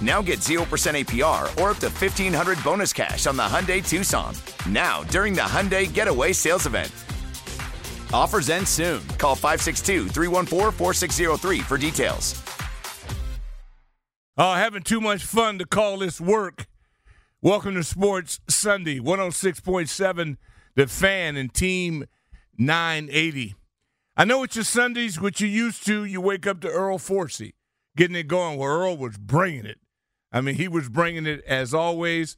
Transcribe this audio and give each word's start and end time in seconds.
Now 0.00 0.22
get 0.22 0.38
0% 0.38 0.64
APR 0.64 1.42
or 1.60 1.70
up 1.70 1.78
to 1.78 1.88
1500 1.88 2.64
bonus 2.64 2.92
cash 2.92 3.26
on 3.26 3.36
the 3.36 3.42
Hyundai 3.42 3.86
Tucson. 3.86 4.34
Now, 4.66 5.02
during 5.04 5.34
the 5.34 5.42
Hyundai 5.42 5.92
Getaway 5.92 6.32
Sales 6.32 6.66
Event. 6.66 6.90
Offers 8.12 8.48
end 8.48 8.66
soon. 8.66 9.06
Call 9.18 9.34
562 9.34 10.08
314 10.08 10.72
4603 10.72 11.60
for 11.60 11.76
details. 11.76 12.42
Oh, 14.38 14.54
having 14.54 14.82
too 14.82 15.02
much 15.02 15.22
fun 15.22 15.58
to 15.58 15.66
call 15.66 15.98
this 15.98 16.18
work. 16.18 16.66
Welcome 17.42 17.74
to 17.74 17.84
Sports 17.84 18.40
Sunday, 18.48 18.98
106.7, 18.98 20.36
The 20.76 20.86
Fan 20.86 21.36
and 21.36 21.52
Team 21.52 22.06
980. 22.56 23.54
I 24.16 24.24
know 24.24 24.42
it's 24.42 24.56
your 24.56 24.64
Sundays, 24.64 25.20
what 25.20 25.40
you 25.40 25.46
used 25.46 25.84
to. 25.86 26.04
You 26.04 26.20
wake 26.20 26.46
up 26.46 26.60
to 26.60 26.68
Earl 26.68 26.98
Forcey, 26.98 27.52
getting 27.96 28.16
it 28.16 28.28
going. 28.28 28.58
where 28.58 28.70
Earl 28.72 28.96
was 28.96 29.18
bringing 29.18 29.66
it. 29.66 29.78
I 30.32 30.40
mean, 30.40 30.54
he 30.56 30.68
was 30.68 30.88
bringing 30.88 31.26
it 31.26 31.42
as 31.46 31.74
always. 31.74 32.36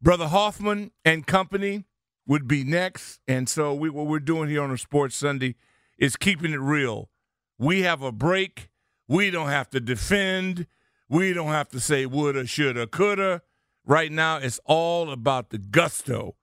Brother 0.00 0.28
Hoffman 0.28 0.92
and 1.04 1.26
company 1.26 1.84
would 2.26 2.46
be 2.46 2.64
next. 2.64 3.20
And 3.26 3.48
so 3.48 3.74
we, 3.74 3.90
what 3.90 4.06
we're 4.06 4.18
doing 4.20 4.48
here 4.48 4.62
on 4.62 4.70
a 4.70 4.78
Sports 4.78 5.16
Sunday 5.16 5.54
is 5.98 6.16
keeping 6.16 6.52
it 6.52 6.60
real. 6.60 7.10
We 7.58 7.82
have 7.82 8.02
a 8.02 8.12
break. 8.12 8.70
We 9.08 9.30
don't 9.30 9.48
have 9.48 9.70
to 9.70 9.80
defend. 9.80 10.66
We 11.08 11.32
don't 11.32 11.48
have 11.48 11.68
to 11.70 11.80
say 11.80 12.06
woulda, 12.06 12.46
shoulda, 12.46 12.86
coulda. 12.86 13.42
Right 13.84 14.10
now, 14.10 14.38
it's 14.38 14.60
all 14.64 15.10
about 15.10 15.50
the 15.50 15.58
gusto. 15.58 16.34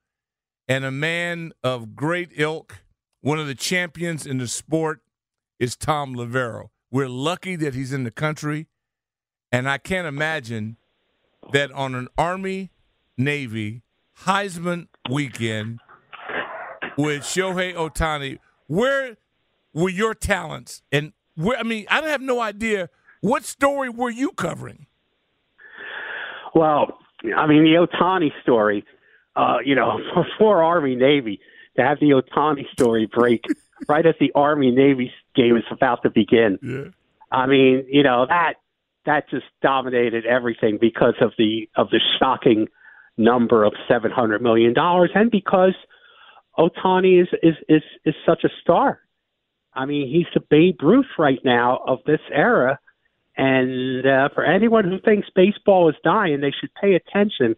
And 0.68 0.86
a 0.86 0.92
man 0.92 1.52
of 1.62 1.95
great 1.95 2.31
ilk, 2.36 2.84
one 3.22 3.38
of 3.38 3.47
the 3.47 3.56
champions 3.56 4.25
in 4.25 4.38
the 4.38 4.47
sport, 4.47 5.02
is 5.59 5.75
Thom 5.75 6.16
Loverro. 6.16 6.69
We're 6.90 7.09
lucky 7.09 7.56
that 7.58 7.74
he's 7.74 7.91
in 7.91 8.06
the 8.06 8.12
country. 8.12 8.68
And 9.53 9.69
I 9.69 9.78
can't 9.78 10.08
imagine 10.08 10.78
that 11.52 11.72
on 11.74 11.94
an 11.94 12.08
Army 12.18 12.72
Navy 13.19 13.84
Heisman 14.22 14.88
weekend 15.08 15.80
with 16.97 17.22
Shohei 17.22 17.75
Ohtani, 17.75 18.40
where 18.66 19.16
were 19.72 19.90
your 19.90 20.16
talents? 20.16 20.81
And 20.91 21.14
where, 21.36 21.56
I 21.59 21.62
mean, 21.62 21.86
I 21.88 22.02
have 22.02 22.19
no 22.22 22.41
idea 22.41 22.90
what 23.22 23.44
story 23.44 23.90
were 23.90 24.09
you 24.09 24.31
covering? 24.31 24.88
Well, 26.56 26.97
I 27.38 27.46
mean, 27.46 27.64
the 27.64 27.88
Ohtani 27.88 28.31
story, 28.41 28.84
uh, 29.35 29.58
you 29.64 29.75
know, 29.75 30.00
for 30.40 30.64
Army 30.64 30.96
Navy, 30.96 31.40
to 31.75 31.84
have 31.84 32.00
the 32.00 32.09
Ohtani 32.09 32.68
story 32.72 33.06
break 33.06 33.46
right 33.88 34.06
as 34.06 34.16
the 34.20 34.31
Army 34.34 34.72
Navy 34.72 35.12
game 35.35 35.58
is 35.58 35.64
about 35.70 36.02
to 36.03 36.09
begin. 36.09 36.58
Yeah. 36.64 36.91
I 37.31 37.46
mean, 37.46 37.85
you 37.88 38.02
know, 38.02 38.25
that 38.28 38.56
that 39.06 39.30
just 39.30 39.46
dominated 39.62 40.25
everything 40.25 40.78
because 40.80 41.16
of 41.22 41.31
the 41.38 41.69
of 41.75 41.90
the 41.90 42.00
shocking 42.19 42.68
number 43.18 43.64
of 43.64 43.74
seven 43.88 44.12
hundred 44.12 44.41
million 44.41 44.74
dollars 44.74 45.12
and 45.14 45.30
because 45.30 45.75
Ohtani 46.58 47.22
is, 47.22 47.28
is 47.41 47.56
is 47.68 47.84
is 48.06 48.16
such 48.25 48.44
a 48.44 48.50
star. 48.62 49.00
I 49.74 49.86
mean, 49.86 50.08
he's 50.08 50.28
the 50.34 50.40
Babe 50.50 50.78
Ruth 50.81 51.08
right 51.18 51.40
now 51.44 51.80
of 51.88 52.00
this 52.06 52.19
era. 52.31 52.80
And 53.36 54.06
uh, 54.06 54.30
for 54.36 54.46
anyone 54.46 54.84
who 54.84 55.00
thinks 55.00 55.28
baseball 55.35 55.90
is 55.90 55.96
dying, 56.03 56.41
they 56.41 56.52
should 56.52 56.70
pay 56.80 56.94
attention 56.94 57.56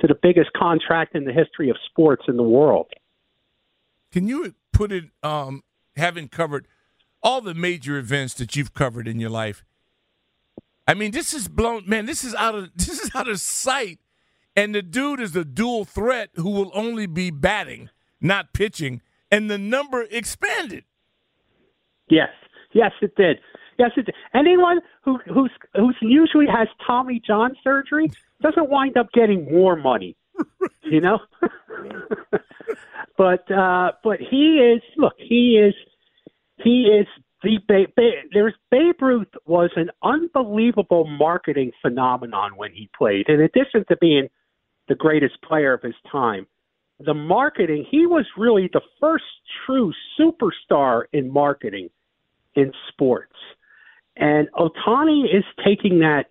to 0.00 0.06
the 0.06 0.14
biggest 0.14 0.50
contract 0.56 1.14
in 1.14 1.24
the 1.24 1.32
history 1.32 1.68
of 1.68 1.76
sports 1.90 2.22
in 2.28 2.38
the 2.38 2.42
world. 2.42 2.86
Can 4.10 4.26
you 4.26 4.54
put 4.72 4.90
it, 4.90 5.04
um, 5.22 5.62
having 5.96 6.28
covered 6.28 6.66
all 7.22 7.42
the 7.42 7.52
major 7.52 7.98
events 7.98 8.32
that 8.34 8.56
you've 8.56 8.72
covered 8.72 9.06
in 9.06 9.20
your 9.20 9.28
life? 9.28 9.64
I 10.88 10.94
mean, 10.94 11.10
this 11.10 11.34
is 11.34 11.48
blown, 11.48 11.84
man. 11.86 12.06
This 12.06 12.24
is 12.24 12.34
out 12.34 12.54
of 12.54 12.70
this 12.76 12.98
is 12.98 13.14
out 13.14 13.28
of 13.28 13.38
sight. 13.38 14.00
And 14.56 14.74
the 14.74 14.82
dude 14.82 15.20
is 15.20 15.36
a 15.36 15.44
dual 15.44 15.84
threat 15.84 16.30
who 16.34 16.50
will 16.50 16.72
only 16.74 17.06
be 17.06 17.30
batting, 17.30 17.90
not 18.20 18.52
pitching, 18.52 19.02
and 19.30 19.48
the 19.48 19.58
number 19.58 20.04
expanded. 20.10 20.82
Yes, 22.08 22.30
yes, 22.72 22.90
it 23.00 23.14
did. 23.14 23.38
Yes, 23.78 23.92
it 23.96 24.06
did. 24.06 24.16
Anyone 24.34 24.80
who 25.02 25.18
who's 25.32 25.52
who's 25.76 25.96
usually 26.00 26.46
has 26.46 26.66
Tommy 26.84 27.22
John 27.24 27.54
surgery 27.62 28.10
doesn't 28.42 28.68
wind 28.68 28.96
up 28.96 29.12
getting 29.12 29.44
more 29.44 29.76
money, 29.76 30.16
you 30.82 31.00
know. 31.00 31.20
but 33.16 33.48
uh, 33.52 33.92
but 34.02 34.18
he 34.18 34.56
is 34.56 34.82
look, 34.96 35.14
he 35.18 35.62
is 35.62 35.74
he 36.64 36.84
is 36.84 37.06
the 37.42 37.58
ba- 37.68 37.92
ba- 37.96 38.22
there's 38.32 38.54
Babe 38.70 39.00
Ruth 39.00 39.28
was 39.46 39.70
an 39.76 39.90
unbelievable 40.02 41.06
marketing 41.06 41.72
phenomenon 41.80 42.56
when 42.56 42.72
he 42.72 42.90
played. 42.96 43.28
In 43.28 43.40
addition 43.40 43.84
to 43.88 43.96
being 43.96 44.28
the 44.88 44.94
greatest 44.94 45.40
player 45.42 45.72
of 45.72 45.82
his 45.82 45.94
time, 46.10 46.46
the 46.98 47.14
marketing 47.14 47.86
he 47.88 48.06
was 48.06 48.26
really 48.36 48.68
the 48.72 48.80
first 49.00 49.24
true 49.64 49.92
superstar 50.18 51.04
in 51.12 51.32
marketing 51.32 51.90
in 52.54 52.72
sports. 52.88 53.36
And 54.16 54.48
Ohtani 54.54 55.24
is 55.26 55.44
taking 55.64 56.00
that 56.00 56.26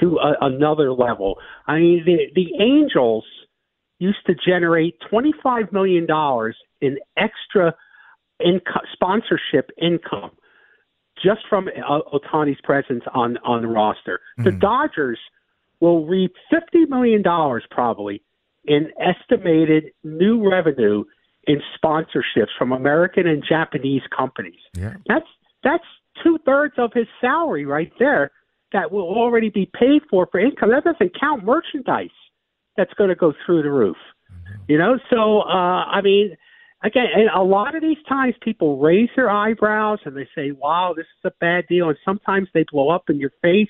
to 0.00 0.18
a, 0.18 0.34
another 0.40 0.92
level. 0.92 1.38
I 1.68 1.78
mean, 1.78 2.02
the, 2.04 2.32
the 2.34 2.60
Angels 2.60 3.24
used 4.00 4.18
to 4.26 4.34
generate 4.34 4.96
$25 5.12 5.72
million 5.72 6.06
in 6.80 6.98
extra 7.16 7.74
inco- 8.42 8.86
sponsorship 8.92 9.70
income 9.80 10.32
just 11.22 11.40
from 11.48 11.68
uh, 11.68 12.00
Ohtani's 12.12 12.60
presence 12.62 13.04
on, 13.14 13.38
on 13.38 13.62
the 13.62 13.68
roster. 13.68 14.20
The 14.38 14.52
Dodgers 14.52 15.18
will 15.80 16.06
reap 16.06 16.34
$50 16.52 16.88
million 16.88 17.22
probably 17.70 18.22
in 18.64 18.90
estimated 19.00 19.92
new 20.04 20.48
revenue 20.48 21.04
in 21.46 21.60
sponsorships 21.82 22.48
from 22.58 22.72
American 22.72 23.26
and 23.26 23.42
Japanese 23.48 24.02
companies. 24.16 24.60
Yeah. 24.74 24.94
That's 25.06 25.26
that's 25.64 25.84
two 26.22 26.38
thirds 26.44 26.74
of 26.78 26.92
his 26.92 27.06
salary 27.20 27.64
right 27.64 27.90
there 27.98 28.30
that 28.72 28.92
will 28.92 29.08
already 29.08 29.48
be 29.48 29.70
paid 29.78 30.02
for 30.10 30.28
for 30.30 30.38
income. 30.38 30.70
That 30.70 30.84
doesn't 30.84 31.18
count 31.18 31.44
merchandise 31.44 32.10
that's 32.76 32.92
going 32.94 33.08
to 33.08 33.16
go 33.16 33.32
through 33.44 33.62
the 33.62 33.70
roof. 33.70 33.96
You 34.68 34.78
know, 34.78 34.98
so 35.10 35.40
uh, 35.40 35.84
I 35.84 36.02
mean, 36.02 36.36
again, 36.82 37.06
and 37.14 37.28
a 37.34 37.42
lot 37.42 37.74
of 37.74 37.82
these 37.82 38.02
times 38.08 38.34
people 38.40 38.78
raise 38.78 39.08
their 39.16 39.30
eyebrows 39.30 39.98
and 40.04 40.16
they 40.16 40.28
say, 40.34 40.52
"Wow, 40.52 40.94
this 40.96 41.06
is 41.06 41.24
a 41.24 41.32
bad 41.40 41.66
deal," 41.68 41.88
and 41.88 41.98
sometimes 42.04 42.48
they 42.54 42.64
blow 42.70 42.90
up 42.90 43.10
in 43.10 43.18
your 43.18 43.32
face. 43.42 43.68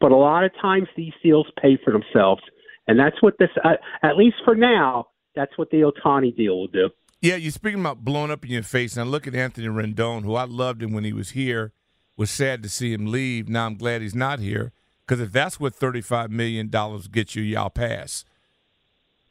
But 0.00 0.12
a 0.12 0.16
lot 0.16 0.44
of 0.44 0.50
times 0.60 0.88
these 0.96 1.12
deals 1.22 1.46
pay 1.60 1.78
for 1.84 1.92
themselves, 1.92 2.42
and 2.88 2.98
that's 2.98 3.22
what 3.22 3.38
this, 3.38 3.50
uh, 3.64 3.74
at 4.02 4.16
least 4.16 4.36
for 4.44 4.54
now, 4.54 5.08
that's 5.34 5.56
what 5.56 5.70
the 5.70 5.82
Ohtani 5.82 6.36
deal 6.36 6.58
will 6.58 6.66
do. 6.66 6.90
Yeah, 7.20 7.36
you're 7.36 7.52
speaking 7.52 7.80
about 7.80 8.04
blowing 8.04 8.32
up 8.32 8.44
in 8.44 8.50
your 8.50 8.64
face. 8.64 8.96
And 8.96 9.10
look 9.10 9.28
at 9.28 9.34
Anthony 9.34 9.68
Rendon, 9.68 10.24
who 10.24 10.34
I 10.34 10.44
loved 10.44 10.82
him 10.82 10.92
when 10.92 11.04
he 11.04 11.12
was 11.12 11.30
here. 11.30 11.72
Was 12.16 12.30
sad 12.30 12.62
to 12.62 12.68
see 12.68 12.92
him 12.92 13.06
leave. 13.06 13.48
Now 13.48 13.66
I'm 13.66 13.76
glad 13.76 14.02
he's 14.02 14.14
not 14.14 14.38
here. 14.38 14.72
Because 15.06 15.20
if 15.20 15.32
that's 15.32 15.58
what 15.58 15.74
thirty-five 15.74 16.30
million 16.30 16.68
dollars 16.68 17.08
gets 17.08 17.34
you, 17.34 17.42
y'all 17.42 17.70
pass. 17.70 18.24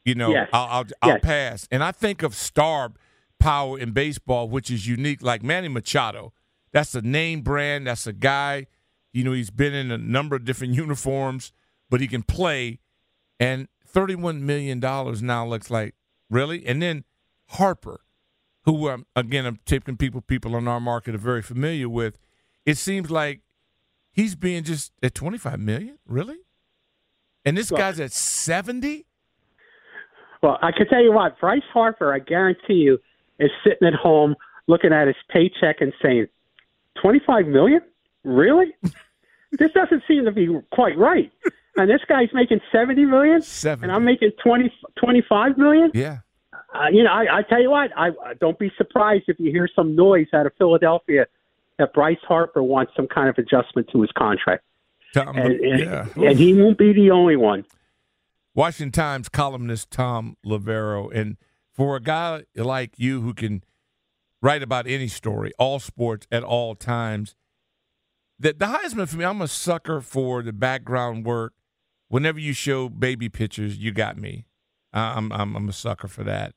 You 0.05 0.15
know, 0.15 0.31
Yes. 0.31 0.49
I'll 0.53 0.65
I'll, 0.67 0.85
I'll 1.01 1.09
Yes. 1.11 1.19
pass. 1.23 1.67
And 1.71 1.83
I 1.83 1.91
think 1.91 2.23
of 2.23 2.33
star 2.35 2.91
power 3.39 3.77
in 3.79 3.91
baseball, 3.91 4.49
which 4.49 4.69
is 4.71 4.87
unique, 4.87 5.21
like 5.21 5.43
Manny 5.43 5.67
Machado. 5.67 6.33
That's 6.71 6.95
a 6.95 7.01
name 7.01 7.41
brand. 7.41 7.87
That's 7.87 8.07
a 8.07 8.13
guy. 8.13 8.67
You 9.13 9.23
know, 9.23 9.33
he's 9.33 9.51
been 9.51 9.73
in 9.73 9.91
a 9.91 9.97
number 9.97 10.35
of 10.35 10.45
different 10.45 10.73
uniforms, 10.85 11.51
but 11.89 12.01
he 12.01 12.07
can 12.07 12.23
play. 12.23 12.79
And 13.39 13.67
thirty-one 13.85 14.45
million 14.45 14.79
dollars 14.79 15.21
now 15.21 15.45
looks 15.45 15.69
like 15.69 15.95
really. 16.29 16.65
And 16.65 16.81
then 16.81 17.03
Harper, 17.49 18.01
who 18.63 18.89
um, 18.89 19.05
again 19.15 19.45
I'm 19.45 19.59
taking 19.65 19.97
people 19.97 20.21
people 20.21 20.55
in 20.55 20.67
our 20.67 20.79
market 20.79 21.13
are 21.15 21.19
very 21.19 21.41
familiar 21.41 21.89
with. 21.89 22.17
It 22.65 22.77
seems 22.77 23.09
like 23.11 23.41
he's 24.11 24.35
being 24.35 24.63
just 24.63 24.93
at 25.03 25.13
twenty-five 25.13 25.59
million, 25.59 25.97
really. 26.07 26.37
And 27.43 27.57
this 27.57 27.69
guy's 27.71 27.99
at 27.99 28.11
seventy. 28.13 29.05
Well, 30.41 30.57
I 30.61 30.71
can 30.71 30.87
tell 30.87 31.03
you 31.03 31.11
what, 31.11 31.39
Bryce 31.39 31.61
Harper, 31.71 32.13
I 32.13 32.19
guarantee 32.19 32.73
you, 32.75 32.99
is 33.39 33.51
sitting 33.63 33.87
at 33.87 33.93
home 33.93 34.35
looking 34.67 34.91
at 34.93 35.07
his 35.07 35.15
paycheck 35.29 35.81
and 35.81 35.93
saying, 36.01 36.27
"25 37.01 37.47
million? 37.47 37.81
Really? 38.23 38.73
this 39.51 39.71
doesn't 39.73 40.03
seem 40.07 40.25
to 40.25 40.31
be 40.31 40.47
quite 40.71 40.97
right." 40.97 41.31
And 41.77 41.89
this 41.89 42.01
guy's 42.07 42.29
making 42.33 42.59
70 42.71 43.05
million, 43.05 43.41
70. 43.41 43.83
and 43.85 43.91
I'm 43.95 44.03
making 44.03 44.31
20, 44.43 44.73
25 44.97 45.57
million. 45.57 45.91
Yeah. 45.93 46.19
Uh, 46.73 46.87
you 46.91 47.03
know, 47.03 47.11
I, 47.11 47.39
I 47.39 47.41
tell 47.43 47.61
you 47.61 47.69
what, 47.69 47.91
I 47.97 48.09
I- 48.25 48.33
don't 48.35 48.57
be 48.57 48.71
surprised 48.77 49.25
if 49.27 49.39
you 49.39 49.51
hear 49.51 49.69
some 49.75 49.95
noise 49.95 50.27
out 50.33 50.45
of 50.45 50.53
Philadelphia 50.57 51.27
that 51.77 51.93
Bryce 51.93 52.17
Harper 52.27 52.63
wants 52.63 52.93
some 52.95 53.07
kind 53.07 53.29
of 53.29 53.37
adjustment 53.37 53.89
to 53.91 54.01
his 54.01 54.11
contract, 54.17 54.63
Tom, 55.13 55.35
and 55.37 55.53
and, 55.59 55.79
yeah. 55.79 56.07
and 56.15 56.37
he 56.37 56.53
won't 56.53 56.77
be 56.77 56.93
the 56.93 57.11
only 57.11 57.35
one. 57.35 57.65
Washington 58.53 58.91
Times 58.91 59.29
columnist 59.29 59.91
Thom 59.91 60.35
Loverro, 60.45 61.13
and 61.13 61.37
for 61.73 61.95
a 61.95 62.01
guy 62.01 62.43
like 62.55 62.99
you 62.99 63.21
who 63.21 63.33
can 63.33 63.63
write 64.41 64.61
about 64.61 64.87
any 64.87 65.07
story, 65.07 65.51
all 65.57 65.79
sports 65.79 66.27
at 66.31 66.43
all 66.43 66.75
times, 66.75 67.35
the, 68.37 68.53
the 68.53 68.65
Heisman 68.65 69.07
for 69.07 69.17
me, 69.17 69.25
I'm 69.25 69.41
a 69.41 69.47
sucker 69.47 70.01
for 70.01 70.41
the 70.41 70.53
background 70.53 71.25
work. 71.25 71.53
Whenever 72.09 72.39
you 72.39 72.51
show 72.51 72.89
baby 72.89 73.29
pictures, 73.29 73.77
you 73.77 73.91
got 73.91 74.17
me. 74.17 74.45
I'm 74.91 75.31
I'm, 75.31 75.55
I'm 75.55 75.69
a 75.69 75.73
sucker 75.73 76.07
for 76.07 76.23
that. 76.25 76.53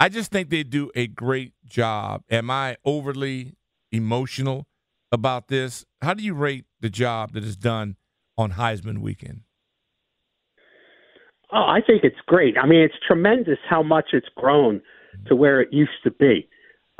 I 0.00 0.08
just 0.08 0.30
think 0.30 0.48
they 0.48 0.62
do 0.62 0.90
a 0.94 1.06
great 1.06 1.52
job. 1.66 2.22
Am 2.30 2.50
I 2.50 2.76
overly 2.84 3.56
emotional 3.90 4.66
about 5.10 5.48
this? 5.48 5.84
How 6.00 6.14
do 6.14 6.22
you 6.22 6.34
rate 6.34 6.64
the 6.80 6.88
job 6.88 7.32
that 7.32 7.44
is 7.44 7.56
done 7.56 7.96
on 8.38 8.52
Heisman 8.52 8.98
weekend? 8.98 9.42
Oh, 11.50 11.64
I 11.66 11.80
think 11.86 12.04
it's 12.04 12.20
great. 12.26 12.56
I 12.58 12.66
mean, 12.66 12.80
it's 12.80 12.94
tremendous 13.06 13.58
how 13.68 13.82
much 13.82 14.10
it's 14.12 14.28
grown 14.36 14.82
to 15.26 15.34
where 15.34 15.60
it 15.60 15.72
used 15.72 16.02
to 16.04 16.10
be. 16.10 16.48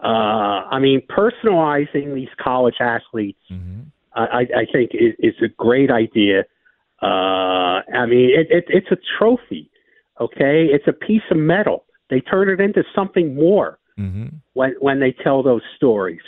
Uh, 0.02 0.64
I 0.70 0.78
mean, 0.78 1.02
personalizing 1.08 2.14
these 2.14 2.28
college 2.40 2.76
athletes, 2.80 3.40
I, 4.14 4.24
I 4.24 4.40
I 4.40 4.66
think 4.72 4.92
is, 4.94 5.14
is 5.18 5.34
a 5.42 5.48
great 5.48 5.90
idea. 5.90 6.44
Uh, 7.02 7.82
I 7.94 8.06
mean, 8.06 8.30
it, 8.30 8.46
it, 8.50 8.64
it's 8.68 8.90
a 8.90 8.96
trophy. 9.18 9.70
Okay, 10.20 10.66
it's 10.72 10.88
a 10.88 10.92
piece 10.92 11.22
of 11.30 11.36
metal. 11.36 11.84
They 12.10 12.20
turn 12.20 12.48
it 12.48 12.60
into 12.60 12.82
something 12.94 13.34
more 13.34 13.78
Mm-hmm. 13.98 14.26
when 14.52 14.74
when 14.78 15.00
they 15.00 15.12
tell 15.24 15.42
those 15.42 15.62
stories. 15.76 16.20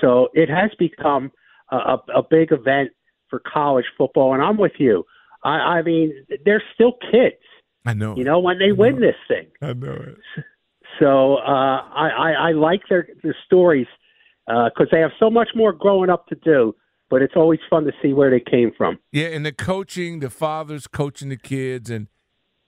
So 0.00 0.28
it 0.32 0.48
has 0.48 0.70
become 0.78 1.30
a, 1.70 1.76
a, 1.76 2.02
a 2.16 2.22
big 2.22 2.50
event 2.50 2.90
for 3.28 3.38
college 3.40 3.84
football, 3.98 4.32
and 4.32 4.42
I'm 4.42 4.56
with 4.56 4.72
you. 4.78 5.04
I, 5.44 5.50
I 5.78 5.82
mean, 5.82 6.14
they're 6.46 6.62
still 6.72 6.92
kids, 7.10 7.42
I 7.84 7.94
know. 7.94 8.16
you 8.16 8.24
know, 8.24 8.38
when 8.38 8.58
they 8.58 8.72
win 8.72 9.00
this 9.00 9.16
thing. 9.26 9.46
I 9.60 9.72
know 9.72 9.92
it. 9.92 10.44
So 11.00 11.36
uh, 11.36 11.40
I, 11.40 12.08
I, 12.08 12.30
I 12.30 12.52
like 12.52 12.82
their 12.88 13.08
their 13.22 13.36
stories 13.46 13.86
because 14.46 14.88
they 14.92 15.00
have 15.00 15.12
so 15.18 15.30
much 15.30 15.48
more 15.54 15.72
growing 15.72 16.10
up 16.10 16.26
to 16.28 16.34
do. 16.36 16.74
But 17.10 17.20
it's 17.20 17.34
always 17.36 17.60
fun 17.68 17.84
to 17.84 17.92
see 18.00 18.14
where 18.14 18.30
they 18.30 18.40
came 18.40 18.72
from. 18.76 18.98
Yeah, 19.10 19.26
and 19.26 19.44
the 19.44 19.52
coaching, 19.52 20.20
the 20.20 20.30
fathers 20.30 20.86
coaching 20.86 21.28
the 21.28 21.36
kids, 21.36 21.90
and 21.90 22.08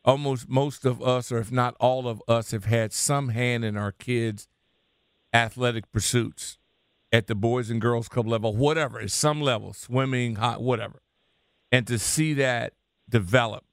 almost 0.04 0.50
most 0.50 0.84
of 0.84 1.02
us, 1.02 1.32
or 1.32 1.38
if 1.38 1.50
not 1.50 1.74
all 1.80 2.06
of 2.06 2.22
us, 2.28 2.50
have 2.50 2.66
had 2.66 2.92
some 2.92 3.30
hand 3.30 3.64
in 3.64 3.76
our 3.76 3.90
kids' 3.90 4.46
athletic 5.32 5.90
pursuits 5.92 6.58
at 7.10 7.26
the 7.26 7.34
boys 7.34 7.70
and 7.70 7.80
girls 7.80 8.08
club 8.08 8.26
level, 8.26 8.54
whatever, 8.54 9.00
at 9.00 9.10
some 9.10 9.40
level, 9.40 9.72
swimming, 9.72 10.34
hot, 10.34 10.60
whatever. 10.60 11.00
And 11.72 11.86
to 11.86 11.98
see 11.98 12.34
that 12.34 12.74
develop, 13.08 13.64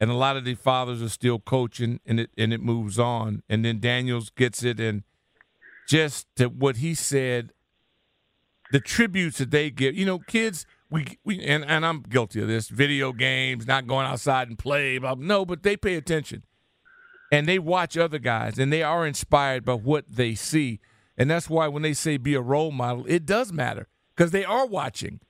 and 0.00 0.10
a 0.10 0.14
lot 0.14 0.36
of 0.36 0.44
the 0.44 0.54
fathers 0.54 1.02
are 1.02 1.08
still 1.08 1.38
coaching, 1.38 2.00
and 2.06 2.20
it 2.20 2.30
and 2.36 2.52
it 2.52 2.60
moves 2.60 2.98
on. 2.98 3.42
And 3.48 3.64
then 3.64 3.80
Daniels 3.80 4.30
gets 4.30 4.62
it, 4.62 4.80
and 4.80 5.02
just 5.86 6.26
what 6.56 6.76
he 6.76 6.94
said 6.94 7.52
the 8.70 8.80
tributes 8.80 9.38
that 9.38 9.50
they 9.50 9.70
give. 9.70 9.96
You 9.96 10.06
know, 10.06 10.18
kids, 10.18 10.66
we 10.90 11.18
we 11.24 11.40
and, 11.44 11.64
and 11.64 11.84
I'm 11.84 12.02
guilty 12.02 12.40
of 12.40 12.48
this. 12.48 12.68
Video 12.68 13.12
games, 13.12 13.66
not 13.66 13.86
going 13.86 14.06
outside 14.06 14.48
and 14.48 14.58
play. 14.58 14.98
Blah, 14.98 15.16
no, 15.18 15.44
but 15.44 15.62
they 15.62 15.76
pay 15.76 15.96
attention, 15.96 16.44
and 17.30 17.46
they 17.46 17.58
watch 17.58 17.96
other 17.96 18.18
guys, 18.18 18.58
and 18.58 18.72
they 18.72 18.82
are 18.82 19.06
inspired 19.06 19.64
by 19.64 19.74
what 19.74 20.04
they 20.08 20.34
see, 20.34 20.80
and 21.16 21.30
that's 21.30 21.50
why 21.50 21.68
when 21.68 21.82
they 21.82 21.94
say 21.94 22.16
be 22.16 22.34
a 22.34 22.40
role 22.40 22.70
model, 22.70 23.04
it 23.06 23.26
does 23.26 23.52
matter 23.52 23.88
because 24.16 24.30
they 24.30 24.44
are 24.44 24.66
watching, 24.66 25.20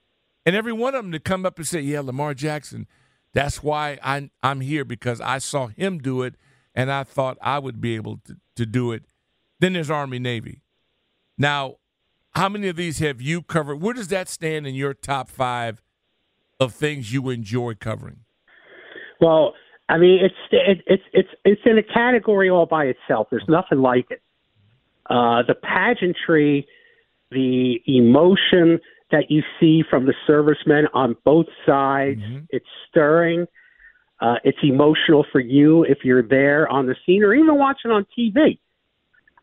and 0.46 0.54
every 0.54 0.72
one 0.72 0.94
of 0.94 1.04
them 1.04 1.12
to 1.12 1.20
come 1.20 1.44
up 1.44 1.58
and 1.58 1.66
say, 1.66 1.80
"Yeah, 1.80 2.00
Lamar 2.00 2.34
Jackson." 2.34 2.86
That's 3.32 3.62
why 3.62 3.98
I 4.02 4.30
I'm 4.42 4.60
here 4.60 4.84
because 4.84 5.20
I 5.20 5.38
saw 5.38 5.68
him 5.68 5.98
do 5.98 6.22
it, 6.22 6.34
and 6.74 6.90
I 6.90 7.04
thought 7.04 7.38
I 7.40 7.58
would 7.58 7.80
be 7.80 7.94
able 7.94 8.18
to, 8.26 8.36
to 8.56 8.66
do 8.66 8.92
it. 8.92 9.04
Then 9.60 9.74
there's 9.74 9.90
Army 9.90 10.18
Navy. 10.18 10.62
Now, 11.38 11.76
how 12.32 12.48
many 12.48 12.68
of 12.68 12.76
these 12.76 12.98
have 12.98 13.20
you 13.20 13.42
covered? 13.42 13.76
Where 13.76 13.94
does 13.94 14.08
that 14.08 14.28
stand 14.28 14.66
in 14.66 14.74
your 14.74 14.94
top 14.94 15.28
five 15.28 15.82
of 16.58 16.74
things 16.74 17.12
you 17.12 17.30
enjoy 17.30 17.74
covering? 17.74 18.20
Well, 19.20 19.54
I 19.88 19.98
mean, 19.98 20.20
it's 20.22 20.34
it, 20.50 20.82
it's 20.86 21.02
it's 21.12 21.28
it's 21.44 21.60
in 21.64 21.78
a 21.78 21.82
category 21.82 22.48
all 22.48 22.66
by 22.66 22.84
itself. 22.84 23.28
There's 23.30 23.44
nothing 23.48 23.78
like 23.78 24.06
it. 24.10 24.22
Uh, 25.08 25.42
the 25.46 25.54
pageantry, 25.54 26.66
the 27.30 27.80
emotion 27.86 28.78
that 29.12 29.30
you 29.30 29.42
see 29.58 29.82
from 29.88 30.06
the 30.06 30.14
servicemen 30.26 30.86
on 30.94 31.16
both 31.24 31.46
sides, 31.66 32.20
it's 32.50 32.66
stirring. 32.88 33.46
Uh, 34.20 34.34
it's 34.44 34.58
emotional 34.62 35.24
for 35.32 35.40
you 35.40 35.82
if 35.84 35.98
you're 36.04 36.22
there 36.22 36.68
on 36.68 36.86
the 36.86 36.94
scene 37.06 37.22
or 37.22 37.34
even 37.34 37.56
watching 37.56 37.90
on 37.90 38.06
TV. 38.16 38.58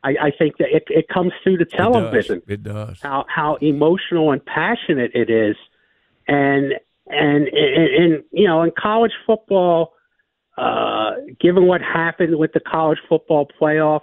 I, 0.04 0.10
I 0.28 0.32
think 0.38 0.58
that 0.58 0.68
it, 0.72 0.84
it 0.90 1.08
comes 1.10 1.34
through 1.44 1.58
the 1.58 1.66
television 1.66 2.42
It 2.48 2.64
does. 2.64 2.74
It 2.74 2.86
does. 2.88 3.02
how 3.02 3.26
how 3.28 3.56
emotional 3.56 4.32
and 4.32 4.46
passionate 4.46 5.12
it 5.16 5.30
is, 5.30 5.56
and 6.28 6.74
and 7.08 7.48
and, 7.48 8.04
and 8.04 8.24
you 8.32 8.48
know 8.48 8.62
in 8.62 8.72
college 8.78 9.14
football, 9.26 9.94
uh, 10.58 11.12
given 11.40 11.66
what 11.66 11.82
happened 11.82 12.38
with 12.38 12.54
the 12.54 12.60
college 12.60 13.00
football 13.10 13.48
playoffs 13.60 14.02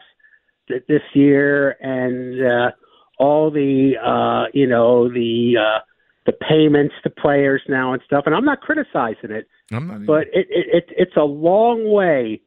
th- 0.68 0.82
this 0.88 1.02
year 1.14 1.76
and 1.80 2.44
uh, 2.44 2.70
all 3.18 3.50
the 3.50 3.92
uh, 4.02 4.50
you 4.52 4.66
know 4.66 5.08
the 5.08 5.54
uh, 5.58 5.78
the 6.26 6.32
payments 6.32 6.94
to 7.02 7.10
players 7.10 7.62
now 7.68 7.92
and 7.92 8.02
stuff, 8.04 8.24
and 8.26 8.34
I'm 8.34 8.44
not 8.44 8.60
criticizing 8.60 9.30
it, 9.30 9.46
I'm 9.72 9.86
not. 9.86 10.06
but 10.06 10.22
it, 10.32 10.46
it, 10.50 10.66
it 10.72 10.84
it's 10.96 11.16
a 11.16 11.24
long 11.24 11.90
way 11.90 12.40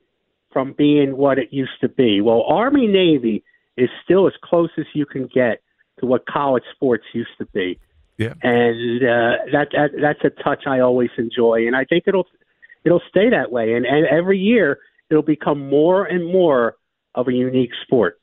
from 0.51 0.73
being 0.77 1.17
what 1.17 1.37
it 1.37 1.49
used 1.51 1.79
to 1.81 1.89
be. 1.89 2.21
Well, 2.21 2.43
Army 2.47 2.87
Navy 2.87 3.43
is 3.75 3.89
still 4.03 4.27
as 4.27 4.33
close 4.43 4.71
as 4.77 4.85
you 4.93 5.05
can 5.05 5.27
get 5.27 5.61
to 5.99 6.05
what 6.05 6.25
college 6.25 6.63
sports 6.73 7.05
used 7.13 7.37
to 7.37 7.45
be, 7.45 7.79
yeah. 8.17 8.33
and 8.41 9.03
uh, 9.03 9.37
that, 9.51 9.67
that 9.73 9.89
that's 10.01 10.19
a 10.23 10.43
touch 10.43 10.63
I 10.65 10.79
always 10.79 11.11
enjoy, 11.17 11.67
and 11.67 11.75
I 11.75 11.85
think 11.85 12.05
it'll 12.07 12.27
it'll 12.83 13.01
stay 13.09 13.29
that 13.29 13.51
way, 13.51 13.73
and 13.73 13.85
and 13.85 14.05
every 14.07 14.39
year 14.39 14.79
it'll 15.09 15.23
become 15.23 15.69
more 15.69 16.05
and 16.05 16.25
more 16.25 16.75
of 17.15 17.27
a 17.27 17.33
unique 17.33 17.71
sport, 17.83 18.19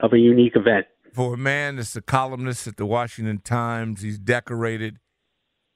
of 0.00 0.12
a 0.12 0.18
unique 0.18 0.56
event. 0.56 0.86
For 1.12 1.34
a 1.34 1.36
man 1.36 1.76
that's 1.76 1.94
a 1.94 2.02
columnist 2.02 2.66
at 2.66 2.76
the 2.76 2.86
Washington 2.86 3.38
Times, 3.38 4.00
he's 4.00 4.18
decorated. 4.18 4.98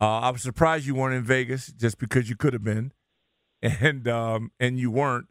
Uh, 0.01 0.21
I 0.21 0.31
was 0.31 0.43
surprised 0.43 0.87
you 0.87 0.95
weren't 0.95 1.15
in 1.15 1.25
Vegas, 1.25 1.73
just 1.73 1.99
because 1.99 2.31
you 2.31 2.37
could 2.37 2.53
have 2.53 2.65
been, 2.65 2.93
and 3.63 4.09
um, 4.09 4.53
and 4.59 4.79
you 4.79 4.91
weren't. 4.91 5.27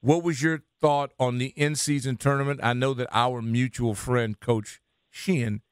What 0.00 0.22
was 0.22 0.42
your 0.42 0.62
thought 0.80 1.12
on 1.18 1.38
the 1.38 1.52
in-season 1.56 2.16
tournament? 2.16 2.60
I 2.62 2.74
know 2.74 2.94
that 2.94 3.08
our 3.10 3.42
mutual 3.42 3.94
friend, 3.94 4.38
Coach 4.38 4.80
Sheehan, 5.10 5.62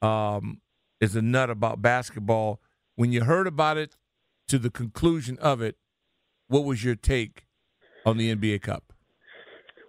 um, 0.00 0.60
is 1.00 1.16
a 1.16 1.22
nut 1.22 1.50
about 1.50 1.82
basketball. 1.82 2.60
When 2.94 3.12
you 3.12 3.24
heard 3.24 3.46
about 3.46 3.78
it, 3.78 3.96
to 4.48 4.58
the 4.58 4.70
conclusion 4.70 5.38
of 5.38 5.62
it, 5.62 5.76
what 6.48 6.64
was 6.64 6.84
your 6.84 6.94
take 6.94 7.46
on 8.04 8.18
the 8.18 8.34
NBA 8.34 8.60
Cup? 8.62 8.91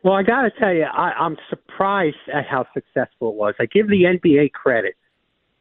Well, 0.04 0.14
I 0.14 0.24
got 0.24 0.42
to 0.42 0.52
tell 0.52 0.74
you, 0.74 0.84
I, 0.84 1.12
I'm 1.14 1.38
surprised 1.50 2.18
at 2.34 2.46
how 2.46 2.66
successful 2.74 3.30
it 3.30 3.36
was. 3.36 3.56
I 3.60 3.66
give 3.66 3.88
the 3.88 4.04
NBA 4.04 4.52
credit; 4.52 4.96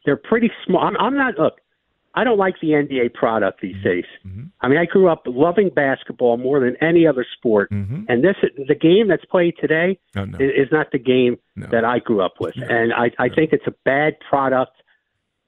they're 0.04 0.16
pretty 0.16 0.50
small. 0.66 0.82
I'm, 0.82 0.96
I'm 0.98 1.16
not 1.16 1.38
look. 1.38 1.60
I 2.14 2.24
don't 2.24 2.38
like 2.38 2.56
the 2.60 2.68
NBA 2.68 3.14
product 3.14 3.60
these 3.62 3.74
mm-hmm. 3.76 3.88
days. 3.88 4.04
Mm-hmm. 4.26 4.42
I 4.60 4.68
mean, 4.68 4.78
I 4.78 4.84
grew 4.84 5.08
up 5.08 5.22
loving 5.26 5.70
basketball 5.74 6.36
more 6.36 6.60
than 6.60 6.76
any 6.82 7.06
other 7.06 7.24
sport, 7.38 7.70
mm-hmm. 7.70 8.04
and 8.08 8.22
this 8.22 8.36
the 8.68 8.74
game 8.74 9.08
that's 9.08 9.24
played 9.24 9.54
today 9.60 9.98
Oh, 10.16 10.24
no. 10.24 10.38
is, 10.38 10.66
is 10.66 10.72
not 10.72 10.90
the 10.92 10.98
game 10.98 11.38
No. 11.56 11.68
that 11.70 11.84
I 11.84 12.00
grew 12.00 12.20
up 12.20 12.34
with, 12.40 12.54
and 12.56 12.92
I, 12.92 13.10
I 13.18 13.28
think 13.28 13.52
it's 13.52 13.66
a 13.66 13.74
bad 13.84 14.16
product. 14.28 14.72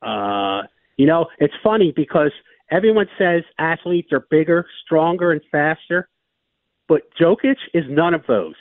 Uh, 0.01 0.63
you 0.97 1.07
know, 1.07 1.27
it's 1.39 1.55
funny 1.63 1.93
because 1.95 2.33
everyone 2.71 3.07
says 3.19 3.43
athletes 3.59 4.13
are 4.13 4.27
bigger, 4.31 4.67
stronger, 4.85 5.33
and 5.33 5.43
faster, 5.51 6.09
but 6.89 7.03
Jokic 7.21 7.57
is 7.75 7.85
none 7.89 8.15
of 8.15 8.23
those. 8.27 8.55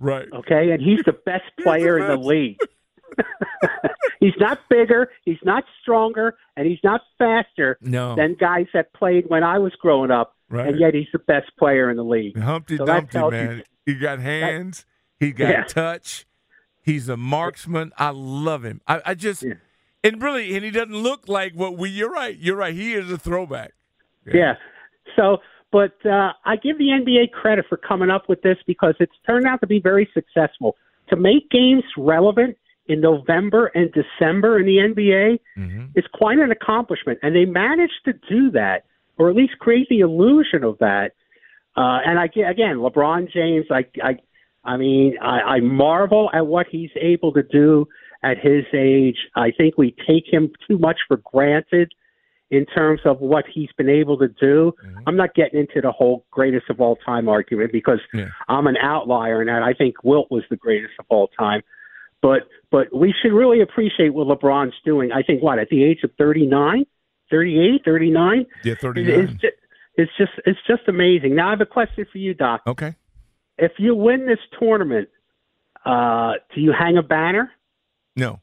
Right. 0.00 0.26
Okay, 0.32 0.72
and 0.72 0.82
he's 0.82 1.00
the 1.04 1.12
best 1.24 1.44
player 1.62 1.98
in 1.98 2.08
the 2.08 2.16
league. 2.16 2.58
he's 4.20 4.34
not 4.38 4.60
bigger, 4.68 5.10
he's 5.24 5.38
not 5.44 5.64
stronger, 5.82 6.36
and 6.56 6.66
he's 6.66 6.78
not 6.82 7.02
faster 7.18 7.76
No. 7.80 8.14
than 8.16 8.34
guys 8.34 8.66
that 8.74 8.92
played 8.94 9.24
when 9.28 9.42
I 9.44 9.58
was 9.58 9.72
growing 9.80 10.10
up. 10.10 10.34
Right. 10.48 10.68
And 10.68 10.80
yet 10.80 10.94
he's 10.94 11.08
the 11.12 11.18
best 11.20 11.50
player 11.58 11.90
in 11.90 11.96
the 11.96 12.04
league. 12.04 12.36
Humpty 12.38 12.76
So 12.76 12.84
Dumpty, 12.86 13.12
tells 13.12 13.32
you- 13.34 13.38
man. 13.38 13.62
he 13.86 13.94
got 13.94 14.18
hands. 14.20 14.84
he 15.18 15.32
got 15.32 15.48
Yeah. 15.50 15.64
touch. 15.64 16.26
He's 16.82 17.08
a 17.08 17.16
marksman. 17.16 17.92
I 17.98 18.10
love 18.10 18.64
him. 18.64 18.80
I, 18.88 19.02
I 19.04 19.14
just 19.14 19.42
Yeah. 19.42 19.54
and 20.02 20.20
really, 20.22 20.54
and 20.56 20.64
he 20.64 20.70
doesn't 20.70 20.94
look 20.96 21.28
like 21.28 21.52
what 21.52 21.76
we. 21.76 21.90
You're 21.90 22.10
right. 22.10 22.36
You're 22.36 22.56
right. 22.56 22.74
He 22.74 22.94
is 22.94 23.12
a 23.12 23.18
throwback. 23.18 23.72
Yeah. 24.26 24.54
So, 25.16 25.38
but 25.72 25.94
uh, 26.04 26.32
I 26.44 26.56
give 26.56 26.78
the 26.78 26.88
NBA 26.88 27.32
credit 27.32 27.66
for 27.68 27.76
coming 27.76 28.10
up 28.10 28.28
with 28.28 28.42
this 28.42 28.56
because 28.66 28.94
it's 28.98 29.14
turned 29.26 29.46
out 29.46 29.60
to 29.60 29.66
be 29.66 29.80
very 29.80 30.08
successful. 30.12 30.76
To 31.10 31.16
make 31.16 31.50
games 31.50 31.84
relevant 31.96 32.56
in 32.86 33.00
November 33.00 33.70
and 33.74 33.92
December 33.92 34.58
in 34.58 34.66
the 34.66 34.78
NBA 34.78 35.38
is 35.94 36.04
quite 36.12 36.38
an 36.38 36.50
accomplishment, 36.50 37.20
and 37.22 37.34
they 37.34 37.44
managed 37.44 38.00
to 38.04 38.12
do 38.28 38.50
that, 38.52 38.84
or 39.16 39.30
at 39.30 39.36
least 39.36 39.58
create 39.58 39.88
the 39.88 40.00
illusion 40.00 40.64
of 40.64 40.78
that. 40.78 41.12
Uh, 41.76 41.98
and 42.04 42.18
I 42.18 42.24
again, 42.24 42.76
LeBron 42.78 43.32
James, 43.32 43.66
I, 43.70 43.84
I, 44.02 44.16
I 44.64 44.76
mean, 44.76 45.16
I, 45.22 45.40
I 45.40 45.60
marvel 45.60 46.30
at 46.34 46.46
what 46.46 46.66
he's 46.70 46.90
able 47.00 47.32
to 47.32 47.42
do 47.44 47.86
at 48.24 48.38
his 48.38 48.64
age. 48.74 49.16
I 49.36 49.52
think 49.56 49.78
we 49.78 49.94
take 50.06 50.24
him 50.30 50.50
too 50.68 50.78
much 50.78 50.98
for 51.06 51.18
granted 51.18 51.92
in 52.50 52.66
terms 52.66 53.00
of 53.04 53.20
what 53.20 53.44
he's 53.52 53.70
been 53.76 53.88
able 53.88 54.18
to 54.18 54.28
do. 54.28 54.72
I'm 55.06 55.16
not 55.16 55.34
getting 55.34 55.60
into 55.60 55.80
the 55.80 55.92
whole 55.92 56.26
greatest 56.30 56.68
of 56.68 56.80
all 56.80 56.96
time 56.96 57.28
argument 57.28 57.70
because 57.72 58.00
Yeah. 58.12 58.28
I'm 58.48 58.66
an 58.66 58.76
outlier 58.76 59.40
in 59.40 59.46
that. 59.46 59.62
I 59.62 59.72
think 59.72 60.02
Wilt 60.02 60.30
was 60.30 60.42
the 60.50 60.56
greatest 60.56 60.94
of 60.98 61.06
all 61.08 61.28
time. 61.28 61.62
But 62.22 62.48
but 62.70 62.94
we 62.94 63.14
should 63.22 63.32
really 63.32 63.60
appreciate 63.62 64.10
what 64.12 64.26
LeBron's 64.26 64.74
doing. 64.84 65.10
I 65.12 65.22
think 65.22 65.42
what 65.42 65.58
at 65.58 65.68
the 65.70 65.84
age 65.84 66.00
of 66.04 66.10
39, 66.18 66.84
38, 67.30 67.82
39, 67.84 68.46
Yeah, 68.64 68.74
39. 68.80 69.20
it's, 69.20 69.32
just, 69.40 69.54
it's 69.96 70.12
just 70.18 70.32
it's 70.44 70.58
just 70.66 70.82
amazing. 70.88 71.34
Now 71.36 71.48
I 71.48 71.50
have 71.50 71.60
a 71.60 71.66
question 71.66 72.04
for 72.10 72.18
you, 72.18 72.34
Doc. 72.34 72.62
Okay. 72.66 72.94
If 73.58 73.72
you 73.78 73.94
win 73.94 74.26
this 74.26 74.38
tournament, 74.58 75.08
uh, 75.84 76.32
do 76.54 76.60
you 76.60 76.72
hang 76.78 76.98
a 76.98 77.02
banner? 77.02 77.52
No. 78.16 78.40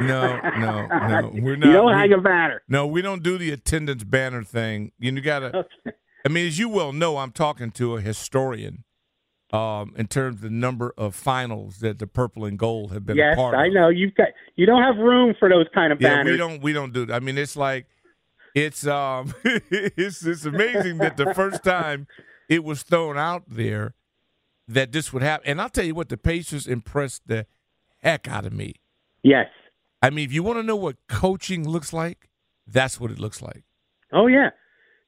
No, 0.00 0.38
no, 0.58 0.86
no. 0.86 1.30
We're 1.40 1.52
You 1.54 1.56
not. 1.56 1.72
don't 1.72 1.86
we- 1.86 1.92
hang 1.92 2.12
a 2.12 2.18
banner. 2.20 2.62
No, 2.68 2.86
we 2.86 3.02
don't 3.02 3.22
do 3.22 3.38
the 3.38 3.50
attendance 3.50 4.04
banner 4.04 4.42
thing. 4.42 4.92
You 4.98 5.20
gotta. 5.20 5.56
Okay. 5.56 5.96
I 6.24 6.28
mean, 6.28 6.46
as 6.46 6.58
you 6.58 6.68
well 6.68 6.92
know, 6.92 7.16
I'm 7.18 7.30
talking 7.32 7.70
to 7.72 7.96
a 7.96 8.00
historian. 8.00 8.84
Um, 9.50 9.94
in 9.96 10.08
terms 10.08 10.36
of 10.36 10.40
the 10.42 10.50
number 10.50 10.92
of 10.98 11.14
finals 11.14 11.78
that 11.78 11.98
the 11.98 12.06
purple 12.06 12.44
and 12.44 12.58
gold 12.58 12.92
have 12.92 13.06
been 13.06 13.16
a 13.18 13.22
Yes, 13.22 13.36
part 13.36 13.54
of. 13.54 13.60
I 13.60 13.68
know 13.68 13.88
you've 13.88 14.14
got. 14.14 14.28
You 14.56 14.66
don't 14.66 14.82
have 14.82 14.98
room 14.98 15.34
for 15.38 15.48
those 15.48 15.64
kind 15.74 15.90
of 15.90 15.98
banners. 16.00 16.26
Yeah, 16.26 16.32
we 16.32 16.36
don't 16.36 16.62
we 16.62 16.72
don't 16.74 16.92
do 16.92 17.06
that. 17.06 17.14
I 17.14 17.20
mean, 17.20 17.38
it's 17.38 17.56
like 17.56 17.86
it's 18.54 18.86
um 18.86 19.32
it's 19.44 20.22
it's 20.26 20.44
amazing 20.44 20.98
that 20.98 21.16
the 21.16 21.32
first 21.32 21.64
time 21.64 22.06
it 22.50 22.62
was 22.62 22.82
thrown 22.82 23.16
out 23.16 23.44
there 23.48 23.94
that 24.66 24.92
this 24.92 25.14
would 25.14 25.22
happen. 25.22 25.46
And 25.48 25.62
I'll 25.62 25.70
tell 25.70 25.84
you 25.86 25.94
what, 25.94 26.10
the 26.10 26.18
Pacers 26.18 26.66
impressed 26.66 27.22
the 27.26 27.46
heck 28.02 28.28
out 28.28 28.44
of 28.44 28.52
me. 28.52 28.74
Yes. 29.22 29.46
I 30.02 30.10
mean, 30.10 30.24
if 30.24 30.32
you 30.32 30.42
want 30.42 30.58
to 30.58 30.62
know 30.62 30.76
what 30.76 30.96
coaching 31.08 31.68
looks 31.68 31.92
like, 31.92 32.28
that's 32.66 33.00
what 33.00 33.10
it 33.10 33.18
looks 33.18 33.42
like. 33.42 33.64
Oh 34.12 34.26
yeah. 34.26 34.50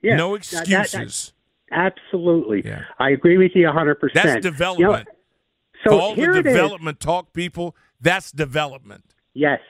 Yeah. 0.03 0.17
No 0.17 0.37
That- 0.37 0.45
that- 0.67 0.81
excuses. 0.85 1.33
absolutely. 1.71 2.63
Yeah. 2.65 2.83
I 2.99 3.11
agree 3.11 3.39
with 3.39 3.53
you 3.55 3.69
hundred 3.71 3.97
percent. 4.01 4.25
That's 4.27 4.43
development. 4.43 5.09
so 5.85 5.91
For 5.93 6.01
all 6.01 6.15
here 6.15 6.33
the 6.33 6.41
it 6.41 6.47
is. 6.47 6.53
development 6.55 7.01
talk 7.01 7.33
people, 7.33 7.75
that's 8.01 8.33
development. 8.33 9.05
Yes, 9.35 9.61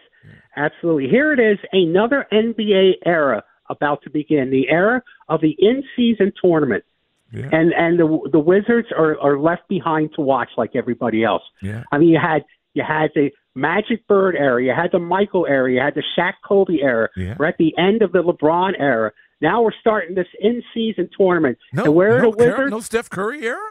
absolutely. 0.56 1.08
Here 1.08 1.32
it 1.32 1.38
is, 1.40 1.58
another 1.72 2.26
NBA 2.32 2.92
era 3.04 3.42
about 3.68 4.02
to 4.02 4.10
begin. 4.10 4.50
The 4.50 4.68
era 4.68 5.02
of 5.28 5.40
the 5.42 5.54
in-season 5.58 6.32
tournament, 6.42 6.84
Yeah. 7.32 7.48
and 7.52 7.72
and 7.74 7.98
the 7.98 8.28
the 8.32 8.38
Wizards 8.40 8.88
are 8.96 9.18
are 9.20 9.38
left 9.38 9.68
behind 9.68 10.14
to 10.14 10.22
watch 10.22 10.48
like 10.56 10.74
everybody 10.74 11.22
else. 11.24 11.42
Yeah. 11.62 11.84
I 11.92 11.98
mean, 11.98 12.08
you 12.08 12.18
had 12.18 12.44
you 12.74 12.82
had 12.86 13.10
the 13.14 13.30
Magic 13.54 14.06
Bird 14.06 14.36
era, 14.36 14.62
you 14.62 14.72
had 14.74 14.90
the 14.92 14.98
Michael 14.98 15.46
era, 15.46 15.70
you 15.72 15.80
had 15.80 15.94
the 15.94 16.02
Shaq 16.16 16.34
Kobe 16.46 16.78
era. 16.80 17.08
Yeah. 17.16 17.34
We're 17.38 17.46
at 17.46 17.58
the 17.58 17.76
end 17.76 18.02
of 18.02 18.12
the 18.12 18.22
LeBron 18.22 18.72
era. 18.78 19.12
Now 19.40 19.62
we're 19.62 19.72
starting 19.80 20.14
this 20.14 20.26
in-season 20.40 21.10
tournament. 21.16 21.58
No, 21.72 21.84
and 21.84 21.94
where 21.94 22.18
are 22.18 22.22
no, 22.22 22.30
the 22.30 22.36
Car- 22.36 22.46
Wizards? 22.50 22.70
no 22.70 22.80
Steph 22.80 23.10
Curry 23.10 23.44
era? 23.46 23.70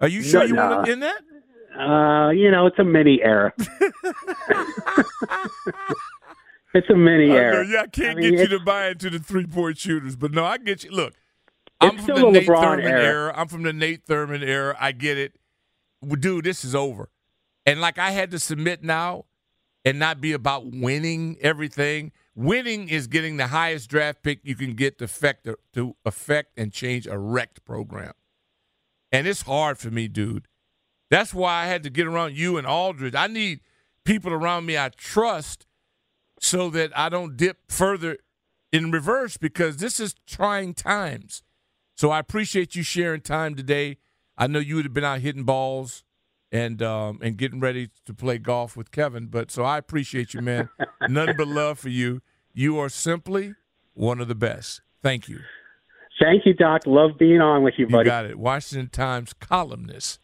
Are 0.00 0.08
you 0.08 0.22
sure 0.22 0.40
No, 0.40 0.46
you 0.46 0.54
want 0.56 0.86
to 0.86 0.92
in 0.92 1.00
that? 1.00 1.20
Uh, 1.78 2.30
you 2.30 2.50
know, 2.50 2.66
it's 2.66 2.78
a 2.78 2.84
mini 2.84 3.20
era. 3.22 3.52
it's 6.74 6.88
a 6.90 6.96
mini 6.96 7.30
era. 7.30 7.66
yeah, 7.66 7.82
I 7.82 7.86
can't 7.86 8.18
I 8.18 8.20
mean, 8.20 8.36
get 8.36 8.50
you 8.50 8.58
to 8.58 8.64
buy 8.64 8.88
into 8.88 9.10
the 9.10 9.18
three 9.18 9.46
point 9.46 9.78
shooters, 9.78 10.16
but 10.16 10.32
no, 10.32 10.44
I 10.44 10.58
get 10.58 10.84
you. 10.84 10.90
Look, 10.90 11.14
I'm 11.80 11.98
from 11.98 12.20
the 12.20 12.30
Nate 12.30 12.48
LeBron 12.48 12.62
Thurmond 12.62 12.90
era. 12.90 13.04
era. 13.04 13.34
I'm 13.36 13.48
from 13.48 13.62
the 13.62 13.72
Nate 13.72 14.06
Thurmond 14.06 14.42
era. 14.42 14.76
I 14.80 14.92
get 14.92 15.18
it. 15.18 15.32
Dude, 16.18 16.44
this 16.44 16.64
is 16.64 16.74
over. 16.74 17.10
And 17.66 17.80
like 17.80 17.98
I 17.98 18.10
had 18.10 18.30
to 18.30 18.38
submit 18.38 18.82
now 18.82 19.26
and 19.84 19.98
not 19.98 20.20
be 20.20 20.32
about 20.32 20.66
winning 20.66 21.36
everything. 21.40 22.12
Winning 22.34 22.88
is 22.88 23.06
getting 23.06 23.36
the 23.36 23.48
highest 23.48 23.90
draft 23.90 24.22
pick 24.22 24.40
you 24.42 24.54
can 24.54 24.74
get 24.74 24.98
to 24.98 25.04
affect 25.04 25.48
to 25.74 25.96
affect 26.04 26.58
and 26.58 26.72
change 26.72 27.06
a 27.06 27.18
wrecked 27.18 27.64
program. 27.64 28.12
And 29.12 29.26
it's 29.26 29.42
hard 29.42 29.78
for 29.78 29.90
me, 29.90 30.08
dude. 30.08 30.46
That's 31.10 31.34
why 31.34 31.64
I 31.64 31.66
had 31.66 31.82
to 31.82 31.90
get 31.90 32.06
around 32.06 32.36
you 32.36 32.56
and 32.56 32.66
Aldridge. 32.66 33.14
I 33.14 33.26
need 33.26 33.60
people 34.04 34.32
around 34.32 34.66
me 34.66 34.78
I 34.78 34.90
trust 34.90 35.66
so 36.38 36.70
that 36.70 36.96
I 36.96 37.08
don't 37.08 37.36
dip 37.36 37.58
further 37.68 38.18
in 38.72 38.90
reverse 38.90 39.36
because 39.36 39.78
this 39.78 39.98
is 39.98 40.14
trying 40.26 40.74
times. 40.74 41.42
So 41.96 42.10
I 42.10 42.20
appreciate 42.20 42.76
you 42.76 42.82
sharing 42.82 43.20
time 43.20 43.56
today. 43.56 43.98
I 44.38 44.46
know 44.46 44.58
you 44.58 44.76
would 44.76 44.84
have 44.84 44.94
been 44.94 45.04
out 45.04 45.20
hitting 45.20 45.44
balls 45.44 46.04
and 46.52 46.82
um, 46.82 47.18
and 47.22 47.36
getting 47.36 47.60
ready 47.60 47.90
to 48.06 48.14
play 48.14 48.38
golf 48.38 48.76
with 48.76 48.90
Kevin, 48.90 49.26
but 49.26 49.50
so 49.50 49.62
I 49.62 49.78
appreciate 49.78 50.34
you, 50.34 50.40
man. 50.40 50.68
None 51.08 51.34
but 51.36 51.46
love 51.46 51.78
for 51.78 51.88
you. 51.88 52.22
You 52.52 52.78
are 52.78 52.88
simply 52.88 53.54
one 53.94 54.20
of 54.20 54.28
the 54.28 54.34
best. 54.34 54.82
Thank 55.02 55.28
you. 55.28 55.40
Thank 56.20 56.44
you, 56.44 56.52
Doc. 56.52 56.82
Love 56.86 57.12
being 57.18 57.40
on 57.40 57.62
with 57.62 57.74
you, 57.78 57.86
buddy. 57.86 58.04
You 58.04 58.04
got 58.04 58.26
it. 58.26 58.38
Washington 58.38 58.88
Times 58.88 59.32
columnist 59.32 60.20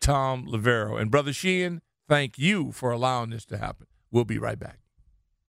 Thom 0.00 0.46
Loverro 0.46 1.00
and 1.00 1.10
brother 1.10 1.32
Sheehan. 1.32 1.80
Thank 2.08 2.38
you 2.38 2.72
for 2.72 2.90
allowing 2.90 3.30
this 3.30 3.44
to 3.46 3.58
happen. 3.58 3.86
We'll 4.10 4.24
be 4.24 4.38
right 4.38 4.58
back. 4.58 4.80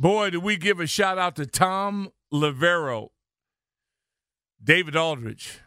Boy, 0.00 0.30
do 0.30 0.40
we 0.40 0.56
give 0.56 0.80
a 0.80 0.86
shout 0.86 1.18
out 1.18 1.36
to 1.36 1.44
Thom 1.44 2.10
Loverro, 2.32 3.10
David 4.64 4.96
Aldridge, 4.96 5.58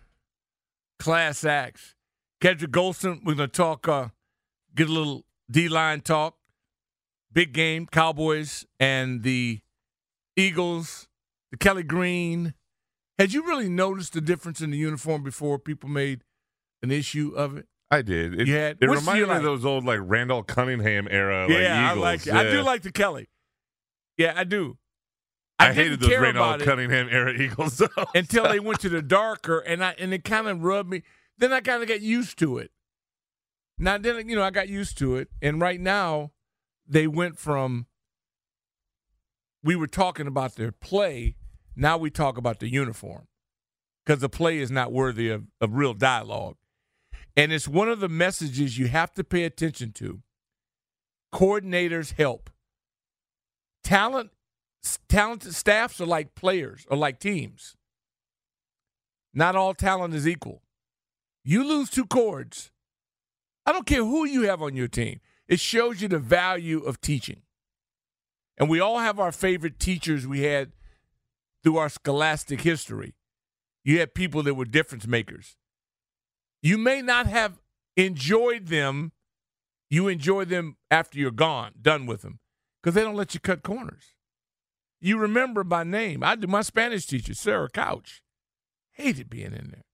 class 0.97 1.43
acts. 1.45 1.93
Kedric 2.41 2.71
Golston, 2.71 3.23
we're 3.23 3.35
going 3.35 3.47
to 3.49 3.55
talk, 3.55 3.87
uh, 3.87 4.07
get 4.73 4.89
a 4.89 4.91
little 4.91 5.25
D 5.51 5.69
line 5.69 6.01
talk. 6.01 6.37
Big 7.31 7.53
game, 7.53 7.85
Cowboys 7.85 8.65
and 8.79 9.21
the 9.21 9.59
Eagles, 10.35 11.07
the 11.51 11.57
Kelly 11.57 11.83
Green. 11.83 12.55
Had 13.19 13.33
you 13.33 13.45
really 13.45 13.69
noticed 13.69 14.13
the 14.13 14.21
difference 14.21 14.61
in 14.61 14.71
the 14.71 14.77
uniform 14.77 15.21
before 15.21 15.59
people 15.59 15.89
made 15.89 16.23
an 16.81 16.89
issue 16.89 17.33
of 17.35 17.55
it? 17.55 17.67
I 17.91 18.01
did. 18.01 18.33
It, 18.39 18.47
had- 18.47 18.77
it 18.81 18.89
reminded 18.89 19.29
me 19.29 19.35
of 19.35 19.43
those 19.43 19.63
old 19.63 19.85
like 19.85 19.99
Randall 20.01 20.41
Cunningham 20.41 21.07
era. 21.11 21.45
yeah, 21.47 21.91
like, 21.91 21.91
Eagles. 21.91 21.97
I 21.97 22.09
like 22.09 22.27
it. 22.27 22.33
I 22.33 22.51
do 22.51 22.61
like 22.63 22.81
the 22.81 22.91
Kelly. 22.91 23.27
Yeah, 24.17 24.33
I 24.35 24.43
do. 24.43 24.77
I, 25.59 25.67
didn't 25.67 25.77
hated 25.77 25.99
those 26.01 26.17
Randall 26.17 26.57
Cunningham 26.59 27.07
era 27.09 27.33
Eagles 27.37 27.81
until 28.13 28.47
they 28.47 28.59
went 28.59 28.79
to 28.81 28.89
the 28.89 29.01
darker, 29.01 29.59
and 29.59 29.83
I 29.83 29.95
and 29.97 30.13
it 30.13 30.23
kind 30.23 30.47
of 30.47 30.63
rubbed 30.63 30.89
me. 30.89 31.03
Then 31.37 31.53
I 31.53 31.61
kind 31.61 31.81
of 31.81 31.87
got 31.87 32.01
used 32.01 32.37
to 32.39 32.57
it. 32.57 32.71
Now 33.77 33.97
then, 33.97 34.27
you 34.29 34.35
know, 34.35 34.43
I 34.43 34.51
got 34.51 34.69
used 34.69 34.97
to 34.99 35.15
it, 35.15 35.29
and 35.41 35.61
right 35.61 35.79
now 35.79 36.31
they 36.87 37.07
went 37.07 37.37
from. 37.37 37.87
We 39.63 39.75
were 39.75 39.87
talking 39.87 40.27
about 40.27 40.55
their 40.55 40.73
play. 40.73 41.37
Now 41.75 41.97
we 41.97 42.09
talk 42.09 42.37
about 42.37 42.59
the 42.59 42.69
uniform 42.69 43.27
because 44.05 44.19
the 44.19 44.29
play 44.29 44.59
is 44.59 44.69
not 44.69 44.91
worthy 44.91 45.29
of, 45.29 45.43
of 45.61 45.73
real 45.75 45.93
dialogue. 45.93 46.57
And 47.35 47.51
it's 47.51 47.67
one 47.67 47.89
of 47.89 47.99
the 47.99 48.09
messages 48.09 48.77
you 48.77 48.87
have 48.87 49.13
to 49.13 49.23
pay 49.23 49.43
attention 49.43 49.91
to. 49.93 50.21
Coordinators 51.33 52.13
help. 52.13 52.49
Talent, 53.83 54.31
talented 55.09 55.55
staffs 55.55 55.99
are 55.99 56.05
like 56.05 56.35
players, 56.35 56.85
or 56.89 56.97
like 56.97 57.19
teams. 57.19 57.75
Not 59.33 59.55
all 59.55 59.73
talent 59.73 60.13
is 60.13 60.27
equal. 60.27 60.61
You 61.43 61.63
lose 61.63 61.89
two 61.89 62.05
chords. 62.05 62.71
I 63.65 63.71
don't 63.71 63.85
care 63.85 64.03
who 64.03 64.25
you 64.25 64.43
have 64.43 64.61
on 64.61 64.75
your 64.75 64.87
team. 64.87 65.19
It 65.47 65.59
shows 65.59 66.01
you 66.01 66.07
the 66.07 66.19
value 66.19 66.79
of 66.79 67.01
teaching. 67.01 67.41
And 68.57 68.69
we 68.69 68.79
all 68.79 68.99
have 68.99 69.19
our 69.19 69.31
favorite 69.31 69.79
teachers 69.79 70.27
we 70.27 70.41
had 70.41 70.71
through 71.63 71.77
our 71.77 71.89
scholastic 71.89 72.61
history. 72.61 73.15
You 73.83 73.99
had 73.99 74.13
people 74.13 74.43
that 74.43 74.53
were 74.53 74.65
difference 74.65 75.07
makers. 75.07 75.57
You 76.61 76.77
may 76.77 77.01
not 77.01 77.27
have 77.27 77.59
enjoyed 77.97 78.67
them. 78.67 79.11
You 79.89 80.07
enjoy 80.07 80.45
them 80.45 80.77
after 80.89 81.19
you're 81.19 81.31
gone, 81.31 81.73
done 81.81 82.05
with 82.05 82.21
them, 82.21 82.39
because 82.83 82.95
they 82.95 83.01
don't 83.01 83.15
let 83.15 83.33
you 83.33 83.39
cut 83.39 83.63
corners. 83.63 84.13
You 84.99 85.17
remember 85.17 85.63
by 85.63 85.83
name. 85.83 86.23
I 86.23 86.35
do 86.35 86.47
my 86.47 86.61
Spanish 86.61 87.05
teacher, 87.05 87.33
Sarah 87.33 87.69
Couch. 87.69 88.21
Hated 88.91 89.29
being 89.29 89.53
in 89.53 89.69
there. 89.71 89.85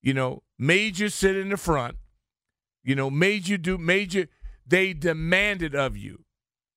You 0.00 0.14
know, 0.14 0.42
made 0.58 0.98
you 0.98 1.08
sit 1.08 1.36
in 1.36 1.48
the 1.48 1.56
front. 1.56 1.96
You 2.84 2.94
know, 2.94 3.10
made 3.10 3.48
you 3.48 3.58
do 3.58 3.78
major. 3.78 4.28
They 4.66 4.92
demanded 4.92 5.74
of 5.74 5.96
you, 5.96 6.24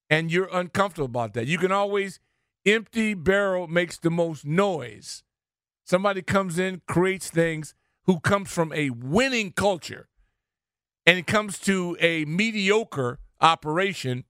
and 0.10 0.32
you're 0.32 0.50
uncomfortable 0.52 1.06
about 1.06 1.34
that. 1.34 1.48
You 1.48 1.58
can 1.58 1.72
always 1.72 2.20
empty 2.65 3.13
barrel 3.13 3.67
makes 3.67 3.98
the 3.98 4.10
most 4.10 4.46
noise. 4.46 5.24
Somebody 5.84 6.22
comes 6.22 6.60
in, 6.60 6.82
creates 6.88 7.30
things, 7.30 7.74
who 8.06 8.20
comes 8.20 8.52
from 8.52 8.74
a 8.74 8.89
winning 8.89 9.52
culture, 9.52 10.10
and 11.06 11.17
it 11.17 11.28
comes 11.28 11.60
to 11.60 11.98
a 12.00 12.26
mediocre 12.26 13.20
operation. 13.39 14.26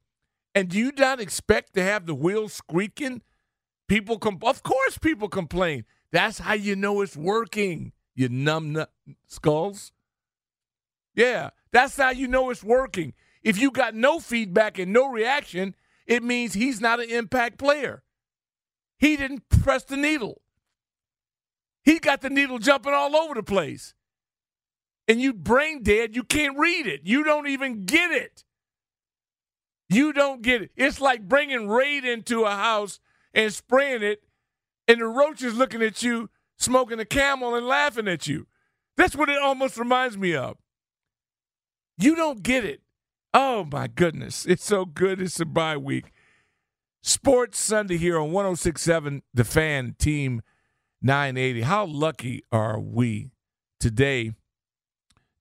And 0.58 0.70
do 0.70 0.80
you 0.80 0.92
not 0.98 1.20
expect 1.20 1.76
to 1.76 1.84
have 1.84 2.08
the 2.08 2.16
wheels 2.16 2.52
squeaking? 2.52 3.22
People 3.88 4.18
com- 4.18 4.40
of 4.42 4.64
course 4.64 4.98
people 4.98 5.30
complain. 5.30 5.86
That's 6.12 6.40
how 6.40 6.56
you 6.56 6.76
know 6.76 7.02
it's 7.02 7.16
working. 7.16 7.92
You 8.16 8.30
numb 8.30 8.74
nut 8.74 8.92
skulls. 9.28 9.92
Yeah, 11.14 11.52
that's 11.72 11.96
how 11.96 12.10
you 12.10 12.28
know 12.28 12.50
it's 12.50 12.64
working. 12.64 13.14
If 13.44 13.60
you 13.60 13.70
got 13.70 13.94
no 13.94 14.20
feedback 14.20 14.80
and 14.80 14.92
no 14.92 15.12
reaction, 15.12 15.76
it 16.08 16.24
means 16.24 16.56
he's 16.56 16.82
not 16.82 17.00
an 17.00 17.12
impact 17.12 17.60
player. 17.60 18.02
He 18.98 19.16
didn't 19.16 19.48
press 19.50 19.84
the 19.84 19.96
needle. 19.96 20.42
He 21.84 22.00
got 22.00 22.22
the 22.22 22.32
needle 22.32 22.58
jumping 22.58 22.94
all 22.94 23.16
over 23.16 23.36
the 23.36 23.44
place. 23.44 23.94
And 25.08 25.22
you 25.22 25.36
brain 25.36 25.84
dead, 25.84 26.16
you 26.16 26.24
can't 26.24 26.58
read 26.58 26.88
it. 26.88 27.02
You 27.04 27.24
don't 27.24 27.46
even 27.46 27.86
get 27.86 28.10
it. 28.10 28.44
You 29.90 30.14
don't 30.14 30.42
get 30.42 30.62
it. 30.62 30.72
It's 30.76 31.00
like 31.00 31.28
bringing 31.28 31.68
raid 31.68 32.04
into 32.04 32.44
a 32.44 32.52
house 32.52 33.00
and 33.34 33.54
spraying 33.54 34.04
it, 34.04 34.24
and 34.88 35.00
the 35.00 35.06
roach 35.06 35.42
is 35.42 35.56
looking 35.56 35.82
at 35.82 36.04
you, 36.04 36.30
smoking 36.58 37.00
a 37.00 37.06
camel 37.06 37.56
and 37.56 37.66
laughing 37.68 38.08
at 38.08 38.28
you. 38.28 38.48
That's 38.98 39.16
what 39.16 39.30
it 39.30 39.42
almost 39.42 39.78
reminds 39.78 40.18
me 40.18 40.36
of. 40.36 40.58
You 41.98 42.16
don't 42.16 42.44
get 42.44 42.66
it. 42.66 42.82
Oh 43.34 43.68
my 43.72 43.88
goodness. 43.88 44.46
It's 44.46 44.64
so 44.64 44.86
good. 44.86 45.22
It's 45.22 45.40
a 45.40 45.46
bye 45.46 45.78
week. 45.78 46.12
Sports 47.04 47.60
Sunday 47.60 47.98
here 47.98 48.20
on 48.20 48.32
1067 48.32 49.22
The 49.34 49.44
Fan 49.44 49.96
Team 49.98 50.42
980. 51.02 51.62
How 51.62 51.86
lucky 51.86 52.44
are 52.52 52.80
we 52.80 53.30
today 53.80 54.34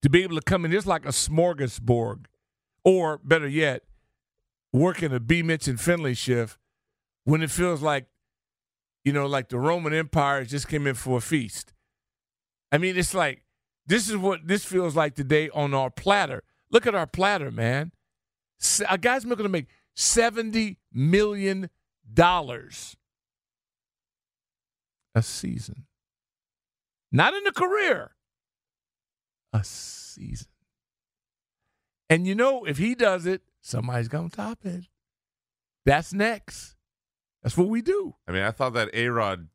to 0.03 0.11
be 0.11 0.23
able 0.23 0.37
to 0.37 0.43
come 0.43 0.65
in 0.65 0.71
just 0.71 0.87
like 0.87 1.05
a 1.05 1.09
smorgasbord, 1.09 2.27
or 2.85 3.19
better 3.25 3.49
yet, 3.49 3.83
working 4.73 5.13
a 5.13 5.21
B. 5.21 5.43
Mitch 5.43 5.69
and 5.69 5.81
Finley 5.81 6.15
shift 6.15 6.59
when 7.25 7.43
it 7.43 7.51
feels 7.51 7.83
like, 7.83 8.07
you 9.05 9.13
know, 9.13 9.27
like 9.27 9.49
the 9.49 9.59
Roman 9.59 9.95
Empire 9.95 10.45
just 10.45 10.69
came 10.69 10.87
in 10.87 10.95
for 10.95 11.19
a 11.19 11.21
feast. 11.21 11.73
I 12.73 12.79
mean, 12.79 12.97
it's 12.97 13.15
like 13.15 13.43
this 13.87 14.09
is 14.09 14.17
what 14.17 14.47
this 14.47 14.65
feels 14.65 14.97
like 14.97 15.15
today 15.15 15.49
on 15.51 15.75
our 15.75 15.91
platter. 15.91 16.43
Look 16.71 16.87
at 16.87 16.95
our 16.95 17.07
platter, 17.07 17.51
man. 17.51 17.93
A 18.89 18.99
guy's 18.99 19.25
going 19.25 19.37
to 19.39 19.49
make 19.49 19.69
seventy 19.95 20.79
million 20.93 21.71
dollars 22.13 22.97
a 25.15 25.23
season, 25.23 25.87
not 27.13 27.35
in 27.35 27.47
a 27.47 27.53
career, 27.53 28.13
a 29.53 29.63
season. 29.65 30.49
And 32.11 32.27
you 32.27 32.35
know, 32.35 32.65
if 32.65 32.79
he 32.79 32.95
does 32.95 33.27
it, 33.27 33.43
somebody's 33.67 34.09
going 34.09 34.31
to 34.31 34.37
top 34.37 34.65
it. 34.65 34.85
That's 35.85 36.13
next. 36.13 36.75
That's 37.43 37.57
what 37.57 37.69
we 37.69 37.83
do. 37.83 38.15
I 38.27 38.33
mean, 38.33 38.43
I 38.43 38.51
thought 38.51 38.75
that 38.75 38.91
A 38.93 39.09
Rod, 39.09 39.49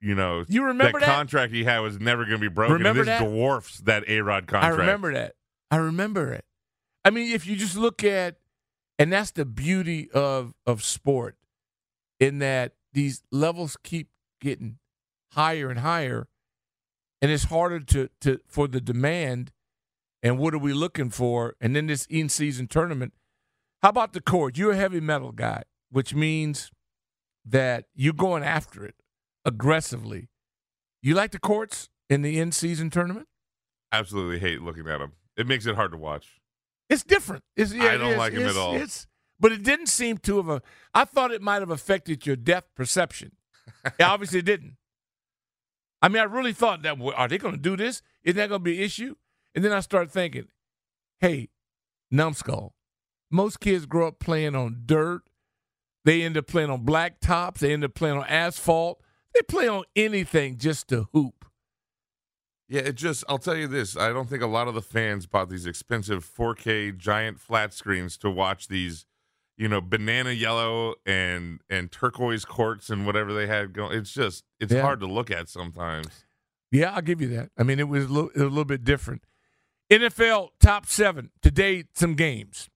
you 0.00 0.14
know, 0.14 0.44
You 0.48 0.64
remember 0.64 1.00
that? 1.00 1.06
contract 1.06 1.52
he 1.52 1.64
had 1.64 1.80
was 1.80 2.00
never 2.00 2.24
going 2.24 2.36
to 2.36 2.40
be 2.40 2.48
broken. 2.48 2.74
Remember 2.74 3.00
and 3.00 3.08
this 3.08 3.20
that? 3.20 3.28
dwarfs 3.28 3.78
that 3.80 4.04
A 4.08 4.20
Rod 4.20 4.46
contract. 4.46 4.74
I 4.74 4.78
remember 4.78 5.12
that. 5.12 5.34
I 5.70 5.76
remember 5.76 6.32
it. 6.32 6.44
I 7.04 7.10
mean, 7.10 7.32
if 7.32 7.46
you 7.46 7.56
just 7.56 7.76
look 7.76 8.04
at, 8.04 8.36
and 8.98 9.12
that's 9.12 9.30
the 9.32 9.44
beauty 9.44 10.10
of 10.12 10.54
of 10.66 10.84
sport, 10.84 11.36
in 12.20 12.38
that 12.38 12.74
these 12.92 13.22
levels 13.32 13.76
keep 13.82 14.08
getting 14.40 14.78
higher 15.32 15.70
and 15.70 15.80
higher, 15.80 16.28
and 17.20 17.30
it's 17.30 17.44
harder 17.44 17.80
to 17.80 18.08
to 18.20 18.40
for 18.46 18.68
the 18.68 18.80
demand. 18.80 19.50
And 20.22 20.38
what 20.38 20.54
are 20.54 20.58
we 20.58 20.72
looking 20.72 21.10
for? 21.10 21.56
And 21.60 21.74
then 21.74 21.88
this 21.88 22.06
in 22.06 22.28
season 22.28 22.68
tournament. 22.68 23.12
How 23.82 23.88
about 23.88 24.12
the 24.12 24.20
court? 24.20 24.56
You're 24.56 24.72
a 24.72 24.76
heavy 24.76 25.00
metal 25.00 25.32
guy, 25.32 25.64
which 25.90 26.14
means 26.14 26.70
that 27.44 27.86
you're 27.94 28.12
going 28.12 28.44
after 28.44 28.84
it 28.84 28.94
aggressively. 29.44 30.28
You 31.02 31.14
like 31.14 31.32
the 31.32 31.40
courts 31.40 31.88
in 32.08 32.22
the 32.22 32.38
in 32.38 32.52
season 32.52 32.90
tournament? 32.90 33.26
Absolutely 33.90 34.38
hate 34.38 34.62
looking 34.62 34.86
at 34.88 34.98
them. 34.98 35.12
It 35.36 35.46
makes 35.46 35.66
it 35.66 35.74
hard 35.74 35.90
to 35.92 35.98
watch. 35.98 36.40
It's 36.88 37.02
different. 37.02 37.42
It's, 37.56 37.72
I 37.72 37.96
don't 37.96 38.02
it's- 38.02 38.18
like 38.18 38.32
him 38.34 38.46
at 38.48 38.56
all. 38.56 38.76
It's, 38.76 39.06
but 39.40 39.50
it 39.50 39.64
didn't 39.64 39.86
seem 39.88 40.18
to 40.18 40.36
have. 40.36 40.48
A, 40.48 40.62
I 40.94 41.04
thought 41.04 41.32
it 41.32 41.42
might 41.42 41.60
have 41.60 41.70
affected 41.70 42.24
your 42.26 42.36
depth 42.36 42.74
perception. 42.76 43.32
Obviously 43.84 43.94
it 43.98 44.02
obviously 44.08 44.42
didn't. 44.42 44.76
I 46.00 46.08
mean, 46.08 46.20
I 46.20 46.24
really 46.24 46.52
thought 46.52 46.82
that 46.82 46.98
well, 46.98 47.14
are 47.16 47.28
they 47.28 47.38
going 47.38 47.54
to 47.54 47.60
do 47.60 47.76
this? 47.76 48.02
Is 48.22 48.34
that 48.36 48.48
going 48.48 48.60
to 48.60 48.64
be 48.64 48.76
an 48.78 48.84
issue? 48.84 49.16
And 49.54 49.64
then 49.64 49.72
I 49.72 49.80
started 49.80 50.10
thinking, 50.12 50.46
hey, 51.20 51.48
numbskull. 52.10 52.74
Most 53.32 53.60
kids 53.60 53.86
grow 53.86 54.08
up 54.08 54.18
playing 54.18 54.54
on 54.54 54.82
dirt. 54.86 55.22
They 56.04 56.22
end 56.22 56.36
up 56.36 56.46
playing 56.46 56.70
on 56.70 56.82
black 56.84 57.20
tops. 57.20 57.60
They 57.60 57.72
end 57.72 57.84
up 57.84 57.94
playing 57.94 58.18
on 58.18 58.24
asphalt. 58.26 59.00
They 59.34 59.40
play 59.42 59.66
on 59.68 59.84
anything 59.96 60.58
just 60.58 60.88
to 60.88 61.08
hoop. 61.12 61.44
Yeah, 62.68 62.82
it 62.82 62.94
just, 62.94 63.24
I'll 63.28 63.38
tell 63.38 63.56
you 63.56 63.66
this. 63.68 63.96
I 63.96 64.08
don't 64.12 64.28
think 64.28 64.42
a 64.42 64.46
lot 64.46 64.66
of 64.68 64.74
the 64.74 64.82
fans 64.82 65.26
bought 65.26 65.48
these 65.50 65.66
expensive 65.66 66.24
4K 66.24 66.96
giant 66.96 67.38
flat 67.38 67.72
screens 67.74 68.16
to 68.18 68.30
watch 68.30 68.68
these, 68.68 69.04
you 69.58 69.68
know, 69.68 69.80
banana 69.80 70.30
yellow 70.30 70.94
and 71.04 71.60
and 71.68 71.92
turquoise 71.92 72.44
courts 72.46 72.88
and 72.90 73.04
whatever 73.06 73.32
they 73.34 73.46
had 73.46 73.72
going. 73.72 73.96
It's 73.98 74.12
just, 74.12 74.44
it's 74.58 74.72
Yeah. 74.72 74.80
hard 74.82 75.00
to 75.00 75.06
look 75.06 75.30
at 75.30 75.48
sometimes. 75.48 76.24
Yeah, 76.70 76.92
I'll 76.94 77.02
give 77.02 77.20
you 77.20 77.28
that. 77.28 77.50
I 77.58 77.62
mean, 77.62 77.78
it 77.78 77.88
was 77.88 78.04
a 78.04 78.08
little, 78.08 78.30
it 78.30 78.36
was 78.36 78.42
a 78.44 78.48
little 78.48 78.64
bit 78.64 78.84
different. 78.84 79.22
NFL 79.90 80.48
top 80.58 80.86
seven 80.86 81.30
today. 81.42 81.84
Some 81.94 82.14
games. 82.14 82.70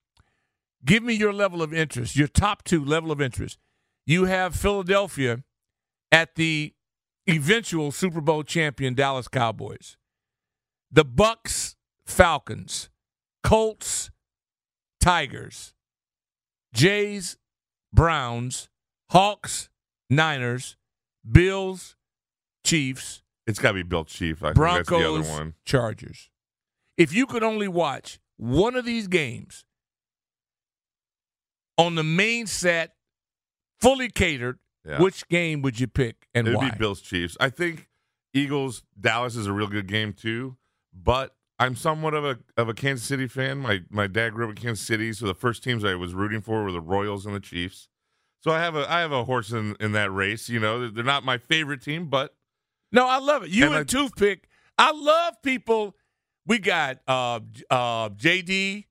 Give 0.85 1.03
me 1.03 1.15
your 1.15 1.33
level 1.33 1.63
of 1.63 1.75
interest. 1.75 2.17
Your 2.17 2.29
top 2.29 2.63
two 2.65 2.85
level 2.85 3.11
of 3.11 3.21
interest. 3.21 3.59
You 4.07 4.25
have 4.27 4.55
Philadelphia 4.55 5.43
at 6.13 6.37
the 6.37 6.75
eventual 7.29 7.91
Super 7.91 8.21
Bowl 8.21 8.45
champion 8.45 8.95
Dallas 8.95 9.27
Cowboys. 9.29 9.97
The 10.93 11.05
Bucks, 11.05 11.75
Falcons, 12.05 12.89
Colts, 13.43 14.11
Tigers, 15.01 15.75
Jays, 16.73 17.37
Browns, 17.93 18.69
Hawks, 19.11 19.69
Niners, 20.09 20.77
Bills, 21.29 21.97
Chiefs, 22.65 23.23
It's 23.47 23.59
got 23.59 23.71
to 23.71 23.75
be 23.75 23.83
Bill 23.83 24.05
Chief. 24.05 24.43
I 24.43 24.53
Broncos, 24.53 24.89
think 24.89 25.03
that's 25.03 25.27
the 25.27 25.33
other 25.33 25.45
one. 25.45 25.55
Chargers. 25.65 26.31
If 26.97 27.13
you 27.13 27.27
could 27.27 27.43
only 27.43 27.69
watch 27.69 28.19
one 28.37 28.75
of 28.77 28.85
these 28.85 29.07
games 29.09 29.65
on 31.79 31.95
the 31.95 32.05
main 32.05 32.47
set, 32.47 32.95
fully 33.81 34.09
catered, 34.09 34.59
Yeah. 34.85 35.01
which 35.01 35.27
game 35.29 35.63
would 35.63 35.79
you 35.81 35.87
pick 35.87 36.29
and 36.35 36.47
It'd 36.47 36.59
why? 36.59 36.71
be 36.71 36.79
Bills 36.79 37.01
Chiefs. 37.01 37.37
I 37.41 37.51
think 37.51 37.89
Eagles 38.33 38.83
Dallas 38.99 39.37
is 39.37 39.47
a 39.47 39.53
real 39.53 39.67
good 39.69 39.87
game 39.87 40.13
too, 40.13 40.57
but 40.93 41.35
I'm 41.59 41.75
somewhat 41.75 42.13
of 42.15 42.25
a 42.25 42.39
of 42.57 42.69
a 42.69 42.75
Kansas 42.75 43.07
City 43.07 43.27
fan. 43.27 43.59
My 43.59 43.83
my 43.91 44.07
dad 44.07 44.35
grew 44.35 44.45
up 44.45 44.51
in 44.51 44.57
Kansas 44.57 44.87
City, 44.87 45.13
so 45.13 45.27
the 45.27 45.35
first 45.35 45.63
teams 45.65 45.85
I 45.85 45.95
was 45.95 46.13
rooting 46.15 46.41
for 46.43 46.63
were 46.65 46.73
the 46.73 46.81
Royals 46.83 47.25
and 47.27 47.35
the 47.35 47.41
Chiefs. 47.41 47.89
So 48.45 48.51
I 48.53 48.61
have 48.61 48.77
a 48.77 48.91
I 48.91 49.01
have 49.01 49.13
a 49.13 49.25
horse 49.25 49.53
in 49.53 49.75
in 49.81 49.93
that 49.93 50.13
race. 50.13 50.49
You 50.51 50.61
know, 50.61 50.89
they're 50.91 51.03
not 51.05 51.25
my 51.25 51.39
favorite 51.39 51.81
team, 51.83 52.07
but 52.09 52.35
No, 52.93 53.07
I 53.07 53.19
love 53.19 53.43
it. 53.43 53.51
You 53.51 53.65
And 53.67 53.75
and, 53.75 53.81
I- 53.81 53.85
Toothpick. 53.85 54.49
I 54.79 54.93
love 54.93 55.35
people. 55.43 55.97
We 56.47 56.59
got 56.59 56.99
uh, 57.09 57.41
uh, 57.71 58.11
JD. 58.11 58.85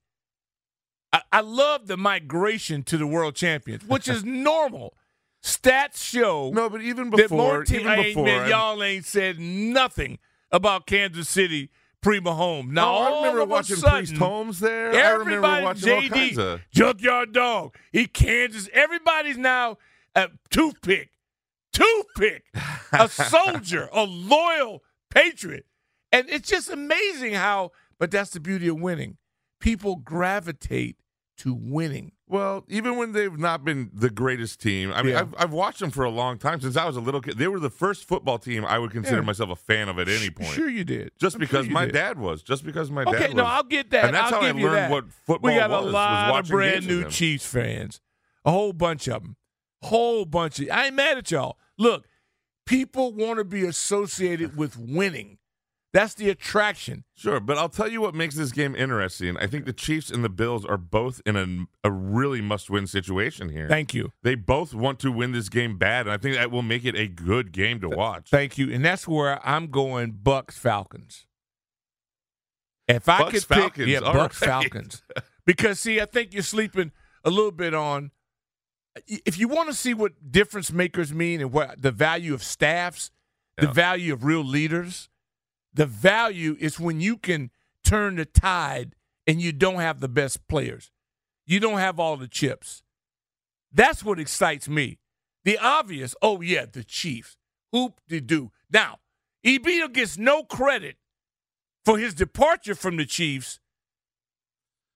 I, 1.12 1.22
I 1.32 1.40
love 1.40 1.86
the 1.86 1.96
migration 1.96 2.82
to 2.84 2.96
the 2.96 3.06
world 3.06 3.34
champions, 3.34 3.84
which 3.84 4.08
is 4.08 4.24
normal. 4.24 4.94
Stats 5.42 5.98
show 6.02 6.50
no, 6.50 6.68
but 6.68 6.82
even 6.82 7.08
before 7.10 7.38
Martin, 7.38 7.80
even 7.80 8.02
before 8.02 8.24
man, 8.24 8.50
y'all 8.50 8.82
ain't 8.82 9.04
said 9.04 9.38
nothing 9.38 10.18
about 10.50 10.86
Kansas 10.86 11.28
City 11.28 11.70
pre 12.00 12.20
Mahomes. 12.20 12.70
Now 12.70 12.92
No, 12.92 12.98
I 12.98 13.10
all 13.10 13.22
remember 13.22 13.44
watching 13.44 13.76
sudden, 13.76 14.06
Priest 14.06 14.16
Holmes 14.16 14.60
there. 14.60 14.92
I 14.92 15.10
remember 15.10 15.46
Everybody, 15.46 15.64
watching 15.64 15.92
all 15.92 16.00
JD, 16.02 16.10
kinds 16.10 16.38
of. 16.38 16.60
Junkyard 16.72 17.32
Dog, 17.32 17.76
he 17.92 18.06
Kansas. 18.06 18.68
Everybody's 18.72 19.38
now 19.38 19.78
a 20.16 20.30
toothpick, 20.50 21.10
toothpick, 21.72 22.44
a 22.92 23.08
soldier, 23.08 23.88
a 23.92 24.02
loyal 24.02 24.82
patriot, 25.10 25.66
and 26.10 26.28
it's 26.28 26.48
just 26.48 26.70
amazing 26.70 27.34
how. 27.34 27.70
But 27.98 28.10
that's 28.10 28.30
the 28.30 28.40
beauty 28.40 28.68
of 28.68 28.80
winning. 28.80 29.16
People 29.60 29.96
gravitate 29.96 30.96
to 31.38 31.54
winning. 31.54 32.12
Well, 32.28 32.64
even 32.68 32.96
when 32.96 33.12
they've 33.12 33.38
not 33.38 33.64
been 33.64 33.90
the 33.92 34.10
greatest 34.10 34.60
team, 34.60 34.90
I 34.92 35.02
mean, 35.02 35.12
Yeah. 35.12 35.20
I've, 35.20 35.34
I've 35.38 35.52
watched 35.52 35.78
them 35.80 35.90
for 35.90 36.02
a 36.04 36.10
long 36.10 36.38
time 36.38 36.60
since 36.60 36.76
I 36.76 36.84
was 36.86 36.96
a 36.96 37.00
little 37.00 37.20
kid. 37.20 37.36
They 37.38 37.46
were 37.46 37.60
the 37.60 37.70
first 37.70 38.04
football 38.08 38.38
team 38.38 38.64
I 38.64 38.78
would 38.78 38.90
consider 38.90 39.18
Yeah. 39.18 39.22
myself 39.22 39.50
a 39.50 39.56
fan 39.56 39.88
of 39.88 39.98
at 39.98 40.08
any 40.08 40.30
point. 40.30 40.50
Sure, 40.50 40.68
you 40.68 40.82
did. 40.82 41.12
Just 41.20 41.36
I'm 41.36 41.40
because 41.40 41.66
sure 41.66 41.72
my 41.72 41.84
did. 41.84 41.92
dad 41.94 42.18
was. 42.18 42.42
Just 42.42 42.64
because 42.64 42.90
my 42.90 43.04
dad 43.04 43.14
Okay, 43.14 43.34
no, 43.34 43.44
I'll 43.44 43.62
get 43.62 43.90
that. 43.90 44.06
And 44.06 44.14
that's 44.14 44.32
I'll 44.32 44.40
how 44.40 44.46
I 44.46 44.50
learned 44.52 44.74
that. 44.76 44.90
what 44.90 45.04
football 45.12 45.50
was. 45.50 45.54
We 45.54 45.58
got 45.60 45.70
was, 45.70 45.86
a 45.86 45.90
lot 45.90 46.40
of 46.44 46.48
brand 46.48 46.86
new. 46.86 47.08
Chiefs 47.10 47.46
fans, 47.46 48.00
a 48.44 48.50
whole 48.50 48.72
bunch 48.72 49.06
of 49.06 49.22
them, 49.22 49.36
whole 49.82 50.24
bunch 50.24 50.58
of. 50.58 50.70
I 50.70 50.86
ain't 50.86 50.94
mad 50.94 51.18
at 51.18 51.30
y'all. 51.30 51.58
Look, 51.78 52.08
people 52.64 53.12
want 53.12 53.38
to 53.38 53.44
be 53.44 53.64
associated 53.64 54.56
with 54.56 54.76
winning. 54.76 55.38
That's 55.96 56.12
the 56.12 56.28
attraction. 56.28 57.04
Sure, 57.14 57.40
but 57.40 57.56
I'll 57.56 57.70
tell 57.70 57.88
you 57.88 58.02
what 58.02 58.14
makes 58.14 58.34
this 58.34 58.52
game 58.52 58.76
interesting. 58.76 59.38
I 59.38 59.46
think 59.46 59.64
the 59.64 59.72
Chiefs 59.72 60.10
and 60.10 60.22
the 60.22 60.28
Bills 60.28 60.62
are 60.62 60.76
both 60.76 61.22
in 61.24 61.36
a, 61.36 61.88
a 61.88 61.90
really 61.90 62.42
must-win 62.42 62.86
situation 62.86 63.48
here. 63.48 63.66
Thank 63.66 63.94
you, 63.94 64.12
They 64.22 64.34
both 64.34 64.74
want 64.74 64.98
to 65.00 65.10
win 65.10 65.32
this 65.32 65.48
game 65.48 65.78
bad, 65.78 66.04
and 66.04 66.12
I 66.12 66.18
think 66.18 66.36
that 66.36 66.50
will 66.50 66.60
make 66.60 66.84
it 66.84 66.96
a 66.96 67.08
good 67.08 67.50
game 67.50 67.80
to 67.80 67.88
watch. 67.88 68.28
thank 68.28 68.58
you, 68.58 68.70
and 68.70 68.84
that's 68.84 69.08
where 69.08 69.40
I'm 69.42 69.68
going. 69.68 70.18
Bucks 70.22 70.58
Falcons. 70.58 71.24
If 72.86 73.08
I 73.08 73.20
Bucks, 73.20 73.30
could 73.32 73.48
pick, 73.48 73.58
Falcons, 73.58 73.88
yeah, 73.88 74.00
Bucks 74.00 74.42
right. 74.42 74.48
Falcons, 74.50 75.02
because 75.46 75.80
see, 75.80 75.98
I 75.98 76.04
think 76.04 76.34
you're 76.34 76.42
sleeping 76.42 76.92
a 77.24 77.30
little 77.30 77.52
bit 77.52 77.72
on. 77.72 78.10
Uh, 78.94 79.00
if 79.24 79.38
you 79.38 79.48
want 79.48 79.70
to 79.70 79.74
see 79.74 79.94
what 79.94 80.30
difference 80.30 80.70
makers 80.70 81.14
mean 81.14 81.40
and 81.40 81.52
what 81.52 81.80
the 81.80 81.90
value 81.90 82.34
of 82.34 82.42
staffs, 82.42 83.10
the 83.56 83.66
value 83.66 84.12
of 84.12 84.24
real 84.24 84.44
leaders, 84.44 85.08
the 85.76 85.86
value 85.86 86.56
is 86.58 86.80
when 86.80 87.00
you 87.00 87.16
can 87.16 87.50
turn 87.84 88.16
the 88.16 88.24
tide 88.24 88.94
and 89.26 89.40
you 89.40 89.52
don't 89.52 89.80
have 89.80 90.00
the 90.00 90.08
best 90.08 90.46
players. 90.48 90.90
You 91.46 91.60
don't 91.60 91.78
have 91.78 92.00
all 92.00 92.16
the 92.16 92.28
chips. 92.28 92.82
That's 93.72 94.04
what 94.04 94.18
excites 94.18 94.68
me. 94.68 94.98
The 95.44 95.58
obvious, 95.58 96.14
oh 96.22 96.40
yeah, 96.40 96.66
the 96.70 96.82
Chiefs. 96.82 97.36
Hoop 97.72 98.00
de 98.08 98.20
do. 98.20 98.50
Now, 98.72 98.98
Ebito 99.44 99.92
gets 99.92 100.18
no 100.18 100.42
credit 100.42 100.96
for 101.84 101.98
his 101.98 102.14
departure 102.14 102.74
from 102.74 102.96
the 102.96 103.04
Chiefs. 103.06 103.60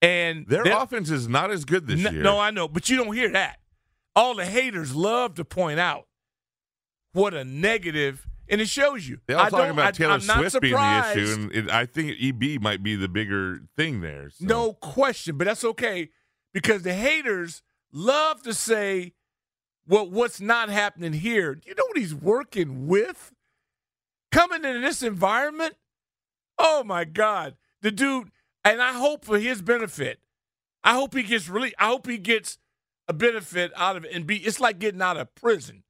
And 0.03 0.47
Their 0.49 0.63
offense 0.63 1.11
is 1.11 1.29
not 1.29 1.51
as 1.51 1.65
good 1.65 1.87
this 1.87 2.01
no, 2.01 2.11
year. 2.11 2.23
no, 2.23 2.41
I 2.41 2.51
know, 2.51 2.67
but 2.69 2.89
you 2.89 2.97
don't 2.97 3.15
hear 3.15 3.31
that. 3.33 3.59
all 4.17 4.35
the 4.35 4.47
haters 4.47 4.95
love 4.95 5.35
to 5.35 5.45
point 5.45 5.79
out 5.79 6.07
what 7.13 7.35
a 7.35 7.45
negative, 7.45 8.27
and 8.51 8.61
it 8.61 8.69
shows 8.69 9.09
you. 9.09 9.21
They 9.27 9.35
all 9.35 9.47
I 9.47 9.51
talking 9.51 9.71
about 9.71 9.87
I- 9.87 9.91
Taylor 9.93 10.19
not 10.19 10.39
Swift 10.39 10.61
being 10.61 10.75
the 10.75 11.11
issue, 11.13 11.33
and 11.35 11.55
it, 11.55 11.71
I 11.71 11.87
think 11.87 12.17
EB 12.21 12.61
might 12.61 12.83
be 12.83 12.97
the 12.97 13.09
bigger 13.09 13.61
thing 13.77 14.01
there. 14.01 14.31
so. 14.31 14.45
No 14.45 14.73
question, 14.75 15.39
but 15.39 15.47
that's 15.47 15.65
okay 15.65 16.11
because 16.53 16.83
the 16.83 16.93
haters 16.93 17.63
love 17.93 18.43
to 18.43 18.53
say, 18.53 19.15
"Well, 19.87 20.09
what's 20.11 20.41
not 20.41 20.69
happening 20.69 21.13
here?" 21.15 21.59
You 21.65 21.75
know 21.75 21.85
what 21.87 21.97
he's 21.97 22.15
working 22.15 22.87
with? 22.87 23.33
Coming 24.33 24.65
into 24.65 24.81
this 24.81 25.03
environment, 25.03 25.75
oh 26.59 26.85
my 26.85 27.05
God, 27.05 27.57
the 27.83 27.91
dude. 27.91 28.31
And 28.65 28.83
I 28.83 28.93
hope 28.93 29.25
for 29.25 29.39
his 29.39 29.63
benefit, 29.63 30.21
I 30.85 30.95
hope 30.95 31.15
he 31.15 31.23
gets 31.23 31.49
really. 31.49 31.73
I 31.79 31.87
hope 31.87 32.07
he 32.07 32.19
gets 32.19 32.59
a 33.09 33.13
benefit 33.13 33.73
out 33.75 33.97
of 33.97 34.05
it 34.05 34.13
and 34.13 34.27
be. 34.27 34.37
It's 34.39 34.61
like 34.61 34.79
getting 34.79 35.03
out 35.03 35.17
of 35.17 35.35
prison. 35.35 35.83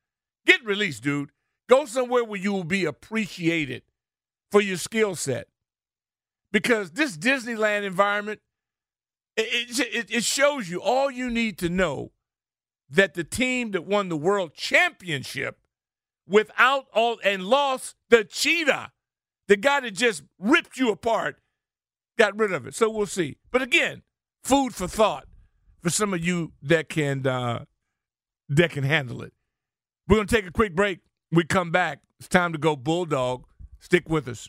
Get 0.47 0.65
released, 0.65 1.03
dude. 1.03 1.33
Go 1.71 1.85
somewhere 1.85 2.25
where 2.25 2.41
you 2.41 2.53
will 2.53 2.65
be 2.65 2.85
appreciated 2.85 3.85
for 4.51 4.61
your 4.61 4.77
skill 4.77 5.15
set 5.15 5.47
because 6.51 6.91
this 6.91 7.17
Disneyland 7.17 7.85
environment 7.85 8.41
it, 9.37 9.79
it, 9.79 10.11
it 10.11 10.25
shows 10.25 10.69
you 10.69 10.83
all 10.83 11.13
you 11.13 11.31
need 11.31 11.59
to 11.59 11.69
know 11.69 12.11
that 12.91 13.15
the 13.15 13.23
team 13.23 13.71
that 13.71 13.87
won 13.87 14.09
the 14.09 14.17
world 14.17 14.53
championship 14.53 15.59
without 16.27 16.87
all 16.93 17.21
and 17.23 17.45
lost 17.45 17.95
the 18.09 18.25
cheetah, 18.25 18.91
the 19.47 19.57
guy 19.57 19.79
that 19.79 19.93
just 19.93 20.25
ripped 20.41 20.77
you 20.77 20.91
apart, 20.91 21.39
got 22.19 22.37
rid 22.37 22.53
of 22.53 22.67
it. 22.67 22.75
So 22.75 22.91
we'll 22.91 23.07
see. 23.07 23.37
But 23.53 23.63
again, 23.63 24.03
food 24.43 24.75
for 24.75 24.89
thought 24.89 25.29
for 25.81 25.91
some 25.91 26.13
of 26.13 26.25
you 26.25 26.53
that 26.63 26.89
can 26.89 27.25
uh, 27.25 27.67
that 28.49 28.73
can 28.73 28.83
handle 28.83 29.23
it. 29.23 29.33
We're 30.09 30.17
gonna 30.17 30.27
take 30.27 30.49
a 30.49 30.53
quick 30.53 30.75
break. 30.75 30.99
We 31.33 31.45
come 31.45 31.71
back. 31.71 32.01
It's 32.19 32.29
time 32.29 32.53
to 32.53 32.59
go 32.59 32.75
bulldog. 32.75 33.45
Stick 33.79 34.09
with 34.09 34.27
us. 34.27 34.49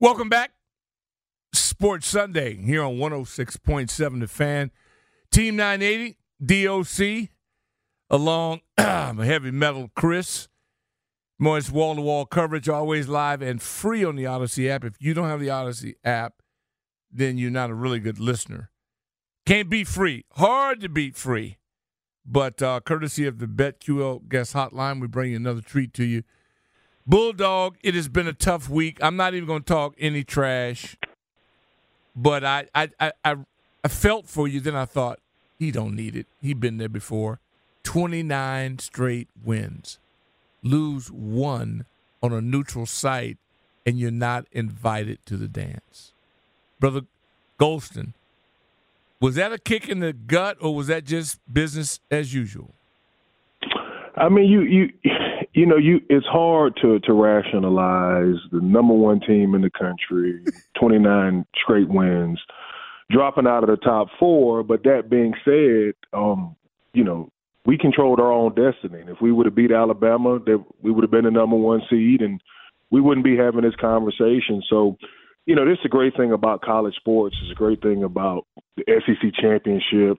Welcome 0.00 0.28
back. 0.28 0.52
Sports 1.52 2.06
Sunday 2.06 2.54
here 2.54 2.84
on 2.84 2.98
106.7 2.98 4.20
The 4.20 4.28
Fan. 4.28 4.70
Team 5.32 5.56
980, 5.56 6.16
DOC, 6.40 7.30
along 8.08 8.60
heavy 8.78 9.50
metal 9.50 9.90
Chris. 9.96 10.46
Moist 11.36 11.72
wall 11.72 11.96
to 11.96 12.00
wall 12.00 12.26
coverage, 12.26 12.68
always 12.68 13.08
live 13.08 13.42
and 13.42 13.60
free 13.60 14.04
on 14.04 14.14
the 14.14 14.24
Odyssey 14.24 14.70
app. 14.70 14.84
If 14.84 14.94
you 15.00 15.14
don't 15.14 15.28
have 15.28 15.40
the 15.40 15.50
Odyssey 15.50 15.96
app, 16.04 16.34
then 17.10 17.36
you're 17.36 17.50
not 17.50 17.70
a 17.70 17.74
really 17.74 17.98
good 17.98 18.20
listener. 18.20 18.70
Can't 19.46 19.68
be 19.68 19.82
free. 19.82 20.26
Hard 20.34 20.80
to 20.82 20.88
beat 20.88 21.16
free. 21.16 21.58
But 22.24 22.62
uh, 22.62 22.78
courtesy 22.84 23.26
of 23.26 23.40
the 23.40 23.46
BetQL 23.46 24.28
guest 24.28 24.54
hotline, 24.54 25.00
we 25.00 25.08
bring 25.08 25.32
you 25.32 25.36
another 25.38 25.60
treat 25.60 25.92
to 25.94 26.04
you. 26.04 26.22
Bulldog, 27.08 27.78
it 27.82 27.94
has 27.94 28.06
been 28.06 28.28
a 28.28 28.34
tough 28.34 28.68
week. 28.68 28.98
I'm 29.00 29.16
not 29.16 29.32
even 29.32 29.46
going 29.46 29.62
to 29.62 29.66
talk 29.66 29.94
any 29.98 30.24
trash, 30.24 30.94
but 32.14 32.44
I, 32.44 32.66
I, 32.74 32.90
I, 33.00 33.12
I, 33.24 33.88
felt 33.88 34.26
for 34.26 34.46
you. 34.46 34.60
Then 34.60 34.76
I 34.76 34.84
thought 34.84 35.18
he 35.58 35.70
don't 35.70 35.96
need 35.96 36.14
it. 36.14 36.26
He 36.42 36.52
been 36.52 36.76
there 36.76 36.90
before. 36.90 37.40
29 37.84 38.78
straight 38.80 39.28
wins. 39.42 39.98
Lose 40.62 41.10
one 41.10 41.86
on 42.22 42.34
a 42.34 42.42
neutral 42.42 42.84
site, 42.84 43.38
and 43.86 43.98
you're 43.98 44.10
not 44.10 44.44
invited 44.52 45.24
to 45.24 45.38
the 45.38 45.48
dance. 45.48 46.12
Brother 46.78 47.02
Golston, 47.58 48.12
was 49.18 49.36
that 49.36 49.50
a 49.50 49.58
kick 49.58 49.88
in 49.88 50.00
the 50.00 50.12
gut, 50.12 50.58
or 50.60 50.74
was 50.74 50.88
that 50.88 51.06
just 51.06 51.40
business 51.50 52.00
as 52.10 52.34
usual? 52.34 52.74
I 54.14 54.28
mean, 54.28 54.50
you 54.50 54.60
you 54.62 54.92
you 55.58 55.66
know, 55.66 55.76
you 55.76 56.00
it's 56.08 56.26
hard 56.26 56.78
to 56.82 57.00
to 57.00 57.12
rationalize 57.12 58.36
the 58.52 58.60
number 58.60 58.94
one 58.94 59.18
team 59.18 59.56
in 59.56 59.62
the 59.62 59.70
country, 59.70 60.40
29 60.78 61.44
straight 61.64 61.88
wins, 61.88 62.40
dropping 63.10 63.48
out 63.48 63.64
of 63.64 63.68
the 63.68 63.76
top 63.76 64.06
four. 64.20 64.62
But 64.62 64.84
that 64.84 65.10
being 65.10 65.34
said, 65.44 65.94
um, 66.16 66.54
you 66.92 67.02
know, 67.02 67.32
we 67.66 67.76
controlled 67.76 68.20
our 68.20 68.30
own 68.30 68.54
destiny. 68.54 69.00
And 69.00 69.10
if 69.10 69.20
we 69.20 69.32
would 69.32 69.46
have 69.46 69.56
beat 69.56 69.72
Alabama, 69.72 70.38
that 70.46 70.64
we 70.80 70.92
would 70.92 71.02
have 71.02 71.10
been 71.10 71.24
the 71.24 71.32
number 71.32 71.56
one 71.56 71.82
seed, 71.90 72.22
and 72.22 72.40
we 72.92 73.00
wouldn't 73.00 73.24
be 73.24 73.36
having 73.36 73.62
this 73.62 73.74
conversation. 73.80 74.62
So, 74.70 74.96
you 75.44 75.56
know, 75.56 75.64
this 75.64 75.80
is 75.80 75.86
a 75.86 75.88
great 75.88 76.16
thing 76.16 76.30
about 76.30 76.62
college 76.62 76.94
sports. 76.94 77.34
It's 77.42 77.50
a 77.50 77.56
great 77.56 77.82
thing 77.82 78.04
about 78.04 78.46
the 78.76 78.84
SEC 78.86 79.34
championship 79.34 80.18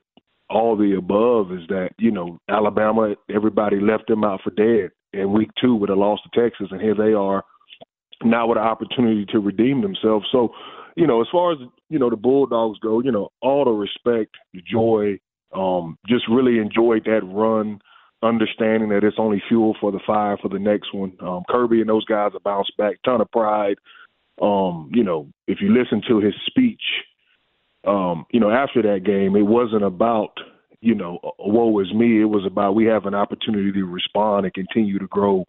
all 0.49 0.75
the 0.75 0.97
above 0.97 1.51
is 1.53 1.65
that 1.69 1.91
you 1.99 2.09
know 2.11 2.39
Alabama, 2.49 3.13
everybody 3.33 3.79
left 3.79 4.07
them 4.07 4.23
out 4.23 4.41
for 4.43 4.49
dead 4.49 4.89
in 5.13 5.31
week 5.31 5.49
two 5.61 5.75
with 5.75 5.89
a 5.89 5.95
loss 5.95 6.19
to 6.23 6.41
Texas, 6.41 6.67
and 6.71 6.81
here 6.81 6.95
they 6.95 7.13
are 7.13 7.43
now 8.23 8.47
with 8.47 8.57
an 8.57 8.63
opportunity 8.63 9.25
to 9.31 9.39
redeem 9.39 9.81
themselves. 9.81 10.27
So, 10.31 10.49
you 10.95 11.07
know, 11.07 11.21
as 11.21 11.27
far 11.31 11.53
as 11.53 11.59
you 11.89 11.99
know 11.99 12.09
the 12.09 12.15
Bulldogs 12.15 12.79
go, 12.79 13.01
you 13.01 13.11
know, 13.11 13.29
all 13.41 13.65
the 13.65 13.71
respect, 13.71 14.35
the 14.53 14.61
joy, 14.61 15.19
um, 15.53 15.97
just 16.07 16.25
really 16.29 16.59
enjoyed 16.59 17.05
that 17.05 17.21
run, 17.23 17.79
understanding 18.21 18.89
that 18.89 19.03
it's 19.03 19.17
only 19.19 19.41
fuel 19.47 19.75
for 19.79 19.91
the 19.91 19.99
fire 20.05 20.37
for 20.37 20.49
the 20.49 20.59
next 20.59 20.93
one. 20.93 21.13
Um, 21.21 21.43
Kirby 21.49 21.81
and 21.81 21.89
those 21.89 22.05
guys 22.05 22.31
have 22.33 22.43
bounced 22.43 22.75
back, 22.77 22.97
ton 23.03 23.21
of 23.21 23.31
pride. 23.31 23.77
Um, 24.41 24.89
you 24.93 25.03
know, 25.03 25.27
if 25.47 25.59
you 25.61 25.73
listen 25.73 26.01
to 26.07 26.19
his 26.19 26.33
speech 26.45 26.81
um, 27.85 28.25
you 28.31 28.39
know, 28.39 28.51
after 28.51 28.81
that 28.81 29.03
game, 29.05 29.35
it 29.35 29.45
wasn't 29.45 29.83
about, 29.83 30.37
you 30.81 30.95
know, 30.95 31.19
woe 31.37 31.79
is 31.79 31.93
me. 31.93 32.21
It 32.21 32.25
was 32.25 32.45
about 32.45 32.75
we 32.75 32.85
have 32.85 33.05
an 33.05 33.15
opportunity 33.15 33.71
to 33.71 33.85
respond 33.85 34.45
and 34.45 34.53
continue 34.53 34.99
to 34.99 35.07
grow 35.07 35.45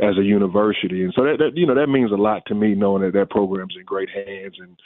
as 0.00 0.18
a 0.18 0.22
university. 0.22 1.04
And 1.04 1.12
so 1.16 1.22
that, 1.24 1.36
that 1.38 1.52
you 1.54 1.66
know, 1.66 1.74
that 1.74 1.88
means 1.88 2.12
a 2.12 2.16
lot 2.16 2.42
to 2.46 2.54
me 2.54 2.74
knowing 2.74 3.02
that 3.02 3.12
that 3.14 3.30
program's 3.30 3.76
in 3.78 3.84
great 3.84 4.10
hands. 4.10 4.56
And, 4.58 4.78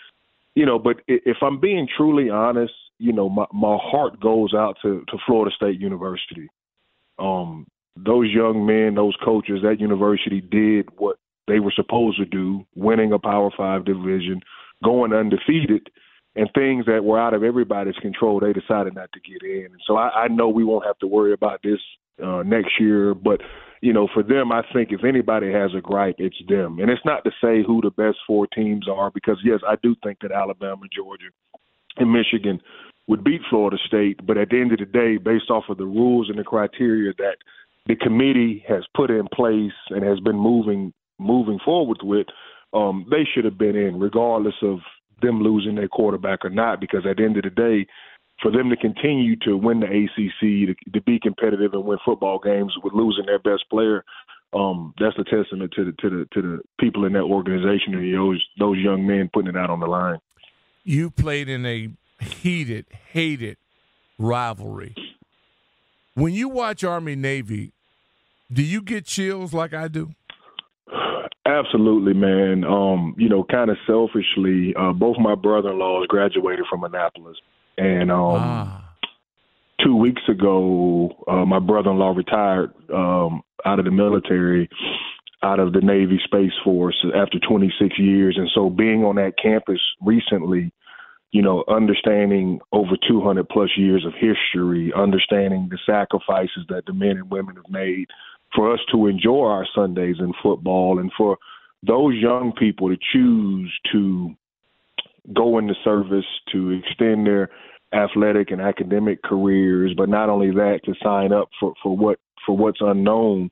you 0.54 0.66
know, 0.66 0.78
but 0.78 0.96
if 1.08 1.38
I'm 1.42 1.58
being 1.58 1.88
truly 1.96 2.30
honest, 2.30 2.72
you 2.98 3.12
know, 3.12 3.28
my, 3.28 3.46
my 3.52 3.78
heart 3.80 4.20
goes 4.20 4.54
out 4.54 4.76
to, 4.82 5.04
to 5.08 5.18
Florida 5.26 5.54
State 5.54 5.80
University. 5.80 6.48
Um, 7.18 7.66
those 7.96 8.28
young 8.30 8.66
men, 8.66 8.94
those 8.94 9.16
coaches, 9.24 9.60
that 9.62 9.80
university 9.80 10.40
did 10.40 10.88
what 10.98 11.16
they 11.48 11.58
were 11.58 11.72
supposed 11.74 12.18
to 12.18 12.24
do, 12.24 12.64
winning 12.76 13.12
a 13.12 13.18
Power 13.18 13.50
Five 13.56 13.84
division, 13.84 14.40
going 14.84 15.12
undefeated– 15.12 15.90
and 16.36 16.48
things 16.54 16.86
that 16.86 17.04
were 17.04 17.18
out 17.18 17.34
of 17.34 17.42
everybody's 17.42 17.96
control, 17.96 18.40
they 18.40 18.52
decided 18.52 18.94
not 18.94 19.10
to 19.12 19.20
get 19.20 19.42
in. 19.42 19.66
And 19.66 19.80
so 19.86 19.96
I, 19.96 20.24
I 20.24 20.28
know 20.28 20.48
we 20.48 20.64
won't 20.64 20.86
have 20.86 20.98
to 20.98 21.06
worry 21.06 21.32
about 21.32 21.60
this 21.62 21.80
uh, 22.22 22.42
next 22.44 22.72
year, 22.78 23.14
but 23.14 23.40
you 23.80 23.92
know, 23.92 24.08
for 24.12 24.22
them, 24.22 24.50
I 24.50 24.62
think 24.72 24.90
if 24.90 25.04
anybody 25.04 25.52
has 25.52 25.70
a 25.76 25.80
gripe, 25.80 26.16
it's 26.18 26.40
them. 26.48 26.78
And 26.80 26.90
it's 26.90 27.04
not 27.04 27.22
to 27.24 27.30
say 27.40 27.62
who 27.64 27.80
the 27.80 27.90
best 27.90 28.18
four 28.26 28.46
teams 28.48 28.88
are, 28.88 29.10
because 29.10 29.38
yes, 29.44 29.60
I 29.66 29.76
do 29.82 29.94
think 30.02 30.18
that 30.22 30.32
Alabama, 30.32 30.86
Georgia, 30.94 31.26
and 31.96 32.12
Michigan 32.12 32.60
would 33.06 33.24
beat 33.24 33.40
Florida 33.48 33.76
State. 33.86 34.24
But 34.26 34.36
at 34.36 34.50
the 34.50 34.60
end 34.60 34.72
of 34.72 34.78
the 34.78 34.84
day, 34.84 35.16
based 35.16 35.50
off 35.50 35.64
of 35.68 35.78
the 35.78 35.86
rules 35.86 36.28
and 36.28 36.38
the 36.38 36.44
criteria 36.44 37.12
that 37.18 37.36
the 37.86 37.96
committee 37.96 38.64
has 38.68 38.84
put 38.94 39.10
in 39.10 39.26
place 39.32 39.72
and 39.90 40.04
has 40.04 40.20
been 40.20 40.36
moving 40.36 40.92
moving 41.20 41.58
forward 41.64 41.98
with, 42.02 42.28
um, 42.72 43.04
they 43.10 43.26
should 43.32 43.44
have 43.44 43.58
been 43.58 43.74
in, 43.74 43.98
regardless 43.98 44.54
of 44.62 44.78
them 45.22 45.42
losing 45.42 45.74
their 45.74 45.88
quarterback 45.88 46.44
or 46.44 46.50
not, 46.50 46.80
because 46.80 47.04
at 47.08 47.16
the 47.16 47.24
end 47.24 47.36
of 47.36 47.44
the 47.44 47.50
day, 47.50 47.86
for 48.42 48.50
them 48.50 48.70
to 48.70 48.76
continue 48.76 49.36
to 49.36 49.56
win 49.56 49.80
the 49.80 49.86
ACC, 49.86 50.68
to, 50.68 50.90
to 50.92 51.02
be 51.02 51.18
competitive 51.18 51.72
and 51.72 51.84
win 51.84 51.98
football 52.04 52.38
games 52.38 52.72
with 52.82 52.92
losing 52.92 53.26
their 53.26 53.38
best 53.38 53.64
player, 53.70 54.04
um, 54.54 54.94
that's 54.98 55.16
a 55.18 55.24
testament 55.24 55.72
to 55.76 55.84
the 55.84 55.92
to 56.00 56.10
the 56.10 56.28
to 56.32 56.42
the 56.42 56.60
people 56.80 57.04
in 57.04 57.12
that 57.12 57.22
organization 57.22 57.94
and 57.94 58.14
those 58.14 58.42
those 58.58 58.78
young 58.78 59.06
men 59.06 59.28
putting 59.32 59.50
it 59.50 59.56
out 59.56 59.70
on 59.70 59.80
the 59.80 59.86
line. 59.86 60.18
You 60.84 61.10
played 61.10 61.48
in 61.48 61.66
a 61.66 61.90
heated, 62.20 62.86
hated 63.12 63.58
rivalry. 64.18 64.94
When 66.14 66.32
you 66.32 66.48
watch 66.48 66.82
Army 66.82 67.14
Navy, 67.14 67.72
do 68.50 68.62
you 68.62 68.80
get 68.80 69.04
chills 69.04 69.52
like 69.52 69.74
I 69.74 69.88
do? 69.88 70.12
Absolutely, 71.48 72.12
man. 72.12 72.62
Um, 72.62 73.14
you 73.16 73.26
know, 73.26 73.42
kind 73.42 73.70
of 73.70 73.78
selfishly, 73.86 74.74
uh, 74.78 74.92
both 74.92 75.16
my 75.18 75.34
brother-in-laws 75.34 76.06
graduated 76.06 76.66
from 76.68 76.84
Annapolis, 76.84 77.38
and 77.78 78.10
um, 78.10 78.34
ah. 78.36 78.94
two 79.82 79.96
weeks 79.96 80.20
ago, 80.28 81.10
uh, 81.26 81.46
my 81.46 81.58
brother-in-law 81.58 82.10
retired 82.10 82.74
um, 82.92 83.40
out 83.64 83.78
of 83.78 83.86
the 83.86 83.90
military, 83.90 84.68
out 85.42 85.58
of 85.58 85.72
the 85.72 85.80
Navy 85.80 86.20
Space 86.22 86.52
Force 86.62 87.02
after 87.16 87.38
26 87.38 87.98
years, 87.98 88.36
and 88.36 88.50
so 88.54 88.68
being 88.68 89.06
on 89.06 89.16
that 89.16 89.38
campus 89.42 89.80
recently, 90.02 90.70
you 91.30 91.40
know, 91.40 91.64
understanding 91.66 92.60
over 92.72 92.92
200 93.08 93.48
plus 93.48 93.70
years 93.74 94.04
of 94.04 94.12
history, 94.12 94.92
understanding 94.94 95.70
the 95.70 95.78
sacrifices 95.86 96.66
that 96.68 96.84
the 96.84 96.92
men 96.92 97.16
and 97.16 97.30
women 97.30 97.56
have 97.56 97.70
made 97.70 98.06
for 98.54 98.72
us 98.72 98.80
to 98.92 99.06
enjoy 99.06 99.44
our 99.44 99.66
Sundays 99.74 100.16
in 100.18 100.32
football 100.42 100.98
and 100.98 101.10
for 101.16 101.38
those 101.86 102.14
young 102.14 102.52
people 102.58 102.88
to 102.88 102.96
choose 103.12 103.72
to 103.92 104.34
go 105.34 105.58
into 105.58 105.74
service 105.84 106.24
to 106.52 106.70
extend 106.70 107.26
their 107.26 107.50
athletic 107.92 108.50
and 108.50 108.60
academic 108.60 109.22
careers, 109.22 109.92
but 109.96 110.08
not 110.08 110.28
only 110.28 110.50
that, 110.50 110.80
to 110.84 110.94
sign 111.02 111.32
up 111.32 111.48
for, 111.60 111.74
for 111.82 111.96
what 111.96 112.18
for 112.46 112.56
what's 112.56 112.80
unknown, 112.80 113.50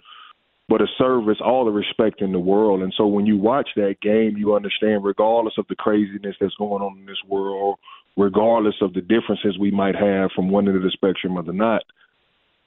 but 0.68 0.80
a 0.80 0.86
service, 0.96 1.38
all 1.44 1.64
the 1.64 1.70
respect 1.70 2.22
in 2.22 2.32
the 2.32 2.38
world. 2.38 2.82
And 2.82 2.94
so 2.96 3.06
when 3.06 3.26
you 3.26 3.36
watch 3.36 3.68
that 3.76 3.96
game, 4.00 4.36
you 4.38 4.54
understand, 4.54 5.04
regardless 5.04 5.54
of 5.58 5.66
the 5.68 5.74
craziness 5.74 6.36
that's 6.40 6.54
going 6.54 6.82
on 6.82 6.98
in 6.98 7.06
this 7.06 7.22
world, 7.28 7.78
regardless 8.16 8.76
of 8.80 8.94
the 8.94 9.02
differences 9.02 9.58
we 9.58 9.70
might 9.70 9.96
have 9.96 10.30
from 10.34 10.48
one 10.48 10.66
end 10.66 10.76
of 10.76 10.82
the 10.82 10.90
spectrum 10.90 11.36
or 11.36 11.42
the 11.42 11.52
not, 11.52 11.82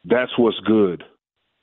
that's 0.06 0.38
what's 0.38 0.60
good 0.68 1.04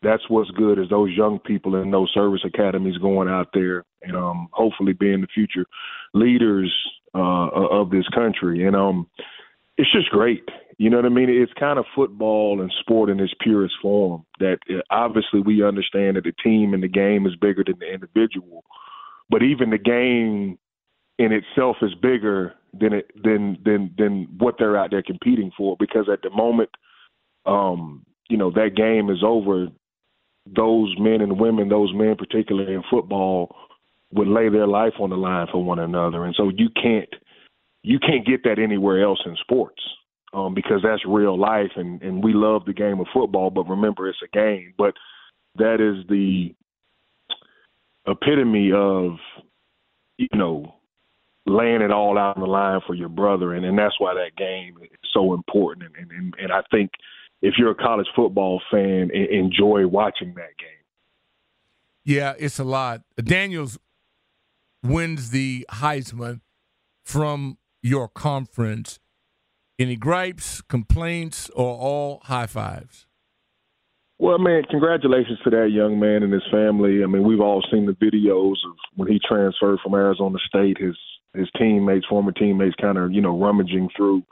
that's 0.03 0.29
what's 0.29 0.51
good 0.51 0.79
is 0.79 0.89
those 0.91 1.11
young 1.17 1.39
people 1.39 1.77
in 1.77 1.91
those 1.91 2.11
service 2.13 2.43
academies 2.45 2.99
going 2.99 3.29
out 3.29 3.49
there 3.55 3.85
and 4.03 4.17
um, 4.17 4.49
hopefully 4.53 4.93
being 4.93 5.21
the 5.21 5.27
future 5.35 5.67
leaders 6.15 6.73
uh, 7.15 7.49
of 7.49 7.91
this 7.91 8.07
country. 8.15 8.67
And 8.67 8.77
um, 8.77 9.09
it's 9.79 9.91
just 9.93 10.11
great. 10.11 10.49
You 10.79 10.91
know 10.91 10.97
what 10.97 11.07
I 11.07 11.11
mean? 11.11 11.31
It's 11.31 11.53
kind 11.59 11.79
of 11.79 11.87
football 11.95 12.61
and 12.61 12.73
sport 12.81 13.09
in 13.09 13.21
its 13.21 13.33
purest 13.41 13.75
form. 13.81 14.27
That 14.39 14.59
uh, 14.71 14.83
obviously 14.91 15.41
we 15.41 15.65
understand 15.65 16.17
that 16.17 16.25
the 16.25 16.35
team 16.45 16.75
and 16.75 16.83
the 16.83 16.89
game 16.89 17.27
is 17.27 17.35
bigger 17.37 17.65
than 17.65 17.79
the 17.79 17.93
individual, 17.93 18.65
but 19.31 19.43
even 19.43 19.71
the 19.71 19.79
game 19.79 20.59
in 21.19 21.33
itself 21.33 21.77
is 21.81 21.95
bigger 21.95 22.55
than 22.79 22.93
it 22.93 23.11
than 23.23 23.57
than 23.65 23.95
than 23.97 24.29
what 24.37 24.57
they're 24.59 24.77
out 24.77 24.91
there 24.91 25.03
competing 25.03 25.51
for. 25.57 25.77
Because 25.79 26.11
at 26.13 26.21
the 26.21 26.31
moment, 26.31 26.69
um, 27.47 28.05
you 28.29 28.37
know 28.37 28.51
that 28.51 28.77
game 28.77 29.09
is 29.09 29.23
over 29.25 29.69
those 30.55 30.95
men 30.99 31.21
and 31.21 31.41
women, 31.41 31.69
those 31.69 31.93
men 31.95 32.17
particularly 32.17 32.75
in 32.75 32.83
football, 32.91 33.55
would 34.13 34.29
lay 34.29 34.49
their 34.49 34.67
life 34.67 34.95
on 35.01 35.11
the 35.11 35.17
line 35.17 35.47
for 35.51 35.63
one 35.63 35.79
another, 35.79 36.25
and 36.25 36.35
so 36.37 36.51
you 36.55 36.69
can't 36.81 37.09
you 37.83 37.99
can't 37.99 38.27
get 38.27 38.43
that 38.45 38.59
anywhere 38.59 39.03
else 39.03 39.21
in 39.27 39.37
sports 39.37 39.81
um, 40.33 40.55
because 40.55 40.81
that's 40.83 41.05
real 41.07 41.39
life, 41.39 41.71
and 41.77 42.01
and 42.03 42.23
we 42.23 42.33
love 42.33 42.65
the 42.65 42.73
game 42.73 43.01
of 43.01 43.07
football, 43.13 43.51
but 43.51 43.69
remember 43.69 44.09
it's 44.09 44.19
a 44.23 44.37
game. 44.37 44.75
But 44.77 44.95
that 45.57 45.81
is 45.81 46.07
the 46.09 46.55
epitome 48.07 48.73
of 48.73 49.17
you 50.19 50.29
know 50.35 50.75
laying 51.47 51.81
it 51.81 51.93
all 51.93 52.19
out 52.19 52.37
on 52.37 52.43
the 52.43 52.49
line 52.49 52.81
for 52.87 52.95
your 52.95 53.09
brother, 53.09 53.55
and 53.55 53.65
and 53.65 53.79
that's 53.79 53.99
why 53.99 54.15
that 54.15 54.37
game 54.37 54.77
is 54.83 55.11
so 55.13 55.35
important, 55.35 55.93
and 55.99 56.11
and, 56.11 56.35
and 56.39 56.53
I 56.53 56.63
think 56.71 56.91
if 57.43 57.55
you're 57.59 57.71
a 57.71 57.75
college 57.75 58.07
football 58.15 58.61
fan, 58.71 59.11
enjoy 59.11 59.87
watching 59.87 60.35
that 60.35 60.57
game. 60.59 60.69
Yeah, 62.05 62.35
it's 62.39 62.59
a 62.59 62.65
lot. 62.65 63.03
Daniels 63.17 63.79
wins 64.83 65.31
the 65.31 65.67
Heisman 65.71 66.41
from 67.05 67.59
your 67.83 68.09
conference. 68.09 68.99
Any 69.79 69.97
gripes, 69.97 70.63
complaints, 70.63 71.51
or 71.51 71.77
all 71.77 72.21
high 72.25 72.47
fives? 72.47 73.07
Well, 74.19 74.39
man, 74.39 74.63
congratulations 74.71 75.39
to 75.45 75.51
that 75.51 75.71
young 75.73 76.01
man 76.01 76.23
and 76.23 76.33
his 76.33 76.47
family. 76.51 77.03
I 77.03 77.07
mean, 77.07 77.23
we've 77.23 77.41
all 77.41 77.63
seen 77.71 77.85
the 77.85 77.93
videos 77.93 78.55
of 78.65 78.77
when 78.95 79.09
he 79.09 79.21
transferred 79.29 79.79
from 79.83 79.95
Arizona 79.95 80.39
State. 80.49 80.79
His 80.79 80.97
his 81.35 81.51
teammates, 81.59 82.07
former 82.07 82.33
teammates, 82.33 82.77
kind 82.81 82.97
of 82.97 83.13
you 83.13 83.21
know 83.21 83.39
rummaging 83.39 83.91
through 83.95 84.23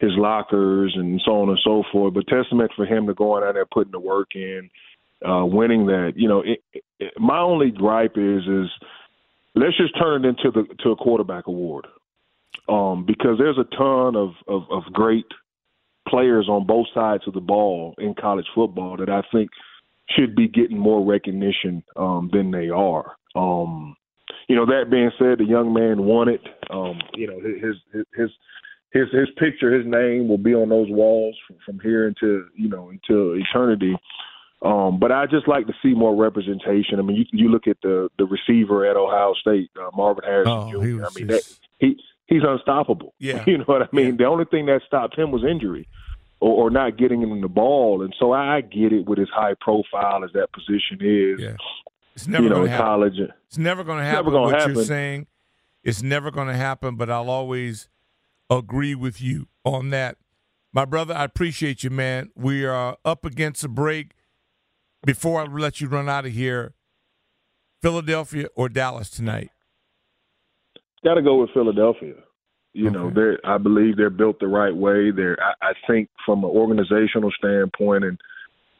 his 0.00 0.12
lockers 0.16 0.94
and 0.96 1.20
so 1.24 1.42
on 1.42 1.48
and 1.48 1.58
so 1.64 1.82
forth. 1.90 2.14
But 2.14 2.26
testament 2.28 2.70
for 2.76 2.86
him 2.86 3.06
to 3.06 3.14
going 3.14 3.44
out 3.44 3.54
there 3.54 3.66
putting 3.66 3.92
the 3.92 4.00
work 4.00 4.34
in, 4.34 4.70
uh, 5.28 5.44
winning 5.44 5.86
that. 5.86 6.12
You 6.16 6.28
know, 6.28 6.42
it, 6.42 6.60
it, 7.00 7.12
my 7.18 7.38
only 7.38 7.70
gripe 7.70 8.16
is 8.16 8.42
is 8.46 8.70
let's 9.54 9.76
just 9.76 9.98
turn 9.98 10.24
it 10.24 10.28
into 10.28 10.50
the 10.50 10.74
to 10.82 10.90
a 10.90 10.96
quarterback 10.96 11.46
award, 11.46 11.86
um, 12.68 13.04
because 13.06 13.38
there's 13.38 13.58
a 13.58 13.76
ton 13.76 14.16
of, 14.16 14.30
of 14.46 14.62
of 14.70 14.84
great 14.92 15.26
players 16.08 16.48
on 16.48 16.66
both 16.66 16.86
sides 16.94 17.24
of 17.26 17.34
the 17.34 17.40
ball 17.40 17.94
in 17.98 18.14
college 18.14 18.46
football 18.54 18.96
that 18.96 19.10
I 19.10 19.22
think 19.32 19.50
should 20.10 20.34
be 20.34 20.48
getting 20.48 20.78
more 20.78 21.04
recognition 21.04 21.82
um, 21.96 22.30
than 22.32 22.50
they 22.50 22.70
are. 22.70 23.16
Um, 23.34 23.94
you 24.48 24.56
know, 24.56 24.64
that 24.66 24.90
being 24.90 25.10
said, 25.18 25.38
the 25.38 25.44
young 25.44 25.74
man 25.74 26.04
won 26.04 26.28
it. 26.28 26.40
Um, 26.70 26.98
you 27.14 27.26
know, 27.26 27.40
his 27.40 27.76
his 27.92 28.04
his 28.14 28.30
his 28.92 29.08
his 29.12 29.28
picture, 29.36 29.72
his 29.72 29.86
name 29.86 30.28
will 30.28 30.38
be 30.38 30.54
on 30.54 30.68
those 30.68 30.88
walls 30.90 31.36
from, 31.46 31.56
from 31.64 31.80
here 31.80 32.08
into 32.08 32.46
you 32.56 32.68
know 32.68 32.90
until 32.90 33.34
eternity. 33.34 33.96
Um, 34.60 34.98
but 34.98 35.12
I 35.12 35.26
just 35.26 35.46
like 35.46 35.66
to 35.68 35.74
see 35.82 35.94
more 35.94 36.16
representation. 36.16 36.98
I 36.98 37.02
mean, 37.02 37.16
you 37.16 37.24
you 37.32 37.48
look 37.48 37.66
at 37.66 37.76
the 37.82 38.08
the 38.18 38.24
receiver 38.24 38.86
at 38.86 38.96
Ohio 38.96 39.34
State, 39.40 39.70
uh, 39.80 39.90
Marvin 39.96 40.24
Harrison 40.24 40.52
oh, 40.52 40.70
Jr. 40.70 41.04
I 41.04 41.08
mean, 41.14 41.26
that, 41.28 41.58
he 41.78 41.96
he's 42.26 42.42
unstoppable. 42.46 43.14
Yeah, 43.18 43.44
you 43.46 43.58
know 43.58 43.64
what 43.64 43.82
I 43.82 43.88
mean. 43.92 44.06
Yeah. 44.06 44.16
The 44.18 44.24
only 44.24 44.46
thing 44.46 44.66
that 44.66 44.82
stopped 44.86 45.16
him 45.16 45.30
was 45.30 45.44
injury, 45.44 45.86
or, 46.40 46.64
or 46.64 46.70
not 46.70 46.96
getting 46.96 47.22
him 47.22 47.40
the 47.40 47.48
ball. 47.48 48.02
And 48.02 48.14
so 48.18 48.32
I 48.32 48.62
get 48.62 48.92
it 48.92 49.06
with 49.06 49.18
as 49.18 49.28
high 49.32 49.54
profile 49.60 50.24
as 50.24 50.32
that 50.32 50.52
position 50.52 50.98
is. 51.00 51.40
Yeah. 51.40 51.56
It's 52.14 52.26
never 52.26 52.44
you 52.44 52.50
know, 52.50 52.64
in 52.64 52.76
college. 52.76 53.14
It's 53.46 53.58
never 53.58 53.84
going 53.84 53.98
to 53.98 54.04
happen. 54.04 54.24
Never 54.24 54.30
gonna 54.32 54.46
what 54.46 54.58
happen. 54.58 54.74
you're 54.74 54.84
saying, 54.84 55.26
it's 55.84 56.02
never 56.02 56.32
going 56.32 56.48
to 56.48 56.56
happen. 56.56 56.96
But 56.96 57.10
I'll 57.10 57.30
always 57.30 57.88
agree 58.50 58.94
with 58.94 59.20
you 59.20 59.48
on 59.64 59.90
that. 59.90 60.16
My 60.72 60.84
brother, 60.84 61.14
I 61.14 61.24
appreciate 61.24 61.82
you, 61.82 61.90
man. 61.90 62.30
We 62.34 62.64
are 62.64 62.96
up 63.04 63.24
against 63.24 63.64
a 63.64 63.68
break. 63.68 64.12
Before 65.04 65.40
I 65.40 65.44
let 65.44 65.80
you 65.80 65.88
run 65.88 66.08
out 66.08 66.26
of 66.26 66.32
here, 66.32 66.74
Philadelphia 67.80 68.48
or 68.54 68.68
Dallas 68.68 69.10
tonight? 69.10 69.50
Got 71.04 71.14
to 71.14 71.22
go 71.22 71.40
with 71.40 71.50
Philadelphia. 71.54 72.14
You 72.72 72.88
okay. 72.88 72.94
know, 72.96 73.10
they 73.10 73.48
I 73.48 73.58
believe 73.58 73.96
they're 73.96 74.10
built 74.10 74.40
the 74.40 74.48
right 74.48 74.74
way. 74.74 75.10
They're 75.10 75.38
I, 75.40 75.68
I 75.68 75.72
think 75.86 76.10
from 76.26 76.44
an 76.44 76.50
organizational 76.50 77.30
standpoint, 77.36 78.04
and 78.04 78.20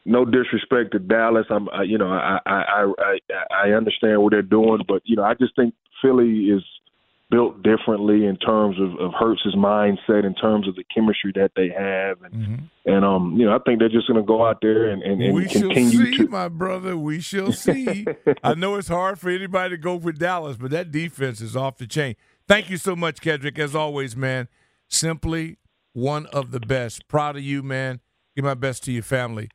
no 0.04 0.24
disrespect 0.24 0.92
to 0.92 0.98
Dallas, 0.98 1.46
I'm 1.50 1.68
I, 1.70 1.83
you 1.85 1.98
know 1.98 2.09
I, 2.09 2.38
I 2.44 2.62
I 2.98 3.14
I 3.50 3.68
understand 3.70 4.22
what 4.22 4.33
they're 4.33 4.42
doing, 4.42 4.81
but 4.87 5.02
you 5.04 5.16
know 5.16 5.24
I 5.24 5.35
just 5.35 5.57
think 5.57 5.74
Philly 6.02 6.46
is 6.46 6.62
built 7.31 7.62
differently 7.62 8.25
in 8.25 8.37
terms 8.38 8.77
of, 8.81 8.99
of 8.99 9.12
Hurts's 9.19 9.55
mindset, 9.55 10.25
in 10.25 10.35
terms 10.35 10.67
of 10.67 10.77
the 10.77 10.85
chemistry 10.95 11.33
that 11.35 11.53
they 11.55 11.69
have, 11.69 12.23
and 12.23 12.35
mm-hmm. 12.35 12.64
and 12.87 13.05
um, 13.05 13.37
you 13.37 13.45
know, 13.45 13.55
I 13.55 13.59
think 13.59 13.81
they're 13.81 13.88
just 13.88 14.09
going 14.09 14.21
to 14.21 14.27
go 14.27 14.47
out 14.47 14.59
there 14.62 14.88
and, 14.88 15.03
and, 15.03 15.23
and 15.23 15.35
we 15.35 15.47
continue 15.47 15.91
shall 15.91 16.07
see, 16.07 16.17
to. 16.19 16.29
My 16.29 16.49
brother, 16.49 16.97
we 16.97 17.21
shall 17.21 17.53
see. 17.53 18.07
I 18.43 18.55
know 18.55 18.77
it's 18.77 18.88
hard 18.88 19.19
for 19.19 19.29
anybody 19.29 19.77
to 19.77 19.77
go 19.77 20.01
for 20.01 20.12
Dallas, 20.12 20.57
but 20.57 20.71
that 20.71 20.91
defense 20.91 21.41
is 21.41 21.55
off 21.55 21.77
the 21.77 21.87
chain. 21.87 22.17
Thank 22.47 22.71
you 22.71 22.79
so 22.79 22.97
much, 22.97 23.21
Kedric. 23.21 23.59
As 23.59 23.75
always, 23.75 24.17
man, 24.17 24.49
simply 24.88 25.59
one 25.93 26.26
of 26.26 26.51
the 26.51 26.61
best. 26.61 27.09
Proud 27.09 27.37
of 27.37 27.43
you, 27.43 27.62
man. 27.62 28.01
Give 28.35 28.45
my 28.45 28.55
best 28.55 28.85
to 28.85 28.93
your 28.93 29.03
family. 29.03 29.51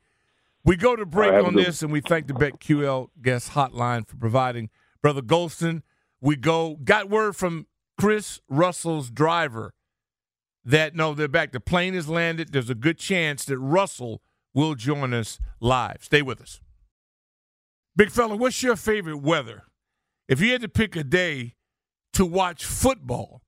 We 0.64 0.76
go 0.76 0.94
to 0.96 1.04
break 1.04 1.32
on 1.32 1.54
this, 1.56 1.82
and 1.82 1.92
we 1.92 2.00
thank 2.00 2.26
the 2.26 2.34
BetQL 2.34 3.08
guest 3.20 3.50
hotline 3.50 4.06
for 4.06 4.16
providing 4.16 4.70
Brother 5.02 5.20
Golston 5.20 5.82
we 6.24 6.36
go. 6.36 6.76
Got 6.82 7.10
word 7.10 7.36
from 7.36 7.66
Chris 8.00 8.40
Russell's 8.48 9.10
driver 9.10 9.74
that 10.64 10.96
no, 10.96 11.12
they're 11.12 11.28
back. 11.28 11.52
The 11.52 11.60
plane 11.60 11.94
has 11.94 12.08
landed. 12.08 12.50
There's 12.50 12.70
a 12.70 12.74
good 12.74 12.98
chance 12.98 13.44
that 13.44 13.58
Russell 13.58 14.22
will 14.54 14.74
join 14.74 15.12
us 15.12 15.38
live. 15.60 15.98
Stay 16.00 16.22
with 16.22 16.40
us. 16.40 16.60
Big 17.94 18.10
fella, 18.10 18.36
what's 18.36 18.62
your 18.62 18.74
favorite 18.74 19.18
weather? 19.18 19.64
If 20.26 20.40
you 20.40 20.50
had 20.50 20.62
to 20.62 20.68
pick 20.68 20.96
a 20.96 21.04
day 21.04 21.54
to 22.14 22.24
watch 22.24 22.64
football, 22.64 23.42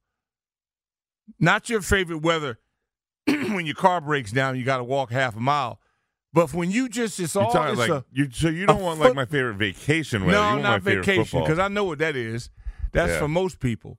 not 1.40 1.70
your 1.70 1.80
favorite 1.80 2.18
weather 2.18 2.58
when 3.26 3.64
your 3.64 3.74
car 3.74 4.00
breaks 4.02 4.30
down, 4.32 4.56
you 4.56 4.64
got 4.64 4.76
to 4.76 4.84
walk 4.84 5.10
half 5.10 5.34
a 5.34 5.40
mile. 5.40 5.80
But 6.32 6.52
when 6.52 6.70
you 6.70 6.90
just 6.90 7.18
it's 7.18 7.34
You're 7.34 7.44
all 7.44 7.68
it's 7.68 7.78
like 7.78 7.88
a, 7.88 8.04
you, 8.12 8.28
so 8.30 8.48
you 8.48 8.66
don't 8.66 8.82
want 8.82 8.98
foot- 8.98 9.06
like 9.06 9.16
my 9.16 9.24
favorite 9.24 9.54
vacation 9.54 10.26
weather. 10.26 10.38
no, 10.38 10.58
not 10.58 10.84
my 10.84 10.90
vacation 10.90 11.40
because 11.40 11.58
I 11.58 11.68
know 11.68 11.84
what 11.84 11.98
that 12.00 12.14
is. 12.14 12.50
That's 12.96 13.12
Yeah. 13.12 13.18
for 13.20 13.28
most 13.28 13.60
people. 13.60 13.98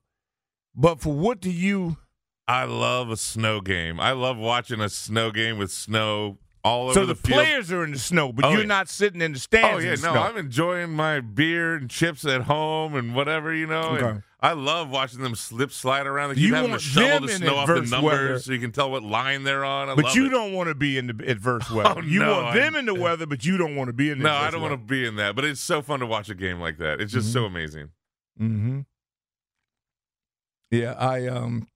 But 0.74 1.00
for 1.00 1.12
what 1.14 1.40
do 1.40 1.50
you? 1.50 1.96
I 2.46 2.64
love 2.64 3.10
a 3.10 3.16
snow 3.16 3.60
game. 3.60 4.00
I 4.00 4.12
love 4.12 4.36
watching 4.38 4.80
a 4.80 4.88
snow 4.88 5.30
game 5.30 5.56
with 5.58 5.70
snow 5.70 6.38
all 6.64 6.84
over 6.86 6.94
So 6.94 7.06
the, 7.06 7.14
field. 7.14 7.34
players 7.40 7.70
are 7.70 7.84
in 7.84 7.92
the 7.92 7.98
snow, 7.98 8.32
but 8.32 8.44
Oh, 8.44 8.50
you're 8.50 8.60
yeah. 8.60 8.66
not 8.66 8.88
sitting 8.88 9.20
in 9.22 9.32
the 9.34 9.38
stands. 9.38 9.76
Oh 9.76 9.78
yeah, 9.78 9.94
the 9.96 10.02
no, 10.02 10.12
snow. 10.12 10.22
I'm 10.22 10.36
enjoying 10.36 10.90
my 10.90 11.20
beer 11.20 11.74
and 11.76 11.88
chips 11.88 12.24
at 12.24 12.42
home 12.42 12.94
and 12.94 13.14
whatever 13.14 13.54
you 13.54 13.66
know. 13.66 13.96
Okay. 13.96 14.18
I 14.40 14.52
love 14.52 14.88
watching 14.90 15.20
them 15.22 15.34
slip 15.34 15.72
slide 15.72 16.06
around. 16.06 16.30
They 16.30 16.34
keep 16.36 16.44
You 16.48 16.54
having 16.54 16.72
to 16.72 16.78
shovel 16.78 17.08
them 17.10 17.26
the 17.26 17.32
snow 17.34 17.56
off 17.56 17.66
the 17.66 17.74
numbers 17.74 18.02
weather. 18.02 18.38
so 18.38 18.52
you 18.52 18.60
can 18.60 18.70
tell 18.72 18.90
what 18.90 19.02
line 19.02 19.42
they're 19.44 19.64
on. 19.64 19.88
I 19.88 19.94
but 19.94 20.14
you 20.14 20.26
it. 20.26 20.30
don't 20.30 20.52
want 20.52 20.68
to 20.68 20.74
be 20.74 20.96
in 20.96 21.08
the 21.08 21.30
adverse 21.30 21.64
oh, 21.70 21.76
weather. 21.76 21.94
Oh, 21.98 22.02
you 22.02 22.20
no, 22.20 22.42
want 22.42 22.54
them 22.54 22.76
I- 22.76 22.78
in 22.80 22.86
the 22.86 22.94
weather, 23.06 23.26
but 23.26 23.44
you 23.44 23.56
don't 23.56 23.74
want 23.76 23.88
to 23.88 23.92
be 23.92 24.10
in 24.10 24.18
the 24.18 24.24
No, 24.24 24.34
I 24.34 24.50
don't 24.50 24.62
want 24.62 24.72
to 24.72 24.78
be 24.78 25.06
in 25.06 25.16
that. 25.16 25.34
But 25.36 25.44
it's 25.44 25.60
so 25.60 25.82
fun 25.82 26.00
to 26.00 26.06
watch 26.06 26.28
a 26.28 26.34
game 26.34 26.60
like 26.60 26.78
that. 26.78 27.00
It's 27.00 27.12
just 27.12 27.28
mm-hmm. 27.28 27.32
so 27.34 27.44
amazing. 27.46 27.90
Mm-hmm. 28.40 28.80
Yeah, 30.70 30.92
I 30.98 31.26
um 31.26 31.68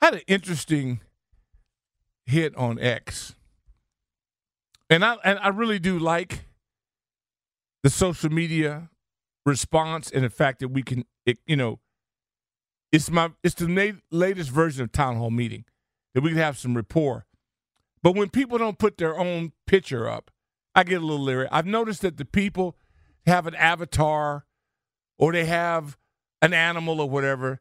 had 0.00 0.14
an 0.14 0.20
interesting 0.26 1.00
hit 2.26 2.54
on 2.56 2.78
X, 2.78 3.34
and 4.90 5.04
I 5.04 5.16
and 5.24 5.38
I 5.38 5.48
really 5.48 5.78
do 5.78 5.98
like 5.98 6.46
the 7.82 7.90
social 7.90 8.30
media 8.30 8.90
response 9.46 10.10
and 10.10 10.24
the 10.24 10.30
fact 10.30 10.60
that 10.60 10.68
we 10.68 10.82
can, 10.82 11.04
it, 11.26 11.38
you 11.46 11.56
know, 11.56 11.80
it's 12.90 13.10
my 13.10 13.30
it's 13.42 13.54
the 13.54 13.68
na- 13.68 13.98
latest 14.10 14.50
version 14.50 14.82
of 14.82 14.92
town 14.92 15.16
hall 15.16 15.30
meeting 15.30 15.64
that 16.14 16.22
we 16.22 16.30
can 16.30 16.38
have 16.38 16.58
some 16.58 16.74
rapport. 16.74 17.26
But 18.02 18.16
when 18.16 18.30
people 18.30 18.58
don't 18.58 18.78
put 18.78 18.98
their 18.98 19.18
own 19.18 19.52
picture 19.66 20.08
up, 20.08 20.30
I 20.74 20.84
get 20.84 21.00
a 21.02 21.04
little 21.06 21.24
leery. 21.24 21.48
I've 21.52 21.66
noticed 21.66 22.02
that 22.02 22.16
the 22.16 22.24
people 22.24 22.76
have 23.26 23.46
an 23.46 23.54
avatar 23.54 24.44
or 25.18 25.32
they 25.32 25.44
have 25.44 25.96
an 26.40 26.52
animal 26.52 27.00
or 27.00 27.08
whatever, 27.08 27.60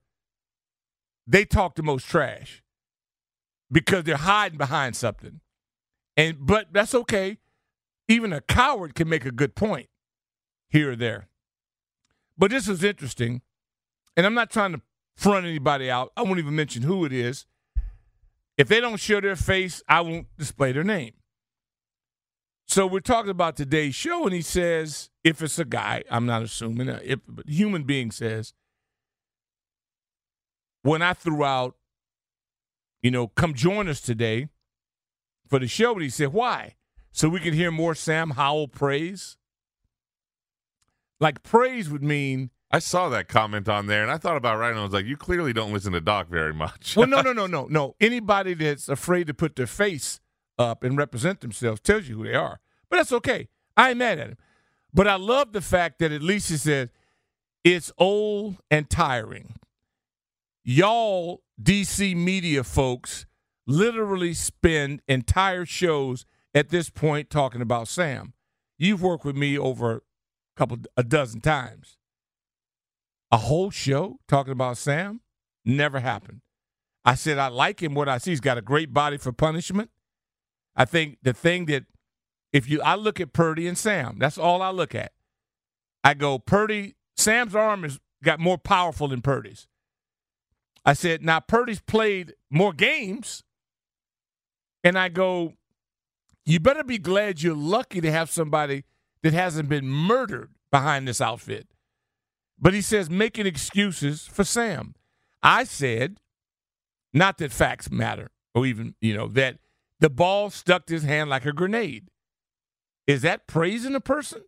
they 1.28 1.46
talk 1.46 1.76
the 1.76 1.84
most 1.84 2.08
trash 2.08 2.64
because 3.72 4.04
they're 4.04 4.18
hiding 4.18 4.58
behind 4.58 4.96
something. 4.96 5.40
And 6.18 6.38
but 6.40 6.68
that's 6.72 6.94
okay. 6.94 7.38
Even 8.08 8.34
a 8.34 8.42
coward 8.42 8.96
can 8.96 9.08
make 9.08 9.26
a 9.26 9.32
good 9.32 9.56
point 9.56 9.88
here 10.70 10.92
or 10.92 10.96
there. 10.96 11.30
But 12.38 12.52
this 12.52 12.68
is 12.68 12.84
interesting, 12.84 13.42
and 14.18 14.26
I'm 14.26 14.34
not 14.34 14.50
trying 14.50 14.74
to 14.74 14.82
front 15.16 15.46
anybody 15.46 15.90
out. 15.90 16.12
I 16.18 16.24
won't 16.24 16.40
even 16.40 16.56
mention 16.56 16.82
who 16.82 17.06
it 17.06 17.14
is. 17.14 17.46
If 18.58 18.68
they 18.68 18.82
don't 18.82 19.00
show 19.00 19.22
their 19.22 19.36
face, 19.36 19.82
I 19.88 20.02
won't 20.02 20.28
display 20.38 20.72
their 20.72 20.84
name. 20.84 21.14
So 22.72 22.88
we're 22.88 23.02
talking 23.02 23.32
about 23.32 23.58
today's 23.58 23.96
show, 23.96 24.24
and 24.24 24.34
he 24.34 24.42
says, 24.42 25.10
if 25.26 25.42
it's 25.42 25.60
a 25.60 25.66
guy, 25.66 26.06
I'm 26.10 26.26
not 26.26 26.42
assuming, 26.42 26.88
uh, 26.88 27.02
if 27.04 27.20
but 27.28 27.46
human 27.46 27.84
being 27.84 28.12
says, 28.12 28.54
when 30.82 31.02
I 31.02 31.12
threw 31.12 31.44
out, 31.44 31.76
you 33.04 33.12
know, 33.12 33.28
come 33.28 33.56
join 33.56 33.90
us 33.90 34.00
today 34.00 34.48
for 35.50 35.60
the 35.60 35.68
show, 35.68 35.92
and 35.92 36.02
he 36.02 36.10
said, 36.10 36.32
why? 36.32 36.76
So 37.12 37.28
we 37.28 37.42
can 37.42 37.54
hear 37.54 37.72
more 37.72 37.94
Sam 37.94 38.30
Howell 38.30 38.70
praise. 38.70 39.36
Like 41.20 41.44
praise 41.44 41.90
would 41.90 42.04
mean, 42.04 42.52
I 42.72 42.80
saw 42.80 43.10
that 43.10 43.28
comment 43.28 43.68
on 43.68 43.88
there, 43.88 44.02
and 44.02 44.10
I 44.10 44.18
thought 44.18 44.38
about 44.38 44.58
writing. 44.60 44.80
I 44.80 44.84
was 44.84 44.94
like, 44.94 45.06
"You 45.06 45.18
clearly 45.18 45.52
don't 45.52 45.74
listen 45.74 45.92
to 45.92 46.00
Doc 46.00 46.30
very 46.30 46.54
much." 46.54 46.96
well, 46.96 47.06
no, 47.06 47.20
no, 47.22 47.34
no, 47.34 47.48
no, 47.48 47.68
no. 47.70 47.96
Anybody 48.00 48.54
that's 48.54 48.88
afraid 48.88 49.28
to 49.28 49.34
put 49.34 49.58
their 49.58 49.68
face 49.68 50.22
up 50.58 50.84
and 50.84 50.98
represent 50.98 51.42
themselves 51.42 51.82
tells 51.82 52.08
you 52.08 52.16
who 52.16 52.24
they 52.24 52.34
are. 52.34 52.61
But 52.92 52.98
that's 52.98 53.14
okay. 53.14 53.48
I 53.76 53.90
ain't 53.90 53.98
mad 53.98 54.20
at 54.20 54.28
him. 54.28 54.38
But 54.94 55.08
I 55.08 55.16
love 55.16 55.54
the 55.54 55.62
fact 55.62 56.00
that 56.00 56.12
at 56.12 56.22
least 56.22 56.50
he 56.50 56.58
says 56.58 56.90
it's 57.64 57.92
old 57.98 58.58
and 58.70 58.90
tiring. 58.90 59.56
Y'all 60.64 61.42
DC 61.60 62.16
media 62.16 62.64
folks 62.64 63.26
literally 63.66 64.34
spend 64.34 65.02
entire 65.08 65.66
shows 65.66 66.26
at 66.54 66.70
this 66.70 66.90
point 66.90 67.30
talking 67.30 67.62
about 67.62 67.88
Sam. 67.88 68.34
You've 68.78 69.02
worked 69.02 69.24
with 69.24 69.38
me 69.38 69.58
over 69.58 69.96
a 69.96 70.02
couple 70.58 70.80
a 70.98 71.04
dozen 71.04 71.40
times. 71.40 71.98
A 73.32 73.38
whole 73.38 73.72
show 73.72 74.20
talking 74.28 74.52
about 74.52 74.78
Sam 74.78 75.22
never 75.64 76.02
happened. 76.02 76.42
I 77.06 77.16
said 77.16 77.38
I 77.38 77.48
like 77.48 77.82
him. 77.82 77.94
What 77.94 78.10
I 78.10 78.18
see, 78.18 78.32
he's 78.32 78.42
got 78.42 78.58
a 78.58 78.62
great 78.62 78.94
body 78.94 79.18
for 79.18 79.32
punishment. 79.32 79.90
I 80.76 80.84
think 80.84 81.20
the 81.24 81.34
thing 81.34 81.66
that 81.68 81.86
if 82.54 82.70
you 82.70 82.82
I 82.82 82.96
look 82.96 83.20
at 83.20 83.34
Purdy 83.34 83.68
and 83.68 83.78
Sam, 83.78 84.18
that's 84.20 84.38
all 84.38 84.62
I 84.62 84.70
look 84.70 84.96
at. 84.96 85.12
I 86.04 86.14
go 86.14 86.40
Purdy. 86.40 86.96
Sam's 87.16 87.56
arm 87.56 87.84
has 87.84 88.00
got 88.24 88.40
more 88.40 88.58
powerful 88.58 89.08
than 89.08 89.22
Purdy's. 89.22 89.68
I 90.86 90.94
said 90.94 91.24
now 91.24 91.40
Purdy's 91.40 91.82
played 91.82 92.34
more 92.50 92.74
games, 92.74 93.44
and 94.84 94.98
I 94.98 95.10
go, 95.10 95.54
you 96.46 96.60
better 96.60 96.84
be 96.84 96.98
glad 96.98 97.42
you're 97.42 97.56
lucky 97.56 98.02
to 98.02 98.12
have 98.12 98.30
somebody 98.30 98.84
that 99.22 99.34
hasn't 99.34 99.70
been 99.70 99.88
murdered 99.88 100.50
behind 100.72 101.08
this 101.08 101.22
outfit. 101.22 101.68
But 102.60 102.74
he 102.74 102.82
says 102.82 103.10
making 103.10 103.46
excuses 103.46 104.28
for 104.28 104.44
Sam. 104.44 104.96
I 105.44 105.64
said, 105.64 106.18
not 107.14 107.38
that 107.40 107.52
facts 107.52 107.92
matter, 107.92 108.32
or 108.54 108.66
even, 108.66 108.96
you 109.02 109.16
know, 109.16 109.28
that 109.30 109.58
the 110.00 110.10
ball 110.10 110.50
stuck 110.50 110.86
to 110.88 110.94
his 110.94 111.04
hand 111.04 111.30
like 111.30 111.46
a 111.46 111.54
grenade. 111.54 112.08
Is 113.08 113.22
that 113.24 113.48
praising 113.48 113.96
a 113.96 114.00
person? 114.00 114.42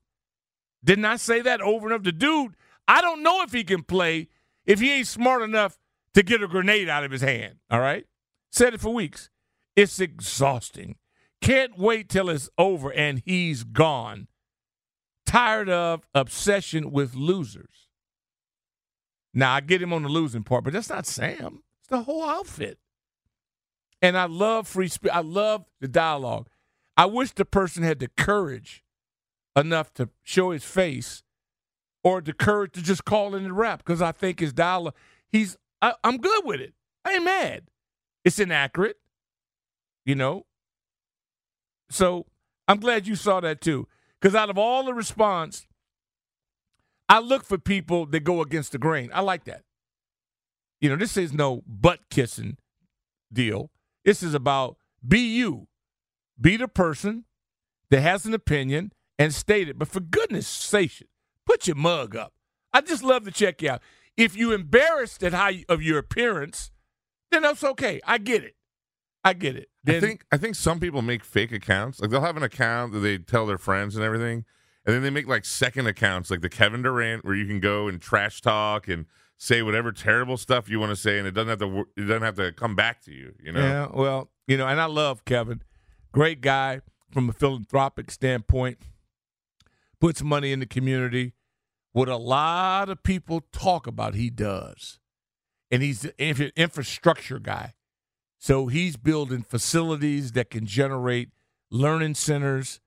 Didn't 0.83 1.05
I 1.05 1.15
say 1.15 1.41
that 1.41 1.61
over 1.61 1.87
and 1.87 1.93
over? 1.93 2.03
The 2.03 2.11
dude, 2.11 2.55
I 2.87 3.01
don't 3.01 3.23
know 3.23 3.41
if 3.43 3.51
he 3.51 3.63
can 3.63 3.83
play 3.83 4.29
if 4.65 4.79
he 4.79 4.91
ain't 4.91 5.07
smart 5.07 5.41
enough 5.41 5.79
to 6.13 6.23
get 6.23 6.43
a 6.43 6.47
grenade 6.47 6.89
out 6.89 7.03
of 7.03 7.11
his 7.11 7.21
hand. 7.21 7.55
All 7.69 7.79
right? 7.79 8.05
Said 8.51 8.73
it 8.73 8.81
for 8.81 8.93
weeks. 8.93 9.29
It's 9.75 9.99
exhausting. 9.99 10.97
Can't 11.41 11.77
wait 11.77 12.09
till 12.09 12.29
it's 12.29 12.49
over 12.57 12.91
and 12.93 13.21
he's 13.25 13.63
gone. 13.63 14.27
Tired 15.25 15.69
of 15.69 16.07
obsession 16.13 16.91
with 16.91 17.15
losers. 17.15 17.89
Now 19.33 19.53
I 19.53 19.61
get 19.61 19.81
him 19.81 19.93
on 19.93 20.03
the 20.03 20.09
losing 20.09 20.43
part, 20.43 20.63
but 20.63 20.73
that's 20.73 20.89
not 20.89 21.07
Sam. 21.07 21.63
It's 21.79 21.89
the 21.89 22.03
whole 22.03 22.23
outfit. 22.23 22.77
And 24.01 24.17
I 24.17 24.25
love 24.25 24.67
free 24.67 24.89
speech. 24.89 25.11
I 25.11 25.21
love 25.21 25.65
the 25.79 25.87
dialogue. 25.87 26.47
I 26.95 27.05
wish 27.05 27.31
the 27.31 27.45
person 27.45 27.83
had 27.83 27.99
the 27.99 28.09
courage 28.09 28.83
enough 29.55 29.93
to 29.95 30.09
show 30.23 30.51
his 30.51 30.63
face 30.63 31.23
or 32.03 32.21
the 32.21 32.33
courage 32.33 32.73
to 32.73 32.81
just 32.81 33.05
call 33.05 33.35
in 33.35 33.43
the 33.43 33.53
rap 33.53 33.79
because 33.79 34.01
I 34.01 34.11
think 34.11 34.39
his 34.39 34.53
dialogue, 34.53 34.95
he's, 35.31 35.57
I, 35.81 35.93
I'm 36.03 36.17
good 36.17 36.45
with 36.45 36.59
it. 36.59 36.73
I 37.05 37.13
ain't 37.13 37.23
mad. 37.23 37.63
It's 38.23 38.39
inaccurate, 38.39 38.97
you 40.05 40.15
know? 40.15 40.45
So 41.89 42.25
I'm 42.67 42.79
glad 42.79 43.07
you 43.07 43.15
saw 43.15 43.39
that 43.41 43.61
too. 43.61 43.87
Because 44.19 44.35
out 44.35 44.49
of 44.49 44.57
all 44.57 44.85
the 44.85 44.93
response, 44.93 45.67
I 47.09 47.19
look 47.19 47.43
for 47.43 47.57
people 47.57 48.05
that 48.07 48.21
go 48.21 48.41
against 48.41 48.71
the 48.71 48.77
grain. 48.77 49.11
I 49.13 49.21
like 49.21 49.43
that. 49.45 49.63
You 50.79 50.89
know, 50.89 50.95
this 50.95 51.17
is 51.17 51.33
no 51.33 51.63
butt 51.67 51.99
kissing 52.09 52.57
deal. 53.31 53.69
This 54.05 54.23
is 54.23 54.33
about 54.33 54.77
be 55.05 55.19
you, 55.19 55.67
be 56.39 56.57
the 56.57 56.67
person 56.67 57.25
that 57.89 58.01
has 58.01 58.25
an 58.25 58.34
opinion 58.34 58.91
and 59.19 59.34
state 59.34 59.69
it. 59.69 59.77
But 59.77 59.88
for 59.88 59.99
goodness 59.99 60.47
sake, 60.47 61.03
put 61.45 61.67
your 61.67 61.75
mug 61.75 62.15
up. 62.15 62.34
I 62.73 62.81
just 62.81 63.03
love 63.03 63.25
to 63.25 63.31
check 63.31 63.61
you 63.61 63.71
out. 63.71 63.81
If 64.17 64.36
you 64.36 64.51
embarrassed 64.51 65.23
at 65.23 65.34
how 65.34 65.49
you, 65.49 65.65
of 65.69 65.81
your 65.81 65.97
appearance, 65.97 66.71
then 67.31 67.43
that's 67.43 67.63
okay. 67.63 67.99
I 68.05 68.17
get 68.17 68.43
it. 68.43 68.55
I 69.23 69.34
get 69.34 69.55
it. 69.55 69.69
I 69.88 69.99
think 69.99 70.25
I 70.31 70.38
think 70.38 70.55
some 70.55 70.79
people 70.79 71.01
make 71.01 71.23
fake 71.23 71.51
accounts. 71.51 71.99
Like 71.99 72.09
they'll 72.09 72.21
have 72.21 72.38
an 72.38 72.43
account 72.43 72.93
that 72.93 72.99
they 72.99 73.17
tell 73.17 73.45
their 73.45 73.57
friends 73.57 73.95
and 73.95 74.03
everything, 74.03 74.43
and 74.86 74.93
then 74.93 75.01
they 75.01 75.09
make 75.09 75.27
like 75.27 75.45
second 75.45 75.88
accounts, 75.88 76.29
like 76.29 76.41
the 76.41 76.49
Kevin 76.49 76.81
Durant, 76.81 77.23
where 77.23 77.36
you 77.36 77.45
can 77.45 77.59
go 77.59 77.88
and 77.88 78.01
trash 78.01 78.41
talk 78.41 78.88
and 78.88 79.05
say 79.38 79.61
whatever 79.61 79.91
terrible 79.91 80.38
stuff 80.38 80.69
you 80.69 80.79
want 80.79 80.89
to 80.89 80.95
say, 80.95 81.19
and 81.19 81.27
it 81.27 81.31
doesn't 81.31 81.49
have 81.49 81.59
to 81.59 81.86
it 81.95 82.01
doesn't 82.01 82.21
have 82.21 82.36
to 82.36 82.51
come 82.51 82.75
back 82.75 83.01
to 83.03 83.13
you. 83.13 83.34
You 83.41 83.53
know. 83.53 83.61
Yeah, 83.61 83.88
well, 83.93 84.29
you 84.47 84.57
know, 84.57 84.67
and 84.67 84.79
I 84.79 84.86
love 84.86 85.23
Kevin. 85.25 85.61
Great 86.14 86.41
guy 86.41 86.80
from 87.11 87.28
a 87.28 87.34
philanthropic 87.34 88.11
standpoint. 88.11 88.78
Puts 89.99 90.22
money 90.22 90.51
in 90.51 90.59
the 90.59 90.68
community. 90.68 91.34
What 91.91 92.07
a 92.07 92.18
lot 92.18 92.88
of 92.88 93.01
people 93.01 93.41
talk 93.51 93.88
about, 93.88 94.14
he 94.14 94.30
does. 94.30 94.99
And 95.72 95.82
he's 95.82 96.05
an 96.05 96.51
infrastructure 96.55 97.39
guy. 97.39 97.74
So 98.38 98.68
he's 98.68 98.95
building 98.95 99.41
facilities 99.41 100.34
that 100.34 100.51
can 100.51 100.68
generate 100.68 101.30
learning 101.72 102.14
centers. 102.16 102.80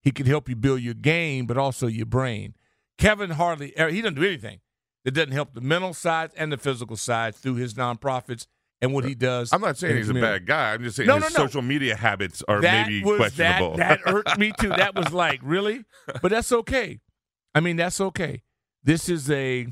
He 0.00 0.10
can 0.10 0.24
help 0.24 0.48
you 0.48 0.56
build 0.56 0.80
your 0.80 0.94
game, 0.94 1.44
but 1.44 1.58
also 1.58 1.86
your 1.86 2.06
brain. 2.06 2.54
Kevin 2.96 3.30
hardly, 3.30 3.74
he 3.76 4.00
doesn't 4.00 4.14
do 4.14 4.24
anything. 4.24 4.60
that 5.04 5.10
doesn't 5.12 5.32
help 5.32 5.52
the 5.52 5.60
mental 5.60 5.92
side 5.92 6.30
and 6.36 6.50
the 6.50 6.56
physical 6.56 6.96
side 6.96 7.34
through 7.34 7.56
his 7.56 7.74
nonprofits 7.74 8.46
and 8.82 8.94
what 8.94 9.04
he 9.04 9.14
does. 9.14 9.52
I'm 9.52 9.60
not 9.60 9.76
saying 9.76 9.96
he's 9.96 10.08
a 10.08 10.14
bad 10.14 10.46
guy. 10.46 10.72
I'm 10.72 10.82
just 10.82 10.96
saying 10.96 11.06
No, 11.06 11.16
his 11.16 11.34
no, 11.34 11.40
no. 11.40 11.46
social 11.46 11.62
media 11.62 11.96
habits 11.96 12.42
are 12.48 12.60
that 12.60 12.86
maybe 12.86 13.04
was 13.04 13.16
questionable. 13.18 13.76
That, 13.76 14.00
that 14.04 14.10
hurt 14.10 14.38
me 14.38 14.52
too. 14.58 14.68
That 14.76 14.94
was 14.94 15.12
like, 15.12 15.40
really? 15.42 15.84
But 16.22 16.30
that's 16.30 16.50
okay. 16.52 17.00
I 17.54 17.60
mean, 17.60 17.76
that's 17.76 18.00
okay. 18.00 18.42
This 18.82 19.08
is 19.08 19.30
a 19.30 19.66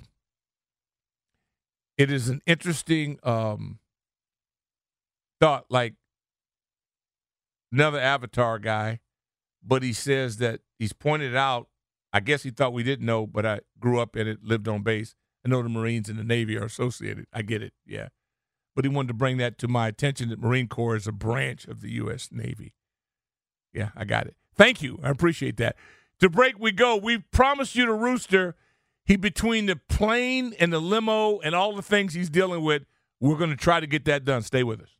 it 1.97 2.11
is 2.13 2.29
an 2.29 2.41
interesting 2.47 3.19
um 3.23 3.79
thought, 5.41 5.65
like 5.71 5.95
another 7.73 8.01
avatar 8.01 8.59
guy, 8.59 9.01
but 9.65 9.83
he 9.83 9.93
says 9.93 10.39
that 10.39 10.61
he's 10.79 10.93
pointed 10.93 11.35
out, 11.37 11.69
I 12.13 12.21
guess 12.21 12.43
he 12.43 12.51
thought 12.51 12.73
we 12.73 12.83
didn't 12.83 13.07
know, 13.07 13.27
but 13.27 13.47
I 13.47 13.61
grew 13.79 14.01
up 14.01 14.17
in 14.17 14.27
it, 14.29 14.43
lived 14.43 14.69
on 14.69 14.83
base. 14.83 15.15
I 15.45 15.49
know 15.49 15.63
the 15.63 15.69
Marines 15.69 16.09
and 16.09 16.19
the 16.19 16.25
Navy 16.25 16.57
are 16.59 16.65
associated. 16.65 17.27
I 17.33 17.43
get 17.43 17.63
it, 17.63 17.73
yeah. 17.87 18.09
But 18.79 18.85
he 18.85 18.91
wanted 18.91 19.09
to 19.09 19.14
bring 19.14 19.39
that 19.39 19.59
to 19.59 19.66
my 19.66 19.89
attention 19.89 20.29
that 20.29 20.39
Marine 20.41 20.68
Corps 20.68 20.95
is 20.95 21.09
a 21.09 21.12
branch 21.12 21.64
of 21.64 21.81
the 21.81 21.91
U.S. 21.95 22.29
Navy. 22.31 22.74
Yeah, 23.72 23.89
I 23.97 24.05
got 24.05 24.29
it. 24.29 24.37
Thank 24.55 24.83
you. 24.83 25.01
I 25.03 25.11
appreciate 25.11 25.57
that. 25.57 25.74
To 26.20 26.31
break 26.31 26.61
we 26.61 26.70
go. 26.70 26.97
We 26.97 27.18
promised 27.18 27.74
you 27.74 27.87
the 27.87 27.93
rooster. 27.93 28.55
He 29.05 29.16
between 29.16 29.66
the 29.66 29.74
plane 29.74 30.55
and 30.61 30.72
the 30.72 30.79
limo 30.79 31.41
and 31.41 31.57
all 31.57 31.74
the 31.74 31.83
things 31.83 32.14
he's 32.14 32.31
dealing 32.31 32.62
with, 32.62 32.85
we're 33.20 33.37
going 33.37 33.51
to 33.51 33.57
try 33.57 33.81
to 33.81 33.87
get 33.89 34.05
that 34.05 34.24
done. 34.24 34.43
Stay 34.43 34.62
with 34.62 34.81
us. 34.81 34.91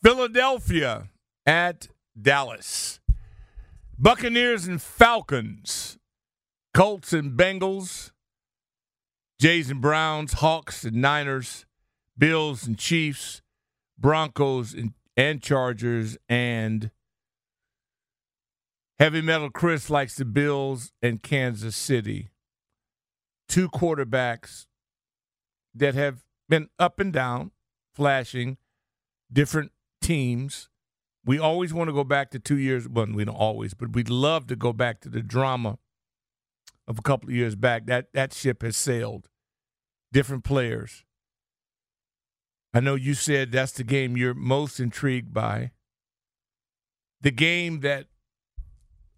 Philadelphia 0.00 1.08
at 1.44 1.88
Dallas. 2.16 3.00
Buccaneers 3.98 4.68
and 4.68 4.80
Falcons. 4.80 5.98
Colts 6.72 7.12
and 7.12 7.36
Bengals. 7.36 8.12
Jays 9.40 9.72
and 9.72 9.80
Browns, 9.80 10.34
Hawks 10.34 10.84
and 10.84 11.02
Niners, 11.02 11.66
Bills 12.22 12.68
and 12.68 12.78
Chiefs, 12.78 13.42
Broncos 13.98 14.74
and, 14.74 14.92
and 15.16 15.42
Chargers, 15.42 16.16
and 16.28 16.92
Heavy 19.00 19.20
Metal 19.20 19.50
Chris 19.50 19.90
likes 19.90 20.14
the 20.14 20.24
Bills 20.24 20.92
and 21.02 21.20
Kansas 21.20 21.74
City. 21.74 22.28
Two 23.48 23.68
quarterbacks 23.68 24.66
that 25.74 25.96
have 25.96 26.22
been 26.48 26.68
up 26.78 27.00
and 27.00 27.12
down, 27.12 27.50
flashing, 27.92 28.56
different 29.32 29.72
teams. 30.00 30.68
We 31.24 31.40
always 31.40 31.74
want 31.74 31.88
to 31.88 31.92
go 31.92 32.04
back 32.04 32.30
to 32.30 32.38
two 32.38 32.56
years. 32.56 32.88
Well, 32.88 33.06
we 33.06 33.24
don't 33.24 33.34
always, 33.34 33.74
but 33.74 33.94
we'd 33.94 34.08
love 34.08 34.46
to 34.46 34.54
go 34.54 34.72
back 34.72 35.00
to 35.00 35.08
the 35.08 35.22
drama 35.22 35.76
of 36.86 37.00
a 37.00 37.02
couple 37.02 37.30
of 37.30 37.34
years 37.34 37.56
back. 37.56 37.86
That 37.86 38.12
that 38.12 38.32
ship 38.32 38.62
has 38.62 38.76
sailed. 38.76 39.28
Different 40.12 40.44
players. 40.44 41.02
I 42.74 42.80
know 42.80 42.94
you 42.94 43.14
said 43.14 43.52
that's 43.52 43.72
the 43.72 43.84
game 43.84 44.16
you're 44.16 44.34
most 44.34 44.80
intrigued 44.80 45.32
by. 45.34 45.72
The 47.20 47.30
game 47.30 47.80
that 47.80 48.06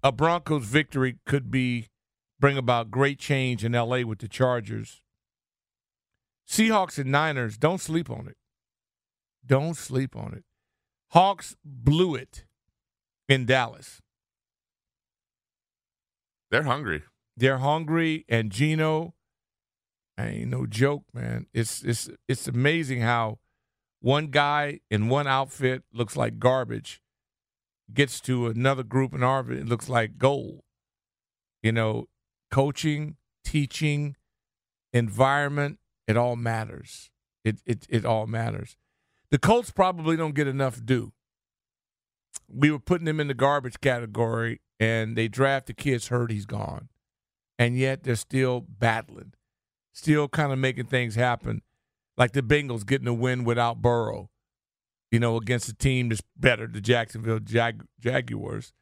a 0.03 0.13
Broncos 0.13 0.65
victory 0.65 1.19
could 1.25 1.51
be 1.51 1.89
bring 2.41 2.59
about 2.59 2.91
great 2.91 3.19
change 3.19 3.65
in 3.65 3.73
LA 3.73 4.01
with 4.01 4.19
the 4.19 4.29
Chargers. 4.29 5.01
Seahawks 6.49 6.99
and 6.99 7.11
Niners, 7.11 7.57
don't 7.57 7.81
sleep 7.81 8.11
on 8.11 8.29
it. 8.29 8.37
Don't 9.47 9.77
sleep 9.77 10.17
on 10.17 10.35
it. 10.35 10.45
Hawks 11.11 11.57
blew 11.65 12.15
it 12.15 12.45
in 13.29 13.47
Dallas. 13.47 14.03
They're 16.51 16.65
hungry. 16.65 17.03
They're 17.37 17.59
hungry, 17.59 18.25
and 18.29 18.53
Gino, 18.53 19.15
I 20.17 20.27
ain't 20.27 20.51
no 20.51 20.67
joke, 20.67 21.05
man. 21.13 21.47
It's 21.53 21.83
it's 21.83 22.11
it's 22.29 22.47
amazing 22.47 23.01
how 23.01 23.39
one 24.05 24.27
guy 24.27 24.81
in 24.91 25.09
one 25.09 25.27
outfit 25.27 25.83
looks 25.91 26.15
like 26.15 26.39
garbage, 26.39 27.01
gets 27.95 28.21
to 28.21 28.49
another 28.49 28.83
group 28.83 29.15
in 29.15 29.23
Harvard, 29.23 29.57
it 29.57 29.67
looks 29.67 29.89
like 29.89 30.19
gold. 30.19 30.61
You 31.63 31.73
know, 31.73 32.09
coaching, 32.51 33.17
teaching, 33.47 34.17
environment, 34.93 35.79
it 36.07 36.19
all 36.19 36.37
matters. 36.37 37.09
It 37.47 37.63
it 37.65 37.87
it 37.89 38.05
all 38.05 38.27
matters. 38.27 38.77
The 39.31 39.39
Colts 39.39 39.71
probably 39.71 40.19
don't 40.19 40.35
get 40.35 40.49
enough 40.49 40.85
due. 40.85 41.15
We 42.47 42.71
were 42.71 42.79
putting 42.79 43.07
them 43.07 43.21
in 43.21 43.29
the 43.29 43.35
garbage 43.35 43.81
category, 43.81 44.61
and 44.79 45.17
they 45.17 45.29
draft 45.29 45.67
the 45.67 45.73
kids 45.73 46.09
hurt, 46.09 46.31
he's 46.31 46.45
gone. 46.45 46.91
And 47.59 47.79
yet 47.79 48.03
they're 48.03 48.17
still 48.17 48.67
battling, 48.69 49.33
still 49.95 50.29
kind 50.29 50.53
of 50.53 50.59
making 50.59 50.87
things 50.87 51.15
happen. 51.15 51.63
Like 52.17 52.33
the 52.33 52.43
Bengals 52.43 52.87
getting 52.87 53.09
a 53.09 53.15
win 53.15 53.45
without 53.45 53.83
Burrow, 53.83 54.31
you 55.11 55.19
know, 55.19 55.37
against 55.37 55.69
a 55.69 55.75
team 55.75 56.09
that's 56.09 56.23
better, 56.37 56.67
the 56.67 56.81
Jacksonville 56.81 57.41
Jag- 57.41 57.87
Jaguars. 58.01 58.73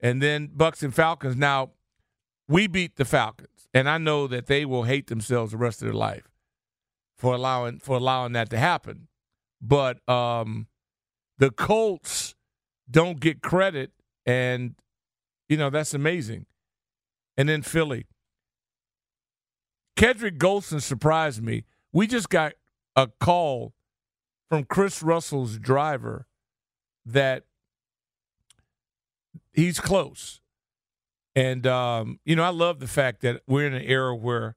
And 0.00 0.22
then 0.22 0.50
Bucks 0.52 0.82
and 0.82 0.94
Falcons. 0.94 1.36
Now, 1.36 1.70
we 2.48 2.66
beat 2.66 2.96
the 2.96 3.04
Falcons, 3.04 3.68
and 3.74 3.88
I 3.88 3.98
know 3.98 4.26
that 4.26 4.46
they 4.46 4.64
will 4.64 4.84
hate 4.84 5.08
themselves 5.08 5.52
the 5.52 5.58
rest 5.58 5.82
of 5.82 5.86
their 5.86 5.94
life 5.94 6.28
for 7.16 7.34
allowing 7.34 7.78
for 7.78 7.96
allowing 7.96 8.32
that 8.32 8.48
to 8.50 8.58
happen. 8.58 9.08
But 9.60 10.08
um, 10.08 10.68
the 11.38 11.50
Colts 11.50 12.34
don't 12.90 13.20
get 13.20 13.42
credit, 13.42 13.92
and 14.24 14.76
you 15.48 15.56
know 15.56 15.68
that's 15.68 15.94
amazing. 15.94 16.46
And 17.36 17.48
then 17.48 17.62
Philly, 17.62 18.06
Kedric 19.96 20.38
Golston 20.38 20.80
surprised 20.80 21.42
me. 21.42 21.64
We 21.92 22.06
just 22.06 22.28
got 22.28 22.52
a 22.96 23.08
call 23.20 23.74
from 24.48 24.64
Chris 24.64 25.02
Russell's 25.02 25.58
driver 25.58 26.26
that 27.04 27.44
he's 29.52 29.80
close. 29.80 30.40
And 31.34 31.66
um, 31.66 32.20
you 32.24 32.34
know, 32.36 32.42
I 32.42 32.50
love 32.50 32.80
the 32.80 32.86
fact 32.86 33.20
that 33.22 33.42
we're 33.46 33.66
in 33.66 33.74
an 33.74 33.84
era 33.84 34.14
where 34.14 34.56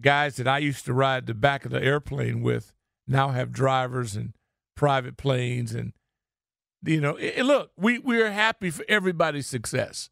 guys 0.00 0.36
that 0.36 0.48
I 0.48 0.58
used 0.58 0.84
to 0.86 0.92
ride 0.92 1.26
the 1.26 1.34
back 1.34 1.64
of 1.64 1.70
the 1.70 1.82
airplane 1.82 2.42
with 2.42 2.72
now 3.06 3.28
have 3.28 3.52
drivers 3.52 4.16
and 4.16 4.34
private 4.74 5.16
planes 5.16 5.72
and 5.74 5.92
you 6.86 7.00
know, 7.00 7.16
it, 7.16 7.44
look, 7.44 7.70
we 7.76 7.98
we're 7.98 8.30
happy 8.30 8.70
for 8.70 8.84
everybody's 8.88 9.46
success. 9.46 10.10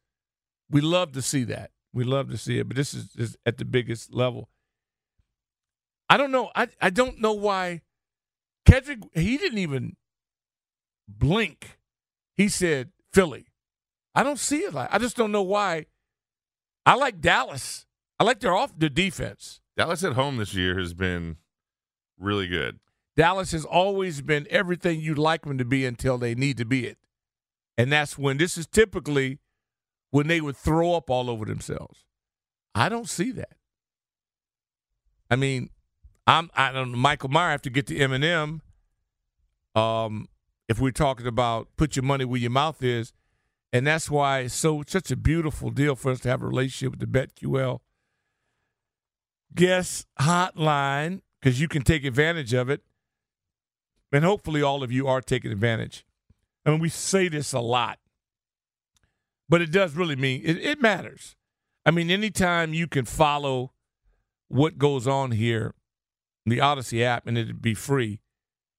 We 0.70 0.80
love 0.80 1.12
to 1.12 1.22
see 1.22 1.44
that. 1.44 1.70
We 1.92 2.04
love 2.04 2.30
to 2.30 2.38
see 2.38 2.58
it, 2.58 2.68
but 2.68 2.76
this 2.76 2.94
is, 2.94 3.14
is 3.16 3.36
at 3.44 3.58
the 3.58 3.66
biggest 3.66 4.14
level. 4.14 4.48
I 6.12 6.18
don't 6.18 6.30
know. 6.30 6.50
I 6.54 6.68
I 6.78 6.90
don't 6.90 7.22
know 7.22 7.32
why 7.32 7.80
Kedric 8.68 9.02
he 9.14 9.38
didn't 9.38 9.56
even 9.56 9.96
blink. 11.08 11.78
He 12.36 12.50
said 12.50 12.90
Philly. 13.14 13.46
I 14.14 14.22
don't 14.22 14.38
see 14.38 14.58
it 14.58 14.74
like 14.74 14.90
I 14.92 14.98
just 14.98 15.16
don't 15.16 15.32
know 15.32 15.40
why. 15.40 15.86
I 16.84 16.96
like 16.96 17.22
Dallas. 17.22 17.86
I 18.20 18.24
like 18.24 18.40
their 18.40 18.54
off 18.54 18.78
the 18.78 18.90
defense. 18.90 19.62
Dallas 19.74 20.04
at 20.04 20.12
home 20.12 20.36
this 20.36 20.54
year 20.54 20.78
has 20.78 20.92
been 20.92 21.38
really 22.18 22.46
good. 22.46 22.78
Dallas 23.16 23.52
has 23.52 23.64
always 23.64 24.20
been 24.20 24.46
everything 24.50 25.00
you'd 25.00 25.16
like 25.16 25.46
them 25.46 25.56
to 25.56 25.64
be 25.64 25.86
until 25.86 26.18
they 26.18 26.34
need 26.34 26.58
to 26.58 26.66
be 26.66 26.86
it. 26.86 26.98
And 27.78 27.90
that's 27.90 28.18
when 28.18 28.36
this 28.36 28.58
is 28.58 28.66
typically 28.66 29.38
when 30.10 30.26
they 30.26 30.42
would 30.42 30.58
throw 30.58 30.92
up 30.92 31.08
all 31.08 31.30
over 31.30 31.46
themselves. 31.46 32.04
I 32.74 32.90
don't 32.90 33.08
see 33.08 33.32
that. 33.32 33.56
I 35.30 35.36
mean, 35.36 35.70
I'm 36.32 36.50
I 36.54 36.72
don't 36.72 36.92
Michael 36.92 37.28
Meyer 37.28 37.50
have 37.50 37.62
to 37.62 37.70
get 37.70 37.86
to 37.88 37.94
Eminem. 37.94 38.60
Um, 39.74 40.28
if 40.66 40.80
we're 40.80 40.90
talking 40.90 41.26
about 41.26 41.68
put 41.76 41.94
your 41.94 42.04
money 42.04 42.24
where 42.24 42.40
your 42.40 42.50
mouth 42.50 42.82
is, 42.82 43.12
and 43.70 43.86
that's 43.86 44.10
why 44.10 44.40
it's 44.40 44.54
so 44.54 44.82
such 44.86 45.10
a 45.10 45.16
beautiful 45.16 45.70
deal 45.70 45.94
for 45.94 46.10
us 46.10 46.20
to 46.20 46.30
have 46.30 46.42
a 46.42 46.46
relationship 46.46 46.98
with 46.98 47.00
the 47.00 47.06
BetQL 47.06 47.80
guest 49.54 50.06
hotline 50.18 51.20
because 51.38 51.60
you 51.60 51.68
can 51.68 51.82
take 51.82 52.02
advantage 52.02 52.54
of 52.54 52.70
it. 52.70 52.80
And 54.10 54.24
hopefully, 54.24 54.62
all 54.62 54.82
of 54.82 54.90
you 54.90 55.06
are 55.08 55.20
taking 55.20 55.52
advantage. 55.52 56.06
I 56.64 56.70
mean, 56.70 56.80
we 56.80 56.88
say 56.88 57.28
this 57.28 57.52
a 57.52 57.60
lot, 57.60 57.98
but 59.50 59.60
it 59.60 59.70
does 59.70 59.94
really 59.94 60.16
mean 60.16 60.40
it, 60.46 60.56
it 60.56 60.80
matters. 60.80 61.36
I 61.84 61.90
mean, 61.90 62.10
anytime 62.10 62.72
you 62.72 62.86
can 62.86 63.04
follow 63.04 63.72
what 64.48 64.78
goes 64.78 65.06
on 65.06 65.32
here, 65.32 65.74
the 66.46 66.58
Audacy 66.58 67.02
app, 67.02 67.26
and 67.26 67.38
it'd 67.38 67.62
be 67.62 67.74
free, 67.74 68.20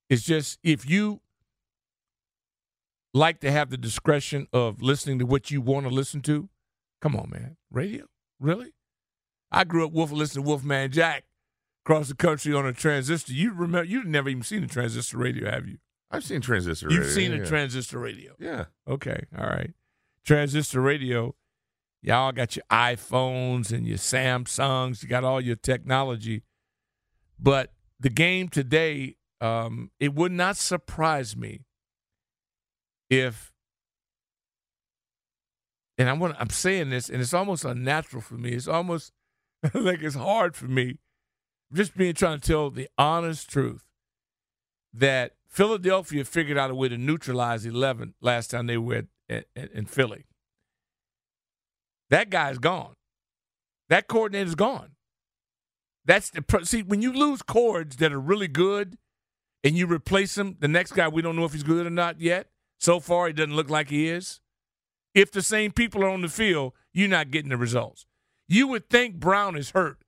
it's 0.09 0.23
just 0.23 0.59
if 0.63 0.89
you 0.89 1.21
like 3.13 3.39
to 3.41 3.51
have 3.51 3.69
the 3.69 3.77
discretion 3.77 4.47
of 4.51 4.81
listening 4.81 5.19
to 5.19 5.25
what 5.25 5.51
you 5.51 5.61
want 5.61 5.87
to 5.87 5.93
listen 5.93 6.21
to, 6.21 6.49
come 7.01 7.15
on, 7.15 7.29
man. 7.29 7.57
Radio? 7.71 8.05
Really? 8.39 8.73
I 9.51 9.63
grew 9.63 9.85
up 9.85 9.91
wolf 9.91 10.11
listening 10.11 10.43
to 10.43 10.47
Wolfman 10.47 10.91
Jack 10.91 11.25
across 11.85 12.07
the 12.07 12.15
country 12.15 12.53
on 12.53 12.65
a 12.65 12.73
transistor. 12.73 13.33
You 13.33 13.53
remember? 13.53 13.83
You've 13.83 14.07
never 14.07 14.29
even 14.29 14.43
seen 14.43 14.63
a 14.63 14.67
transistor 14.67 15.17
radio, 15.17 15.49
have 15.49 15.67
you? 15.67 15.77
I've 16.09 16.23
seen 16.23 16.41
transistor 16.41 16.87
You've 16.89 16.99
radio. 16.99 17.13
seen 17.13 17.31
yeah. 17.31 17.37
a 17.39 17.45
transistor 17.45 17.99
radio. 17.99 18.33
Yeah. 18.39 18.65
Okay. 18.87 19.25
All 19.37 19.45
right. 19.45 19.73
Transistor 20.25 20.81
radio 20.81 21.35
Y'all 22.03 22.33
got 22.33 22.57
your 22.57 22.65
iPhones 22.69 23.71
and 23.71 23.87
your 23.87 23.97
Samsungs. 23.97 25.01
You 25.01 25.07
got 25.07 25.23
all 25.23 25.39
your 25.39 25.55
technology. 25.55 26.43
But 27.43 27.73
the 27.99 28.09
game 28.09 28.47
today, 28.47 29.17
um, 29.41 29.91
it 29.99 30.15
would 30.15 30.31
not 30.31 30.55
surprise 30.55 31.35
me 31.35 31.65
if, 33.09 33.51
and 35.97 36.09
I 36.09 36.13
want 36.13 36.37
I'm 36.39 36.49
saying 36.49 36.89
this, 36.89 37.09
and 37.09 37.21
it's 37.21 37.33
almost 37.33 37.65
unnatural 37.65 38.21
for 38.21 38.35
me. 38.35 38.51
It's 38.51 38.67
almost 38.67 39.11
like 39.73 40.01
it's 40.01 40.15
hard 40.15 40.55
for 40.55 40.67
me, 40.67 40.99
just 41.73 41.95
being 41.95 42.13
trying 42.13 42.39
to 42.39 42.47
tell 42.47 42.69
the 42.69 42.87
honest 42.97 43.49
truth 43.49 43.83
that 44.93 45.33
Philadelphia 45.49 46.23
figured 46.23 46.57
out 46.57 46.71
a 46.71 46.75
way 46.75 46.87
to 46.87 46.97
neutralize 46.97 47.65
11 47.65 48.13
last 48.21 48.51
time 48.51 48.67
they 48.67 48.77
were 48.77 49.03
at, 49.29 49.45
at, 49.55 49.71
in 49.71 49.85
Philly. 49.85 50.25
That 52.09 52.29
guy's 52.29 52.57
gone. 52.57 52.93
That 53.89 54.07
coordinator's 54.07 54.55
gone. 54.55 54.91
That's 56.05 56.29
the 56.29 56.43
see 56.63 56.83
when 56.83 57.01
you 57.01 57.13
lose 57.13 57.41
chords 57.41 57.97
that 57.97 58.11
are 58.11 58.19
really 58.19 58.47
good, 58.47 58.97
and 59.63 59.77
you 59.77 59.87
replace 59.87 60.37
him. 60.37 60.57
The 60.59 60.67
next 60.67 60.93
guy 60.93 61.07
we 61.07 61.21
don't 61.21 61.35
know 61.35 61.45
if 61.45 61.53
he's 61.53 61.63
good 61.63 61.87
or 61.87 61.89
not 61.89 62.19
yet. 62.19 62.47
So 62.79 62.99
far, 62.99 63.27
he 63.27 63.33
doesn't 63.33 63.55
look 63.55 63.69
like 63.69 63.89
he 63.89 64.09
is. 64.09 64.41
If 65.13 65.31
the 65.31 65.41
same 65.41 65.71
people 65.71 66.03
are 66.03 66.09
on 66.09 66.21
the 66.21 66.27
field, 66.27 66.73
you're 66.91 67.07
not 67.07 67.31
getting 67.31 67.49
the 67.49 67.57
results. 67.57 68.05
You 68.47 68.67
would 68.67 68.89
think 68.89 69.15
Brown 69.15 69.55
is 69.55 69.69
hurt. 69.71 69.99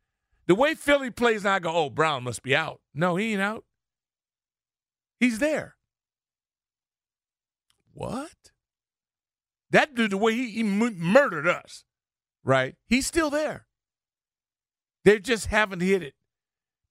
The 0.47 0.55
way 0.55 0.75
Philly 0.75 1.09
plays 1.09 1.43
now, 1.43 1.55
I 1.55 1.59
go, 1.59 1.71
oh, 1.71 1.89
Brown 1.89 2.23
must 2.23 2.43
be 2.43 2.55
out. 2.55 2.81
No, 2.93 3.15
he 3.15 3.33
ain't 3.33 3.41
out. 3.41 3.63
He's 5.19 5.39
there. 5.39 5.75
What? 7.93 8.51
That 9.71 9.95
dude, 9.95 10.11
the 10.11 10.17
way 10.17 10.33
he, 10.33 10.49
he 10.51 10.63
murdered 10.63 11.47
us, 11.47 11.85
right? 12.43 12.75
He's 12.87 13.07
still 13.07 13.29
there. 13.29 13.65
They 15.05 15.19
just 15.19 15.47
haven't 15.47 15.81
hit 15.81 16.03
it. 16.03 16.15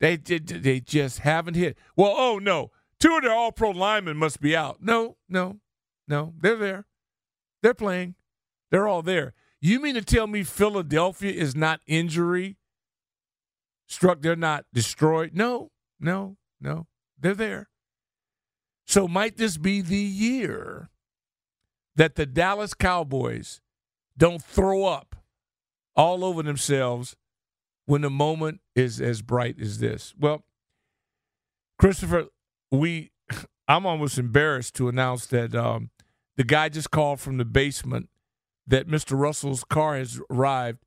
They, 0.00 0.16
they 0.16 0.80
just 0.80 1.18
haven't 1.20 1.54
hit. 1.54 1.76
Well, 1.96 2.14
oh 2.16 2.38
no, 2.38 2.70
two 2.98 3.16
of 3.16 3.22
their 3.22 3.32
All 3.32 3.52
Pro 3.52 3.70
linemen 3.70 4.16
must 4.16 4.40
be 4.40 4.56
out. 4.56 4.78
No, 4.80 5.16
no, 5.28 5.58
no, 6.08 6.32
they're 6.40 6.56
there. 6.56 6.86
They're 7.62 7.74
playing. 7.74 8.14
They're 8.70 8.88
all 8.88 9.02
there. 9.02 9.34
You 9.60 9.80
mean 9.80 9.94
to 9.94 10.02
tell 10.02 10.26
me 10.26 10.42
Philadelphia 10.42 11.32
is 11.32 11.54
not 11.56 11.80
injury 11.86 12.56
struck? 13.86 14.20
They're 14.20 14.36
not 14.36 14.66
destroyed? 14.72 15.30
No, 15.34 15.70
no, 15.98 16.36
no. 16.60 16.86
They're 17.18 17.34
there. 17.34 17.68
So 18.86 19.08
might 19.08 19.36
this 19.36 19.56
be 19.56 19.80
the 19.80 19.96
year 19.96 20.90
that 21.96 22.16
the 22.16 22.26
Dallas 22.26 22.74
Cowboys 22.74 23.60
don't 24.16 24.42
throw 24.42 24.84
up 24.84 25.16
all 25.96 26.24
over 26.24 26.42
themselves 26.42 27.16
when 27.86 28.02
the 28.02 28.10
moment 28.10 28.60
is 28.74 29.00
as 29.00 29.22
bright 29.22 29.60
as 29.60 29.78
this? 29.78 30.14
Well, 30.18 30.44
Christopher, 31.78 32.26
we 32.70 33.10
I'm 33.68 33.86
almost 33.86 34.18
embarrassed 34.18 34.74
to 34.76 34.88
announce 34.88 35.26
that 35.26 35.54
um, 35.54 35.90
the 36.36 36.44
guy 36.44 36.68
just 36.68 36.90
called 36.90 37.20
from 37.20 37.38
the 37.38 37.44
basement 37.44 38.08
that 38.66 38.88
Mr. 38.88 39.18
Russell's 39.18 39.64
car 39.64 39.96
has 39.96 40.20
arrived. 40.30 40.78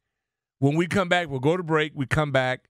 When 0.59 0.75
we 0.75 0.87
come 0.87 1.09
back, 1.09 1.29
we'll 1.29 1.39
go 1.39 1.57
to 1.57 1.63
break. 1.63 1.93
We 1.95 2.05
come 2.05 2.31
back. 2.31 2.69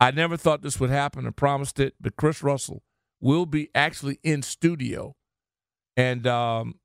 I 0.00 0.10
never 0.10 0.36
thought 0.36 0.62
this 0.62 0.80
would 0.80 0.90
happen. 0.90 1.26
I 1.26 1.30
promised 1.30 1.78
it, 1.78 1.94
but 2.00 2.16
Chris 2.16 2.42
Russell 2.42 2.82
will 3.20 3.46
be 3.46 3.68
actually 3.74 4.18
in 4.22 4.42
studio. 4.42 5.14
And, 5.96 6.26
um, 6.26 6.76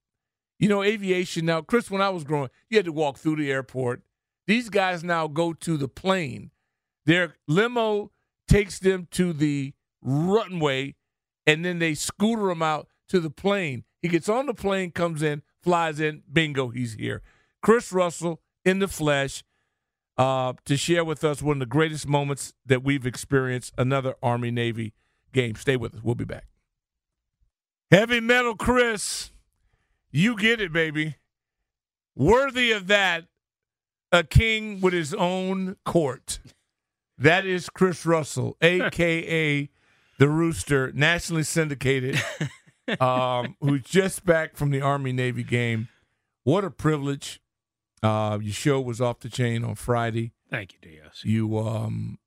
you 0.60 0.68
know, 0.68 0.84
aviation 0.84 1.46
now, 1.46 1.62
Chris, 1.62 1.90
when 1.90 2.02
I 2.02 2.10
was 2.10 2.24
growing, 2.24 2.50
you 2.70 2.78
had 2.78 2.86
to 2.86 2.92
walk 2.92 3.18
through 3.18 3.38
the 3.38 3.52
airport. 3.52 4.02
These 4.48 4.70
guys 4.70 5.04
now 5.04 5.28
go 5.28 5.54
to 5.54 5.78
the 5.78 5.88
plane. 5.88 6.52
Their 7.06 7.36
limo 7.48 8.12
takes 8.48 8.80
them 8.80 9.08
to 9.12 9.34
the 9.34 9.74
runway, 10.02 10.96
and 11.46 11.64
then 11.64 11.80
they 11.80 11.94
scooter 11.94 12.50
him 12.50 12.62
out 12.62 12.88
to 13.10 13.20
the 13.20 13.30
plane. 13.30 13.84
He 14.02 14.08
gets 14.08 14.30
on 14.30 14.46
the 14.46 14.54
plane, 14.54 14.92
comes 14.92 15.22
in, 15.22 15.42
flies 15.62 16.00
in, 16.00 16.24
bingo, 16.32 16.70
he's 16.70 16.94
here. 16.94 17.22
Chris 17.62 17.92
Russell 17.92 18.42
in 18.64 18.80
the 18.80 18.88
flesh 18.88 19.44
uh, 20.18 20.54
to 20.66 20.78
share 20.78 21.04
with 21.04 21.24
us 21.24 21.42
one 21.42 21.58
of 21.58 21.60
the 21.60 21.66
greatest 21.66 22.08
moments 22.08 22.54
that 22.66 22.84
we've 22.84 23.06
experienced, 23.06 23.74
another 23.78 24.16
Army 24.22 24.52
Navy 24.52 24.94
game. 25.34 25.56
Stay 25.56 25.76
with 25.76 25.96
us. 25.96 26.02
We'll 26.04 26.16
be 26.16 26.26
back. 26.26 26.46
Heavy 27.92 28.20
metal 28.20 28.56
Chris, 28.56 29.32
you 30.12 30.36
get 30.36 30.62
it, 30.62 30.72
baby. 30.72 31.16
Worthy 32.16 32.72
of 32.72 32.88
that, 32.88 33.26
a 34.12 34.24
king 34.24 34.82
with 34.82 34.94
his 34.94 35.14
own 35.14 35.76
court. 35.86 36.40
That 37.18 37.46
is 37.46 37.70
Chris 37.70 38.06
Russell, 38.06 38.58
aka 38.62 39.70
the 40.18 40.30
Rooster, 40.30 40.92
nationally 40.94 41.44
syndicated, 41.44 42.22
um, 43.00 43.56
who's 43.62 43.84
just 43.84 44.26
back 44.26 44.56
from 44.56 44.72
the 44.72 44.82
Army 44.82 45.12
Navy 45.12 45.44
game. 45.44 45.90
What 46.44 46.64
a 46.64 46.70
privilege. 46.70 47.42
Uh, 48.04 48.38
your 48.42 48.54
show 48.54 48.80
was 48.80 49.02
off 49.02 49.20
the 49.20 49.30
chain 49.30 49.64
on 49.64 49.76
Friday. 49.76 50.34
Thank 50.50 50.74
you, 50.74 50.80
Diaz. 50.82 51.22
You, 51.24 51.58
um, 51.58 52.20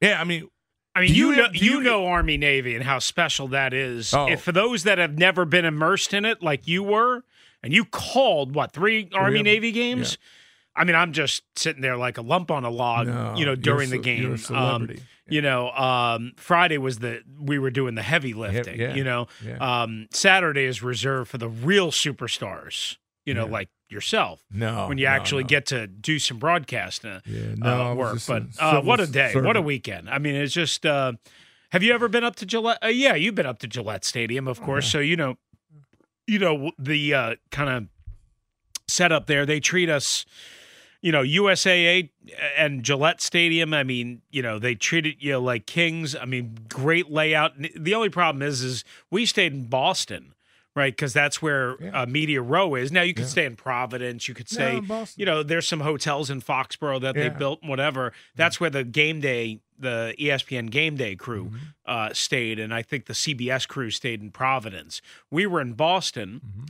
yeah, 0.00 0.20
I 0.20 0.24
mean, 0.24 0.48
I 0.94 1.02
mean, 1.02 1.14
you, 1.14 1.30
you 1.30 1.36
know, 1.36 1.48
you, 1.52 1.70
you, 1.72 1.80
know 1.82 2.06
Army 2.06 2.36
Navy 2.36 2.74
and 2.74 2.82
how 2.82 2.98
special 2.98 3.48
that 3.48 3.72
is. 3.72 4.12
Oh. 4.14 4.28
If 4.28 4.40
for 4.42 4.52
those 4.52 4.84
that 4.84 4.98
have 4.98 5.18
never 5.18 5.44
been 5.44 5.64
immersed 5.64 6.14
in 6.14 6.24
it, 6.24 6.42
like 6.42 6.66
you 6.66 6.82
were, 6.82 7.22
and 7.62 7.72
you 7.72 7.84
called 7.84 8.54
what 8.54 8.72
three 8.72 9.08
Army 9.12 9.42
Navy 9.42 9.70
games. 9.70 10.12
Yeah. 10.12 10.26
I 10.76 10.84
mean, 10.84 10.96
I'm 10.96 11.12
just 11.12 11.42
sitting 11.56 11.82
there 11.82 11.96
like 11.96 12.18
a 12.18 12.22
lump 12.22 12.50
on 12.50 12.64
a 12.64 12.70
log, 12.70 13.08
no, 13.08 13.34
you 13.36 13.44
know, 13.44 13.54
during 13.54 13.90
the 13.90 13.98
game. 13.98 14.38
Um, 14.50 14.88
yeah. 14.88 14.96
You 15.28 15.42
know, 15.42 15.70
um, 15.70 16.32
Friday 16.36 16.78
was 16.78 16.98
the 16.98 17.22
we 17.40 17.58
were 17.58 17.70
doing 17.70 17.94
the 17.94 18.02
heavy 18.02 18.34
lifting. 18.34 18.80
Yeah, 18.80 18.94
you 18.94 19.04
know, 19.04 19.28
um, 19.60 20.08
Saturday 20.10 20.64
is 20.64 20.82
reserved 20.82 21.30
for 21.30 21.38
the 21.38 21.48
real 21.48 21.90
superstars. 21.90 22.96
You 23.24 23.34
know, 23.34 23.46
like 23.46 23.68
yourself. 23.90 24.42
No, 24.50 24.88
when 24.88 24.98
you 24.98 25.04
no, 25.04 25.10
actually 25.10 25.44
no. 25.44 25.48
get 25.48 25.66
to 25.66 25.86
do 25.86 26.18
some 26.18 26.38
broadcast 26.38 27.04
uh, 27.04 27.20
yeah, 27.26 27.54
no, 27.56 27.90
uh, 27.90 27.94
work. 27.94 28.18
But 28.26 28.44
uh, 28.58 28.80
what 28.82 28.98
a 28.98 29.06
day! 29.06 29.28
servant. 29.28 29.46
What 29.46 29.56
a 29.56 29.62
weekend! 29.62 30.08
I 30.08 30.18
mean, 30.18 30.34
it's 30.34 30.54
just. 30.54 30.86
Uh, 30.86 31.12
have 31.70 31.84
you 31.84 31.92
ever 31.92 32.08
been 32.08 32.24
up 32.24 32.34
to 32.36 32.46
Gillette? 32.46 32.78
Uh, 32.82 32.88
yeah, 32.88 33.14
you've 33.14 33.36
been 33.36 33.46
up 33.46 33.60
to 33.60 33.68
Gillette 33.68 34.04
Stadium, 34.04 34.48
of 34.48 34.60
course. 34.60 34.90
So 34.90 34.98
you 34.98 35.16
know, 35.16 35.36
you 36.26 36.38
know 36.38 36.72
the 36.78 37.14
uh, 37.14 37.34
kind 37.50 37.70
of 37.70 37.88
setup 38.88 39.26
there. 39.26 39.46
They 39.46 39.60
treat 39.60 39.88
us. 39.88 40.24
You 41.02 41.12
know, 41.12 41.22
USAA 41.22 42.10
and 42.58 42.82
Gillette 42.82 43.20
Stadium. 43.20 43.72
I 43.72 43.82
mean, 43.84 44.20
you 44.30 44.42
know, 44.42 44.58
they 44.58 44.74
treated 44.74 45.16
you 45.18 45.38
like 45.38 45.66
kings. 45.66 46.14
I 46.14 46.24
mean, 46.26 46.58
great 46.68 47.10
layout. 47.10 47.52
The 47.76 47.94
only 47.94 48.10
problem 48.10 48.42
is, 48.42 48.60
is 48.62 48.84
we 49.10 49.24
stayed 49.24 49.52
in 49.54 49.64
Boston, 49.64 50.34
right? 50.76 50.92
Because 50.94 51.14
that's 51.14 51.40
where 51.40 51.76
Yeah. 51.82 52.02
uh, 52.02 52.06
Media 52.06 52.42
Row 52.42 52.74
is. 52.74 52.92
Now 52.92 53.00
you 53.02 53.14
could 53.14 53.24
Yeah. 53.24 53.28
stay 53.30 53.44
in 53.46 53.56
Providence. 53.56 54.28
You 54.28 54.34
could 54.34 54.50
No, 54.52 54.54
stay, 54.54 54.80
Boston. 54.80 55.20
you 55.20 55.24
know, 55.26 55.42
there's 55.42 55.66
some 55.66 55.80
hotels 55.80 56.28
in 56.28 56.42
Foxborough 56.42 57.00
that 57.00 57.14
they 57.14 57.30
built, 57.30 57.62
whatever. 57.62 58.12
That's 58.36 58.60
where 58.60 58.70
the 58.70 58.84
game 58.84 59.20
day, 59.20 59.60
the 59.78 60.14
ESPN 60.18 60.66
game 60.70 60.96
day 60.96 61.16
crew 61.16 61.46
Mm-hmm. 61.46 61.56
uh, 61.86 62.12
stayed, 62.12 62.58
and 62.58 62.74
I 62.74 62.82
think 62.82 63.06
the 63.06 63.14
CBS 63.14 63.66
crew 63.66 63.90
stayed 63.90 64.20
in 64.20 64.30
Providence. 64.30 65.00
We 65.30 65.46
were 65.46 65.62
in 65.62 65.72
Boston, 65.72 66.42
Mm-hmm. 66.46 66.64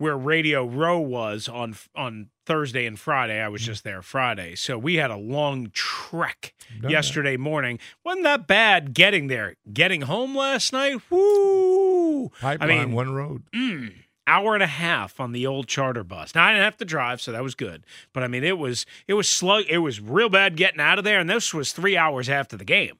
Where 0.00 0.16
Radio 0.16 0.64
Row 0.64 0.98
was 0.98 1.46
on 1.46 1.76
on 1.94 2.30
Thursday 2.46 2.86
and 2.86 2.98
Friday. 2.98 3.38
I 3.38 3.48
was 3.48 3.60
just 3.60 3.84
there 3.84 4.00
Friday, 4.00 4.54
so 4.54 4.78
we 4.78 4.94
had 4.94 5.10
a 5.10 5.16
long 5.18 5.68
trek 5.74 6.54
Done 6.70 6.80
that. 6.84 6.90
yesterday 6.90 7.36
morning. 7.36 7.78
wasn't 8.02 8.24
that 8.24 8.46
bad 8.46 8.94
getting 8.94 9.26
there. 9.26 9.56
Getting 9.70 10.00
home 10.02 10.34
last 10.34 10.72
night, 10.72 11.02
woo! 11.10 12.30
Pipeline, 12.40 12.70
I 12.70 12.84
mean, 12.84 12.92
one 12.92 13.12
road. 13.12 13.42
mm, 13.54 13.92
hour 14.26 14.54
and 14.54 14.62
a 14.62 14.66
half 14.68 15.20
on 15.20 15.32
the 15.32 15.46
old 15.46 15.68
charter 15.68 16.02
bus. 16.02 16.34
Now 16.34 16.46
I 16.46 16.52
didn't 16.52 16.64
have 16.64 16.78
to 16.78 16.86
drive, 16.86 17.20
so 17.20 17.30
that 17.32 17.42
was 17.42 17.54
good. 17.54 17.84
But 18.14 18.22
I 18.22 18.26
mean, 18.26 18.42
it 18.42 18.56
was 18.56 18.86
it 19.06 19.12
was 19.14 19.28
slug. 19.28 19.64
It 19.68 19.78
was 19.78 20.00
real 20.00 20.30
bad 20.30 20.56
getting 20.56 20.80
out 20.80 20.98
of 20.98 21.04
there, 21.04 21.20
and 21.20 21.28
this 21.28 21.52
was 21.52 21.72
three 21.72 21.98
hours 21.98 22.30
after 22.30 22.56
the 22.56 22.64
game. 22.64 22.96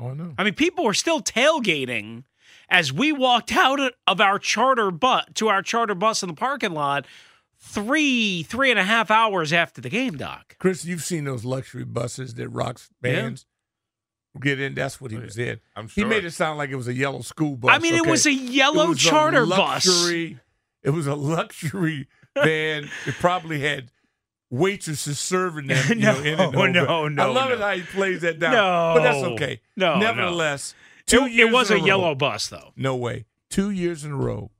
Oh, 0.00 0.08
I 0.08 0.14
know. 0.14 0.34
I 0.36 0.42
mean, 0.42 0.54
people 0.54 0.84
were 0.84 0.92
still 0.92 1.20
tailgating 1.20 2.24
as 2.68 2.92
we 2.92 3.12
walked 3.12 3.52
out 3.52 3.80
of 4.06 4.20
our 4.20 4.38
charter 4.38 4.90
bus 4.90 5.24
to 5.34 5.48
our 5.48 5.62
charter 5.62 5.94
bus 5.94 6.22
in 6.22 6.28
the 6.28 6.34
parking 6.34 6.72
lot. 6.72 7.06
Three 7.58 8.42
three 8.42 8.70
and 8.70 8.78
a 8.78 8.84
half 8.84 9.10
hours 9.10 9.52
after 9.52 9.80
the 9.80 9.88
game, 9.88 10.16
Doc. 10.18 10.56
Chris, 10.58 10.84
you've 10.84 11.02
seen 11.02 11.24
those 11.24 11.44
luxury 11.44 11.84
buses 11.84 12.34
that 12.34 12.48
rocks 12.50 12.90
bands 13.00 13.46
get 14.40 14.60
in. 14.60 14.74
That's 14.74 15.00
what 15.00 15.10
he 15.10 15.16
was 15.16 15.36
in. 15.38 15.58
I'm 15.74 15.88
He 15.88 16.04
made 16.04 16.24
it 16.24 16.30
sound 16.32 16.58
like 16.58 16.70
it 16.70 16.76
was 16.76 16.86
a 16.86 16.94
yellow 16.94 17.22
school 17.22 17.56
bus. 17.56 17.74
I 17.74 17.78
mean, 17.78 17.94
it 17.94 18.06
was 18.06 18.26
a 18.26 18.32
yellow 18.32 18.84
It 18.84 18.88
was 18.90 18.98
a 19.06 19.08
charter 19.08 19.46
bus. 19.46 19.86
luxury- 19.86 20.38
It 20.84 20.90
was 20.90 21.06
a 21.06 21.14
luxury 21.16 22.08
van. 22.34 22.88
It 23.06 23.14
probably 23.14 23.60
had 23.60 23.90
waitresses 24.50 25.18
serving 25.18 25.66
them. 25.66 25.84
You 25.88 25.94
No, 25.96 26.12
know, 26.12 26.20
in 26.20 26.40
and 26.40 26.40
over. 26.50 26.68
no, 26.70 27.08
no, 27.08 27.22
I 27.22 27.26
love 27.26 27.48
no. 27.48 27.54
it 27.56 27.60
how 27.60 27.70
he 27.72 27.82
plays 27.82 28.20
that 28.20 28.38
down. 28.38 28.52
No. 28.52 28.92
but 28.96 29.02
that's 29.02 29.24
okay. 29.32 29.60
No, 29.76 29.94
no. 29.94 30.00
nevertheless, 30.00 30.72
It, 30.72 30.85
two 31.06 31.24
it 31.24 31.32
years 31.32 31.52
was 31.52 31.70
in 31.70 31.76
a 31.78 31.80
row- 31.80 31.86
yellow 31.86 32.14
bus, 32.14 32.48
though. 32.48 32.72
No 32.76 32.96
way. 32.96 33.26
Two 33.50 33.70
years 33.70 34.04
in 34.04 34.12
a 34.12 34.16
row, 34.16 34.50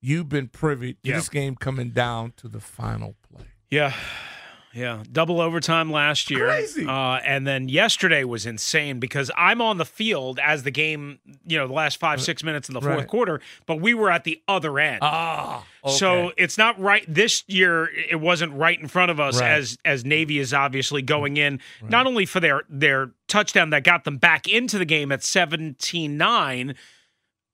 you've 0.00 0.28
been 0.28 0.48
privy 0.48 0.94
to 0.94 0.98
Yeah. 1.04 1.16
this 1.16 1.28
game 1.28 1.54
coming 1.56 1.90
down 1.90 2.32
to 2.38 2.48
the 2.48 2.60
final 2.60 3.16
play. 3.30 3.46
Yeah. 3.70 3.94
Yeah, 4.72 5.02
double 5.10 5.40
overtime 5.40 5.90
last 5.90 6.30
year. 6.30 6.46
Crazy. 6.46 6.86
Uh, 6.86 7.16
and 7.24 7.44
then 7.46 7.68
yesterday 7.68 8.22
was 8.22 8.46
insane 8.46 9.00
because 9.00 9.28
I'm 9.36 9.60
on 9.60 9.78
the 9.78 9.84
field 9.84 10.38
as 10.40 10.62
the 10.62 10.70
game, 10.70 11.18
you 11.44 11.58
know, 11.58 11.66
the 11.66 11.72
last 11.72 11.98
five, 11.98 12.22
six 12.22 12.44
minutes 12.44 12.68
in 12.68 12.74
the 12.74 12.80
fourth 12.80 12.96
Right. 12.98 13.08
quarter, 13.08 13.40
but 13.66 13.80
we 13.80 13.94
were 13.94 14.12
at 14.12 14.22
the 14.22 14.40
other 14.46 14.78
end. 14.78 15.00
Ah, 15.02 15.64
So 15.88 16.32
it's 16.36 16.56
not 16.56 16.78
right 16.78 17.04
this 17.08 17.42
year. 17.48 17.90
It 18.08 18.20
wasn't 18.20 18.52
right 18.52 18.78
in 18.78 18.86
front 18.86 19.10
of 19.10 19.18
us 19.18 19.40
Right. 19.40 19.50
as 19.50 19.76
as 19.84 20.04
Navy 20.04 20.38
is 20.38 20.54
obviously 20.54 21.02
going 21.02 21.36
in 21.36 21.58
not 21.82 22.06
only 22.06 22.24
for 22.26 22.38
their 22.38 22.62
their 22.68 23.10
touchdown 23.26 23.70
that 23.70 23.82
got 23.82 24.04
them 24.04 24.18
back 24.18 24.46
into 24.46 24.78
the 24.78 24.84
game 24.84 25.10
at 25.10 25.22
17-9, 25.24 26.74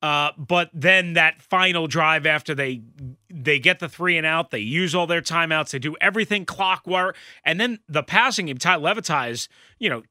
uh, 0.03 0.31
but 0.37 0.71
then 0.75 1.15
that 1.15 1.41
final 1.43 1.87
drive 1.87 2.27
after 2.27 2.55
they 2.55 2.83
they 3.31 3.59
get 3.59 3.79
the 3.81 3.89
three 3.89 4.17
and 4.17 4.27
out, 4.27 4.51
they 4.51 4.59
use 4.59 4.95
all 4.95 5.07
their 5.07 5.23
timeouts, 5.23 5.71
they 5.71 5.79
do 5.79 5.97
everything 6.01 6.45
clockwork, 6.45 7.17
and 7.45 7.59
then 7.61 7.79
the 7.89 8.03
passing 8.03 8.47
game, 8.47 8.59
Tai 8.59 8.77
Lavatai's, 8.79 9.49
you 9.79 9.89
know, 9.91 10.03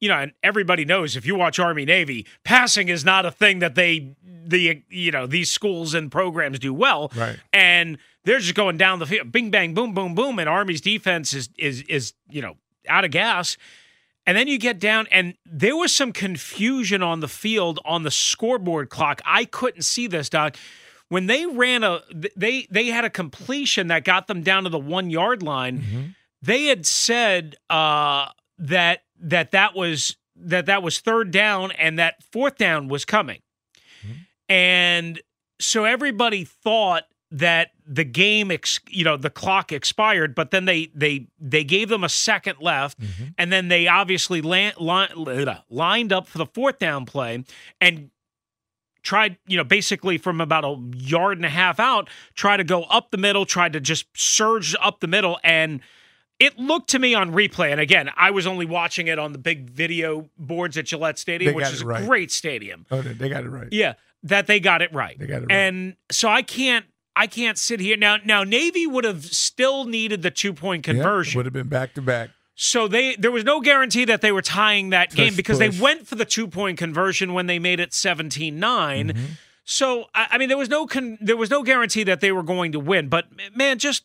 you 0.00 0.08
know, 0.08 0.16
and 0.18 0.32
everybody 0.42 0.84
knows 0.84 1.16
if 1.16 1.26
you 1.26 1.34
watch 1.34 1.58
Army 1.58 1.84
Navy, 1.84 2.26
passing 2.44 2.88
is 2.88 3.04
not 3.04 3.24
a 3.26 3.30
thing 3.30 3.58
that 3.60 3.74
they 3.74 4.14
the 4.24 4.82
you 4.88 5.10
know 5.10 5.26
these 5.26 5.50
schools 5.50 5.94
and 5.94 6.10
programs 6.10 6.58
do 6.58 6.72
well, 6.72 7.10
Right. 7.16 7.38
and 7.52 7.98
they're 8.24 8.38
just 8.38 8.54
going 8.54 8.76
down 8.76 8.98
the 8.98 9.06
field, 9.06 9.32
bing 9.32 9.50
bang, 9.50 9.74
boom, 9.74 9.94
boom, 9.94 10.14
boom, 10.14 10.38
and 10.38 10.48
Army's 10.48 10.80
defense 10.80 11.34
is 11.34 11.48
is 11.58 11.82
is 11.82 12.12
you 12.28 12.42
know 12.42 12.56
out 12.88 13.04
of 13.04 13.10
gas. 13.10 13.56
And 14.26 14.36
then 14.36 14.48
you 14.48 14.58
get 14.58 14.80
down, 14.80 15.06
and 15.12 15.34
there 15.46 15.76
was 15.76 15.94
some 15.94 16.12
confusion 16.12 17.00
on 17.02 17.20
the 17.20 17.28
field 17.28 17.78
on 17.84 18.02
the 18.02 18.10
scoreboard 18.10 18.88
clock. 18.90 19.22
I 19.24 19.44
couldn't 19.44 19.82
see 19.82 20.08
this, 20.08 20.28
Doc. 20.28 20.56
When 21.08 21.26
they 21.26 21.46
ran 21.46 21.84
a, 21.84 22.00
they 22.36 22.66
they 22.68 22.86
had 22.88 23.04
a 23.04 23.10
completion 23.10 23.86
that 23.88 24.02
got 24.02 24.26
them 24.26 24.42
down 24.42 24.64
to 24.64 24.68
the 24.70 24.78
one 24.80 25.10
yard 25.10 25.42
line. 25.42 26.14
They 26.42 26.64
had 26.64 26.84
said 26.84 27.54
uh, 27.70 28.30
that 28.58 29.04
that 29.20 29.52
that 29.52 29.76
was 29.76 30.16
that 30.34 30.66
that 30.66 30.82
was 30.82 30.98
third 30.98 31.30
down, 31.30 31.70
and 31.72 31.98
that 32.00 32.22
fourth 32.32 32.56
down 32.56 32.88
was 32.88 33.04
coming. 33.04 33.40
And 34.48 35.20
so 35.60 35.84
everybody 35.84 36.44
thought 36.44 37.04
that 37.30 37.70
the 37.86 38.04
game, 38.04 38.50
ex- 38.50 38.80
you 38.88 39.04
know, 39.04 39.16
the 39.16 39.30
clock 39.30 39.72
expired, 39.72 40.34
but 40.34 40.50
then 40.50 40.64
they 40.64 40.90
they 40.94 41.26
they 41.40 41.64
gave 41.64 41.88
them 41.88 42.04
a 42.04 42.08
second 42.08 42.56
left, 42.60 43.00
mm-hmm. 43.00 43.24
and 43.36 43.52
then 43.52 43.68
they 43.68 43.88
obviously 43.88 44.40
lan- 44.40 44.74
li- 44.76 45.46
lined 45.68 46.12
up 46.12 46.26
for 46.26 46.38
the 46.38 46.46
fourth 46.46 46.78
down 46.78 47.04
play 47.04 47.44
and 47.80 48.10
tried, 49.02 49.38
you 49.46 49.56
know, 49.56 49.64
basically 49.64 50.18
from 50.18 50.40
about 50.40 50.64
a 50.64 50.76
yard 50.96 51.38
and 51.38 51.46
a 51.46 51.50
half 51.50 51.78
out, 51.78 52.10
try 52.34 52.56
to 52.56 52.64
go 52.64 52.82
up 52.84 53.10
the 53.10 53.16
middle, 53.16 53.46
tried 53.46 53.72
to 53.72 53.80
just 53.80 54.06
surge 54.14 54.74
up 54.80 55.00
the 55.00 55.06
middle, 55.06 55.38
and 55.44 55.80
it 56.38 56.58
looked 56.58 56.90
to 56.90 56.98
me 56.98 57.14
on 57.14 57.32
replay, 57.32 57.72
and 57.72 57.80
again, 57.80 58.10
I 58.16 58.30
was 58.30 58.46
only 58.46 58.66
watching 58.66 59.06
it 59.06 59.18
on 59.18 59.32
the 59.32 59.38
big 59.38 59.70
video 59.70 60.28
boards 60.38 60.76
at 60.76 60.86
Gillette 60.86 61.18
Stadium, 61.18 61.54
which 61.54 61.66
is 61.68 61.80
it 61.80 61.88
a 61.88 62.04
great 62.04 62.30
stadium. 62.30 62.86
Oh, 62.90 63.00
they 63.00 63.14
they 63.14 63.28
got 63.28 63.44
it 63.44 63.48
right. 63.48 63.68
Yeah, 63.72 63.94
that 64.24 64.46
they 64.46 64.60
got 64.60 64.82
it 64.82 64.92
right. 64.92 65.18
They 65.18 65.26
got 65.26 65.42
it 65.42 65.46
right. 65.46 65.52
And 65.52 65.96
so 66.10 66.28
I 66.28 66.42
can't 66.42 66.84
I 67.16 67.26
can't 67.26 67.56
sit 67.56 67.80
here 67.80 67.96
now. 67.96 68.18
Now 68.22 68.44
Navy 68.44 68.86
would 68.86 69.04
have 69.04 69.24
still 69.24 69.86
needed 69.86 70.20
the 70.20 70.30
two 70.30 70.52
point 70.52 70.84
conversion. 70.84 71.38
would 71.38 71.46
have 71.46 71.54
been 71.54 71.68
back 71.68 71.94
to 71.94 72.02
back. 72.02 72.30
So 72.54 72.86
they 72.86 73.16
there 73.16 73.30
was 73.30 73.42
no 73.42 73.60
guarantee 73.60 74.04
that 74.04 74.20
they 74.20 74.32
were 74.32 74.42
tying 74.42 74.90
that 74.90 75.10
game 75.10 75.34
because 75.34 75.58
push. 75.58 75.74
they 75.76 75.82
went 75.82 76.06
for 76.06 76.14
the 76.14 76.26
two 76.26 76.46
point 76.46 76.78
conversion 76.78 77.32
when 77.32 77.46
they 77.46 77.58
made 77.58 77.80
it 77.80 77.90
17-9. 77.90 78.58
Mm-hmm. 78.58 79.24
So 79.64 80.04
I, 80.14 80.28
I 80.32 80.38
mean 80.38 80.48
there 80.48 80.58
was 80.58 80.68
no 80.68 80.86
con, 80.86 81.16
there 81.20 81.36
was 81.36 81.50
no 81.50 81.62
guarantee 81.62 82.04
that 82.04 82.20
they 82.20 82.32
were 82.32 82.42
going 82.42 82.72
to 82.72 82.80
win. 82.80 83.08
But 83.08 83.26
man, 83.54 83.78
just 83.78 84.04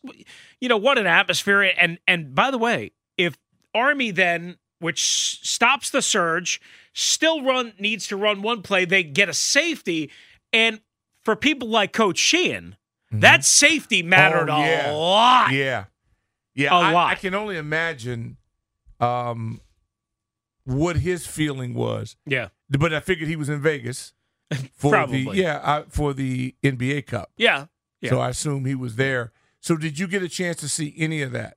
you 0.60 0.68
know 0.68 0.78
what 0.78 0.96
an 0.96 1.06
atmosphere 1.06 1.62
and 1.62 1.98
and 2.08 2.34
by 2.34 2.50
the 2.50 2.58
way, 2.58 2.92
if 3.18 3.36
Army 3.74 4.10
then 4.10 4.56
which 4.80 5.38
stops 5.46 5.90
the 5.90 6.02
surge, 6.02 6.60
still 6.92 7.42
run 7.42 7.74
needs 7.78 8.06
to 8.08 8.16
run 8.16 8.42
one 8.42 8.62
play, 8.62 8.84
they 8.84 9.02
get 9.04 9.28
a 9.28 9.34
safety 9.34 10.10
and 10.52 10.80
for 11.22 11.36
people 11.36 11.68
like 11.68 11.92
Coach 11.92 12.18
Sheehan, 12.18 12.76
that 13.12 13.44
safety 13.44 14.02
mattered 14.02 14.48
Oh, 14.50 14.58
yeah. 14.58 14.90
a 14.90 14.94
lot. 14.94 15.52
Yeah, 15.52 15.84
yeah. 16.54 16.70
A 16.72 16.74
I, 16.74 16.92
lot. 16.92 17.10
I 17.10 17.14
can 17.14 17.34
only 17.34 17.56
imagine 17.56 18.36
um, 19.00 19.60
what 20.64 20.96
his 20.96 21.26
feeling 21.26 21.74
was. 21.74 22.16
Yeah. 22.26 22.48
But 22.70 22.94
I 22.94 23.00
figured 23.00 23.28
he 23.28 23.36
was 23.36 23.48
in 23.48 23.60
Vegas 23.60 24.12
for 24.74 24.90
Probably. 24.92 25.24
the 25.24 25.30
yeah 25.36 25.56
uh, 25.58 25.84
for 25.88 26.14
the 26.14 26.54
NBA 26.62 27.06
Cup. 27.06 27.30
Yeah. 27.36 27.66
Yeah. 28.00 28.10
So 28.10 28.20
I 28.20 28.30
assume 28.30 28.64
he 28.64 28.74
was 28.74 28.96
there. 28.96 29.32
So 29.60 29.76
did 29.76 29.98
you 29.98 30.06
get 30.08 30.22
a 30.22 30.28
chance 30.28 30.56
to 30.58 30.68
see 30.68 30.94
any 30.96 31.22
of 31.22 31.32
that? 31.32 31.56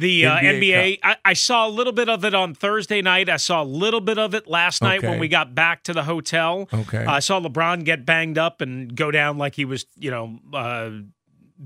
The 0.00 0.26
uh, 0.26 0.36
NBA 0.38 0.60
NBA, 0.60 0.98
I, 1.02 1.16
I 1.24 1.32
saw 1.34 1.68
a 1.68 1.70
little 1.70 1.92
bit 1.92 2.08
of 2.08 2.24
it 2.24 2.34
on 2.34 2.54
Thursday 2.54 3.02
night. 3.02 3.28
I 3.28 3.36
saw 3.36 3.62
a 3.62 3.64
little 3.64 4.00
bit 4.00 4.18
of 4.18 4.34
it 4.34 4.48
last 4.48 4.82
night 4.82 5.02
when 5.02 5.18
we 5.18 5.28
got 5.28 5.54
back 5.54 5.82
to 5.84 5.92
the 5.92 6.04
hotel. 6.04 6.68
Okay. 6.72 7.04
I 7.04 7.20
saw 7.20 7.40
LeBron 7.40 7.84
get 7.84 8.06
banged 8.06 8.38
up 8.38 8.60
and 8.60 8.96
go 8.96 9.10
down 9.10 9.38
like 9.38 9.54
he 9.54 9.64
was, 9.64 9.84
you 9.96 10.10
know, 10.10 10.38
uh, 10.54 10.90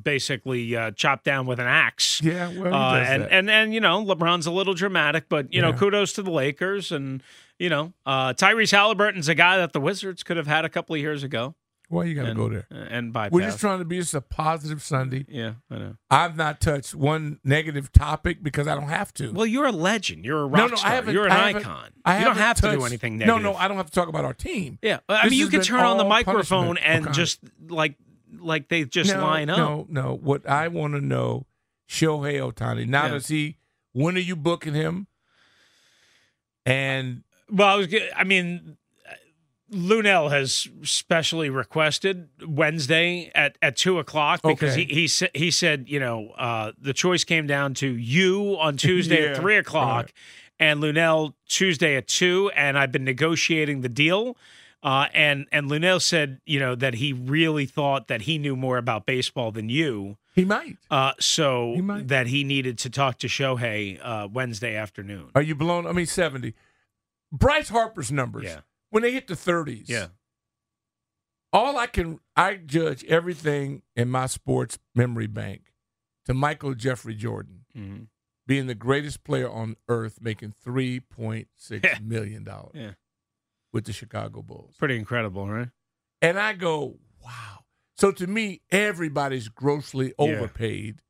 basically 0.03 0.75
uh, 0.77 0.91
chopped 0.91 1.25
down 1.25 1.47
with 1.47 1.61
an 1.61 1.67
axe. 1.67 2.21
Yeah, 2.23 2.49
well, 2.49 2.75
uh, 2.75 2.97
and, 2.99 3.23
that. 3.23 3.33
and 3.33 3.51
and 3.51 3.75
you 3.75 3.81
know, 3.81 4.05
LeBron's 4.05 4.47
a 4.47 4.51
little 4.51 4.75
dramatic, 4.75 5.29
but 5.29 5.53
you 5.53 5.63
know, 5.63 5.73
kudos 5.73 6.13
to 6.15 6.23
the 6.23 6.31
Lakers 6.31 6.91
and 6.91 7.23
you 7.59 7.69
know, 7.69 7.93
uh, 8.05 8.33
Tyrese 8.33 8.73
Halliburton's 8.73 9.29
a 9.29 9.35
guy 9.35 9.59
that 9.59 9.73
the 9.73 9.81
Wizards 9.81 10.23
could 10.23 10.37
have 10.37 10.49
had 10.49 10.65
a 10.65 10.69
couple 10.69 10.95
of 10.95 11.01
years 11.01 11.23
ago. 11.23 11.55
Well, 11.91 12.07
you 12.07 12.15
got 12.15 12.27
to 12.27 12.35
go 12.35 12.49
there. 12.49 12.67
Uh, 12.73 12.87
and 12.89 13.13
bypass. 13.13 13.33
We're 13.33 13.43
just 13.43 13.61
trying 13.61 13.79
to 13.79 13.85
be 13.85 13.99
just 13.99 14.15
a 14.15 14.21
positive 14.21 14.83
Sunday. 14.83 15.27
Yeah, 15.29 15.55
I 15.71 15.79
know. 15.79 15.97
I've 16.11 16.37
not 16.37 16.61
touched 16.61 16.95
one 16.95 17.39
negative 17.45 17.93
topic 17.93 18.43
because 18.43 18.67
I 18.67 18.75
don't 18.75 18.89
have 18.89 19.13
to. 19.15 19.33
Well, 19.33 19.47
you're 19.47 19.67
a 19.67 19.73
legend. 19.73 20.25
You're 20.25 20.41
a 20.43 20.47
rock 20.47 20.59
no, 20.59 20.67
no, 20.69 20.77
star. 20.77 21.11
You're 21.11 21.27
an 21.27 21.33
I 21.33 21.49
icon. 21.51 21.91
I 22.05 22.19
you 22.21 22.25
don't 22.25 22.37
have 22.37 22.57
to 22.63 22.71
do 22.73 22.85
anything 22.85 23.19
negative. 23.19 23.43
no, 23.43 23.53
no, 23.53 23.57
I 23.57 23.69
don't 23.69 23.77
have 23.77 23.87
to 23.87 23.93
talk 23.93 24.09
about 24.09 24.25
our 24.25 24.35
team. 24.35 24.79
Yeah, 24.83 25.01
I 25.09 25.25
This 25.25 25.31
mean, 25.33 25.41
you 25.41 25.49
can 25.49 25.61
turn 25.61 25.81
on 25.81 25.99
the 25.99 26.05
microphone 26.05 26.79
and 26.79 27.05
Okay. 27.07 27.13
just 27.13 27.41
like 27.69 27.97
like 28.39 28.69
they 28.69 28.85
just 28.85 29.15
no, 29.15 29.23
line 29.23 29.51
up. 29.51 29.59
No, 29.59 29.87
no. 29.89 30.15
What 30.17 30.49
I 30.49 30.69
want 30.69 30.95
to 30.95 31.01
know, 31.01 31.47
Shohei 31.89 32.41
Ohtani. 32.41 32.87
Now 32.89 33.05
Yeah. 33.05 33.13
does 33.13 33.29
he? 33.29 33.59
When 33.93 34.17
are 34.17 34.21
you 34.21 34.37
booking 34.37 34.75
him? 34.75 35.07
And 36.67 37.23
Well, 37.51 37.69
I 37.69 37.77
was. 37.77 37.95
I 38.17 38.25
mean, 38.25 38.77
Lunel 39.71 40.29
has 40.31 40.69
specially 40.83 41.49
requested 41.51 42.29
Wednesday 42.47 43.31
at, 43.35 43.57
at 43.63 43.77
two 43.77 43.99
o'clock 43.99 44.41
because 44.43 44.73
Okay. 44.73 44.85
he 44.85 44.95
he 44.95 45.09
sa- 45.09 45.27
he 45.35 45.51
said 45.51 45.87
you 45.89 45.99
know 46.01 46.31
uh, 46.37 46.73
the 46.79 46.93
choice 46.93 47.25
came 47.25 47.47
down 47.47 47.75
to 47.75 47.89
you 47.89 48.57
on 48.61 48.77
Tuesday 48.77 49.23
Yeah, 49.25 49.31
at 49.31 49.37
three 49.39 49.57
o'clock, 49.57 50.05
right. 50.07 50.13
and 50.61 50.81
Lunel 50.81 51.35
Tuesday 51.49 51.97
at 51.97 52.07
two, 52.07 52.51
and 52.55 52.79
I've 52.79 52.93
been 52.93 53.05
negotiating 53.05 53.81
the 53.81 53.89
deal. 53.89 54.37
Uh, 54.83 55.09
and 55.15 55.47
and 55.51 55.71
Lunel 55.71 55.99
said, 55.99 56.41
you 56.45 56.61
know, 56.61 56.75
that 56.75 56.95
he 56.97 57.15
really 57.15 57.65
thought 57.65 58.09
that 58.09 58.23
he 58.23 58.37
knew 58.37 58.55
more 58.55 58.77
about 58.77 59.07
baseball 59.07 59.51
than 59.51 59.71
you. 59.71 60.19
he 60.35 60.45
might. 60.45 60.77
Uh, 60.91 61.13
so 61.19 61.73
He 61.75 61.81
might. 61.81 62.09
that 62.09 62.27
he 62.27 62.45
needed 62.45 62.77
to 62.81 62.91
talk 62.91 63.19
to 63.21 63.27
Shohei 63.27 63.99
uh, 64.03 64.29
Wednesday 64.31 64.77
afternoon. 64.77 65.31
Are 65.35 65.41
you 65.41 65.55
blown? 65.55 65.87
I 65.87 65.93
mean, 65.93 66.05
seventy. 66.05 66.53
Bryce 67.33 67.71
Harper's 67.71 68.13
numbers. 68.13 68.45
Yeah. 68.45 68.61
When 68.95 69.03
they 69.03 69.11
hit 69.11 69.27
the 69.27 69.35
thirties. 69.35 69.89
Yeah. 69.89 70.07
All 71.53 71.77
I 71.77 71.89
can 71.89 72.21
I 72.37 72.55
judge 72.55 73.05
everything 73.07 73.83
in 73.97 74.09
my 74.09 74.27
sports 74.27 74.79
memory 74.95 75.27
bank 75.27 75.73
to 76.27 76.35
Michael 76.35 76.75
Jeffrey 76.75 77.17
Jordan 77.17 77.65
Mhm. 77.77 78.07
being 78.47 78.69
the 78.69 78.75
greatest 78.77 79.25
player 79.25 79.51
on 79.51 79.75
earth, 79.89 80.21
making 80.21 80.53
three 80.63 81.01
point 81.01 81.49
six 81.57 82.01
million 82.01 82.45
dollars 82.45 82.71
Yeah. 82.77 82.93
with 83.73 83.85
the 83.87 83.93
Chicago 83.93 84.43
Bulls. 84.43 84.77
Pretty 84.79 84.97
incredible, 84.97 85.49
right? 85.49 85.71
And 86.23 86.39
I 86.39 86.53
go, 86.53 87.01
wow. 87.21 87.65
So 87.97 88.13
to 88.13 88.29
me, 88.29 88.63
everybody's 88.71 89.49
grossly 89.49 90.09
Yeah. 90.11 90.15
overpaid 90.19 91.01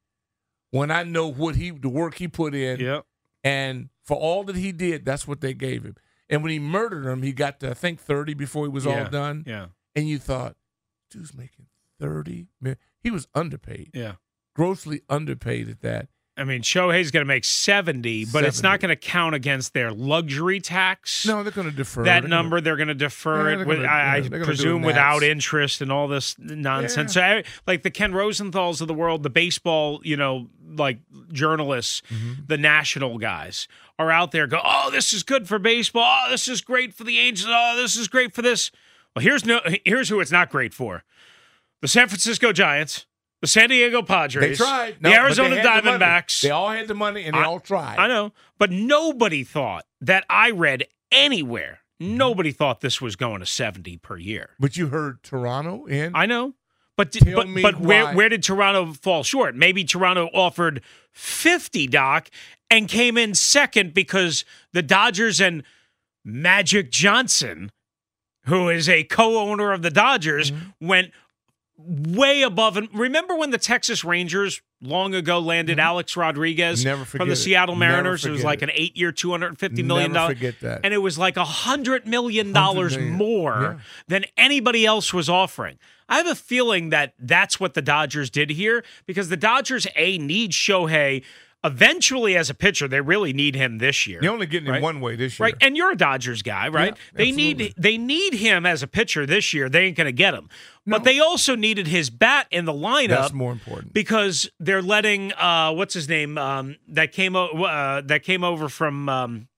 when 0.70 0.90
I 0.90 1.02
know 1.02 1.28
what 1.28 1.56
he 1.56 1.68
the 1.70 1.90
work 1.90 2.14
he 2.14 2.28
put 2.28 2.54
in. 2.54 2.80
Yep. 2.80 3.06
And 3.42 3.90
for 4.04 4.16
all 4.16 4.42
that 4.44 4.56
he 4.56 4.72
did, 4.72 5.04
that's 5.04 5.28
what 5.28 5.42
they 5.42 5.52
gave 5.52 5.84
him. 5.84 5.96
And 6.28 6.42
when 6.42 6.52
he 6.52 6.58
murdered 6.58 7.06
him, 7.06 7.22
he 7.22 7.32
got 7.32 7.60
to 7.60 7.70
I 7.70 7.74
think 7.74 8.00
30 8.00 8.34
before 8.34 8.64
he 8.66 8.70
was 8.70 8.84
Yeah. 8.86 9.04
all 9.04 9.10
done. 9.10 9.44
Yeah. 9.46 9.66
And 9.94 10.08
you 10.08 10.18
thought, 10.18 10.56
dude's 11.10 11.34
making 11.34 11.66
30 12.00 12.46
million. 12.60 12.78
He 13.00 13.10
was 13.10 13.28
underpaid. 13.34 13.90
Yeah. 13.94 14.14
Grossly 14.54 15.02
underpaid 15.08 15.68
at 15.68 15.80
that. 15.80 16.08
I 16.36 16.42
mean, 16.42 16.62
Shohei's 16.62 17.12
going 17.12 17.20
to 17.20 17.28
make 17.28 17.44
70, 17.44 18.24
but 18.32 18.42
it's 18.44 18.60
not 18.62 18.80
going 18.80 18.88
to 18.88 18.96
count 18.96 19.36
against 19.36 19.72
their 19.72 19.92
luxury 19.92 20.58
tax. 20.60 21.24
No, 21.26 21.44
they're 21.44 21.52
going 21.52 21.70
to 21.70 21.76
defer. 21.76 22.02
that 22.04 22.24
number, 22.24 22.60
they're 22.60 22.74
going 22.76 22.88
to 22.88 22.94
defer 22.94 23.50
Yeah, 23.50 23.60
it 23.60 23.66
with, 23.68 23.76
gonna- 23.78 23.88
I, 23.88 23.98
yeah, 23.98 24.12
I 24.14 24.20
they're 24.20 24.30
gonna 24.30 24.42
do 24.42 24.46
presume, 24.46 24.82
it 24.82 24.86
without 24.88 25.22
interest 25.22 25.80
and 25.80 25.92
all 25.92 26.08
this 26.08 26.36
nonsense. 26.38 27.14
Yeah. 27.14 27.34
So, 27.34 27.36
I, 27.38 27.44
like 27.68 27.82
the 27.84 27.90
Ken 27.92 28.12
Rosenthal's 28.12 28.80
of 28.80 28.88
the 28.88 28.94
world, 28.94 29.22
the 29.22 29.30
baseball, 29.30 30.00
you 30.02 30.16
know, 30.16 30.48
like 30.76 30.98
journalists, 31.32 32.02
Mm-hmm. 32.12 32.32
the 32.48 32.58
national 32.58 33.18
guys 33.18 33.68
are 33.98 34.10
out 34.10 34.32
there 34.32 34.48
go, 34.48 34.60
oh, 34.64 34.90
this 34.90 35.12
is 35.12 35.22
good 35.22 35.46
for 35.46 35.60
baseball. 35.60 36.04
Oh, 36.26 36.30
this 36.30 36.48
is 36.48 36.60
great 36.62 36.92
for 36.94 37.04
the 37.04 37.18
Angels. 37.20 37.48
Oh, 37.52 37.76
this 37.76 37.94
is 37.94 38.08
great 38.08 38.34
for 38.34 38.42
this. 38.42 38.72
Well, 39.14 39.22
here's 39.22 39.44
no, 39.44 39.60
here's 39.84 40.08
who 40.08 40.18
it's 40.18 40.32
not 40.32 40.50
great 40.50 40.74
for: 40.74 41.04
the 41.80 41.86
San 41.86 42.08
Francisco 42.08 42.50
Giants, 42.52 43.06
The 43.44 43.48
San 43.48 43.68
Diego 43.68 44.00
Padres. 44.00 44.58
They 44.58 44.64
tried. 44.64 45.02
No, 45.02 45.10
the 45.10 45.16
Arizona 45.16 45.56
had 45.60 45.84
the. 45.84 45.90
Diamondbacks. 45.90 46.40
They 46.40 46.48
all 46.50 46.70
had 46.70 46.88
the 46.88 46.94
money 46.94 47.24
and 47.24 47.34
they 47.34 47.40
I- 47.40 47.44
all 47.44 47.60
tried. 47.60 47.98
I 47.98 48.08
know, 48.08 48.32
but 48.58 48.70
nobody 48.70 49.44
thought 49.44 49.84
that 50.00 50.24
I 50.30 50.50
read 50.50 50.84
anywhere. 51.12 51.80
Nobody 52.00 52.52
thought 52.52 52.80
this 52.80 53.02
was 53.02 53.16
going 53.16 53.40
to 53.40 53.46
70 53.46 53.98
per 53.98 54.16
year. 54.16 54.50
But 54.58 54.78
you 54.78 54.86
heard 54.88 55.22
Toronto 55.22 55.84
in. 55.84 56.12
I 56.16 56.24
know. 56.24 56.54
But 56.96 57.12
Tell 57.12 57.34
but, 57.34 57.48
but 57.60 57.80
where 57.80 58.14
where 58.14 58.30
did 58.30 58.42
Toronto 58.42 58.94
fall 58.94 59.22
short? 59.24 59.54
Maybe 59.54 59.84
Toronto 59.84 60.30
offered 60.32 60.80
50 61.12 61.86
doc 61.88 62.30
and 62.70 62.88
came 62.88 63.18
in 63.18 63.34
second 63.34 63.92
because 63.92 64.46
the 64.72 64.82
Dodgers 64.82 65.38
and 65.40 65.64
Magic 66.24 66.90
Johnson, 66.90 67.70
who 68.46 68.68
is 68.70 68.88
a 68.88 69.04
co-owner 69.04 69.72
of 69.72 69.82
the 69.82 69.90
Dodgers, 69.90 70.50
Mm-hmm. 70.50 70.86
went 70.86 71.12
way 71.76 72.42
above 72.42 72.76
and 72.76 72.88
remember 72.92 73.34
when 73.36 73.50
the 73.50 73.58
Texas 73.58 74.04
Rangers 74.04 74.62
long 74.80 75.14
ago 75.14 75.38
landed 75.40 75.78
Alex 75.80 76.16
Rodriguez 76.16 76.84
Mm-hmm. 76.84 77.02
From 77.04 77.28
the 77.28 77.32
it. 77.32 77.36
Seattle 77.36 77.74
Mariners? 77.74 78.24
It 78.24 78.30
was 78.30 78.44
like 78.44 78.62
it. 78.62 78.64
an 78.68 78.70
eight 78.74 78.96
year, 78.96 79.10
two 79.12 79.30
hundred 79.32 79.58
fifty 79.58 79.82
million 79.82 80.12
dollars. 80.12 80.36
forget 80.36 80.60
that. 80.60 80.80
and 80.84 80.94
it 80.94 80.98
was 80.98 81.18
like 81.18 81.36
a 81.36 81.44
hundred 81.44 82.06
million 82.06 82.52
dollars 82.52 82.96
more 82.96 83.60
Yeah. 83.60 83.78
than 84.06 84.24
anybody 84.36 84.86
else 84.86 85.12
was 85.12 85.28
offering. 85.28 85.78
I 86.08 86.18
have 86.18 86.26
a 86.26 86.34
feeling 86.34 86.90
that 86.90 87.14
that's 87.18 87.58
what 87.58 87.74
the 87.74 87.82
Dodgers 87.82 88.28
did 88.30 88.50
here 88.50 88.84
because 89.06 89.28
the 89.30 89.36
Dodgers 89.36 89.86
a 89.96 90.18
need 90.18 90.52
Shohei 90.52 91.24
eventually 91.64 92.36
as 92.36 92.50
a 92.50 92.54
pitcher. 92.54 92.86
They 92.86 93.00
really 93.00 93.32
need 93.32 93.54
him 93.54 93.78
this 93.78 94.06
year. 94.06 94.20
You're 94.22 94.32
only 94.32 94.46
getting 94.46 94.68
right? 94.68 94.76
him 94.76 94.82
one 94.82 95.00
way 95.00 95.16
this 95.16 95.38
year. 95.38 95.46
Right, 95.46 95.54
and 95.60 95.76
you're 95.76 95.92
a 95.92 95.96
Dodgers 95.96 96.42
guy, 96.42 96.68
right? 96.68 96.94
Yeah, 96.94 97.02
they 97.14 97.28
absolutely. 97.30 97.54
need 97.54 97.74
they 97.76 97.98
need 97.98 98.34
him 98.34 98.66
as 98.66 98.82
a 98.82 98.86
pitcher 98.86 99.26
this 99.26 99.54
year. 99.54 99.68
They 99.68 99.86
ain't 99.86 99.96
going 99.96 100.06
to 100.06 100.12
get 100.12 100.34
him, 100.34 100.48
but 100.86 101.04
they 101.04 101.18
also 101.18 101.56
needed 101.56 101.88
his 101.88 102.10
bat 102.10 102.46
in 102.50 102.66
the 102.66 102.72
lineup. 102.72 103.08
That's 103.08 103.32
more 103.32 103.52
important. 103.52 103.94
because 103.94 104.48
they're 104.60 104.82
letting 104.82 105.32
uh, 105.32 105.72
what's 105.72 105.94
his 105.94 106.08
name 106.08 106.36
um, 106.38 106.76
that 106.88 107.12
came 107.12 107.34
o- 107.34 107.64
uh, 107.64 108.02
that 108.02 108.22
came 108.22 108.44
over 108.44 108.68
from. 108.68 109.08
Um, 109.08 109.48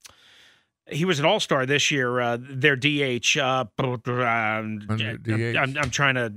he 0.89 1.05
was 1.05 1.19
an 1.19 1.25
All 1.25 1.41
Star 1.41 1.67
this 1.67 1.91
year. 1.91 2.21
Uh, 2.21 2.39
their 2.41 2.77
DH. 2.77 3.37
Uh, 3.37 3.65
DH. 3.77 4.09
I'm, 4.17 5.77
I'm 5.77 5.91
trying 5.91 6.15
to. 6.15 6.33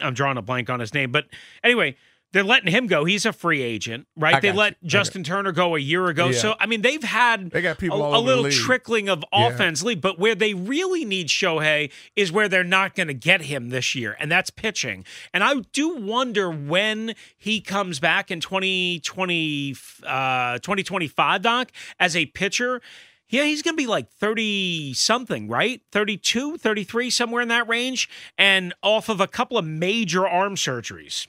I'm 0.00 0.14
drawing 0.14 0.38
a 0.38 0.42
blank 0.42 0.70
on 0.70 0.78
his 0.78 0.94
name, 0.94 1.10
but 1.10 1.26
anyway, 1.64 1.96
they're 2.32 2.44
letting 2.44 2.70
him 2.72 2.86
go. 2.86 3.04
He's 3.04 3.26
a 3.26 3.32
free 3.32 3.60
agent, 3.60 4.06
right? 4.16 4.40
They 4.40 4.52
let 4.52 4.76
you. 4.80 4.88
Justin 4.88 5.24
Turner 5.24 5.52
go 5.52 5.74
a 5.74 5.78
year 5.80 6.06
ago. 6.06 6.26
Yeah. 6.26 6.38
So 6.38 6.54
I 6.60 6.66
mean, 6.66 6.82
they've 6.82 7.02
had 7.02 7.50
They 7.50 7.60
got 7.62 7.78
people 7.78 8.00
a, 8.00 8.04
all 8.04 8.16
a 8.16 8.20
little 8.20 8.50
trickling 8.50 9.08
of 9.08 9.24
Yeah. 9.32 9.48
offense 9.48 9.82
league, 9.82 10.00
but 10.00 10.18
where 10.18 10.34
they 10.34 10.54
really 10.54 11.04
need 11.04 11.28
Shohei 11.28 11.90
is 12.14 12.30
where 12.30 12.48
they're 12.48 12.62
not 12.62 12.94
going 12.94 13.08
to 13.08 13.14
get 13.14 13.42
him 13.42 13.70
this 13.70 13.94
year, 13.94 14.16
and 14.20 14.30
that's 14.30 14.50
pitching. 14.50 15.04
And 15.34 15.42
I 15.42 15.54
do 15.72 15.96
wonder 15.96 16.50
when 16.50 17.14
he 17.36 17.60
comes 17.60 17.98
back 17.98 18.30
in 18.30 18.40
2020, 18.40 19.74
uh, 20.06 20.58
2025, 20.58 21.42
Doc, 21.42 21.72
as 21.98 22.16
a 22.16 22.26
pitcher. 22.26 22.80
Yeah, 23.28 23.44
he's 23.44 23.62
going 23.62 23.76
to 23.76 23.80
be 23.80 23.86
like 23.86 24.10
30 24.10 24.92
something, 24.94 25.46
right? 25.46 25.80
32, 25.92 26.56
33, 26.56 27.10
somewhere 27.10 27.40
in 27.42 27.46
that 27.48 27.68
range, 27.68 28.08
and 28.36 28.74
off 28.82 29.08
of 29.08 29.20
a 29.20 29.28
couple 29.28 29.56
of 29.56 29.64
major 29.64 30.26
arm 30.26 30.56
surgeries. 30.56 31.28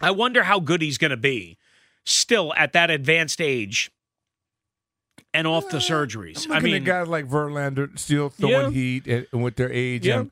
I 0.00 0.10
wonder 0.10 0.42
how 0.44 0.60
good 0.60 0.82
he's 0.82 0.98
going 0.98 1.10
to 1.10 1.16
be 1.16 1.58
still 2.04 2.52
at 2.56 2.72
that 2.72 2.90
advanced 2.90 3.40
age 3.40 3.90
and 5.34 5.46
off 5.46 5.68
the 5.68 5.78
surgeries. 5.78 6.46
I'm 6.46 6.52
I 6.52 6.60
mean, 6.60 6.74
at 6.76 6.84
guys 6.84 7.08
like 7.08 7.26
Verlander 7.28 7.98
still 7.98 8.28
throwing 8.30 8.66
Yeah. 8.66 8.70
heat 8.70 9.06
and, 9.32 9.42
with 9.42 9.56
their 9.56 9.70
age. 9.72 10.06
Yeah. 10.06 10.20
I'm 10.20 10.30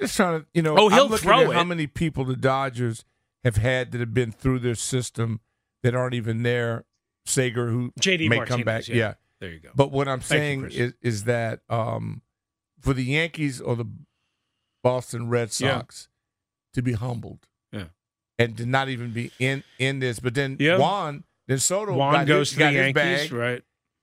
just 0.00 0.16
trying 0.16 0.40
to, 0.40 0.46
you 0.54 0.62
know, 0.62 0.76
Oh, 0.78 0.88
he'll 0.88 1.04
I'm 1.04 1.10
looking 1.10 1.28
throw 1.28 1.50
at 1.50 1.56
how 1.56 1.64
many 1.64 1.86
people 1.86 2.24
the 2.24 2.36
Dodgers 2.36 3.04
have 3.44 3.56
had 3.56 3.92
that 3.92 4.00
have 4.00 4.14
been 4.14 4.32
through 4.32 4.60
their 4.60 4.74
system 4.74 5.40
that 5.82 5.94
aren't 5.94 6.14
even 6.14 6.42
there. 6.42 6.84
Seager, 7.26 7.68
who 7.68 7.92
JD 8.00 8.28
may 8.30 8.36
Martinez, 8.36 8.48
come 8.48 8.62
back, 8.64 8.88
yeah. 8.88 9.14
There 9.40 9.50
you 9.50 9.60
go. 9.60 9.68
But 9.74 9.92
what 9.92 10.08
I'm 10.08 10.20
Thank 10.20 10.30
you, 10.30 10.38
saying 10.38 10.60
Chris. 10.62 10.74
is, 10.76 10.92
is 11.02 11.24
that 11.24 11.60
um, 11.68 12.22
for 12.80 12.94
the 12.94 13.04
Yankees 13.04 13.60
or 13.60 13.76
the 13.76 13.84
Boston 14.82 15.28
Red 15.28 15.48
Yeah. 15.60 15.78
Sox 15.78 16.08
to 16.72 16.80
be 16.82 16.92
humbled 16.94 17.40
Yeah. 17.42 17.48
And 18.38 18.56
to 18.56 18.66
not 18.66 18.88
even 18.88 19.12
be 19.12 19.30
in 19.38 19.64
in 19.78 19.98
this, 20.00 20.20
but 20.20 20.34
then 20.34 20.56
Yeah. 20.60 20.78
Juan, 20.78 21.24
then 21.46 21.58
Soto 21.58 21.94
Juan 21.94 22.12
got 22.12 22.26
goes 22.26 22.50
his, 22.50 22.58
to 22.58 22.64
the 22.64 22.72
Yankees, 22.72 22.94
bag, 22.94 23.32
right? 23.32 23.62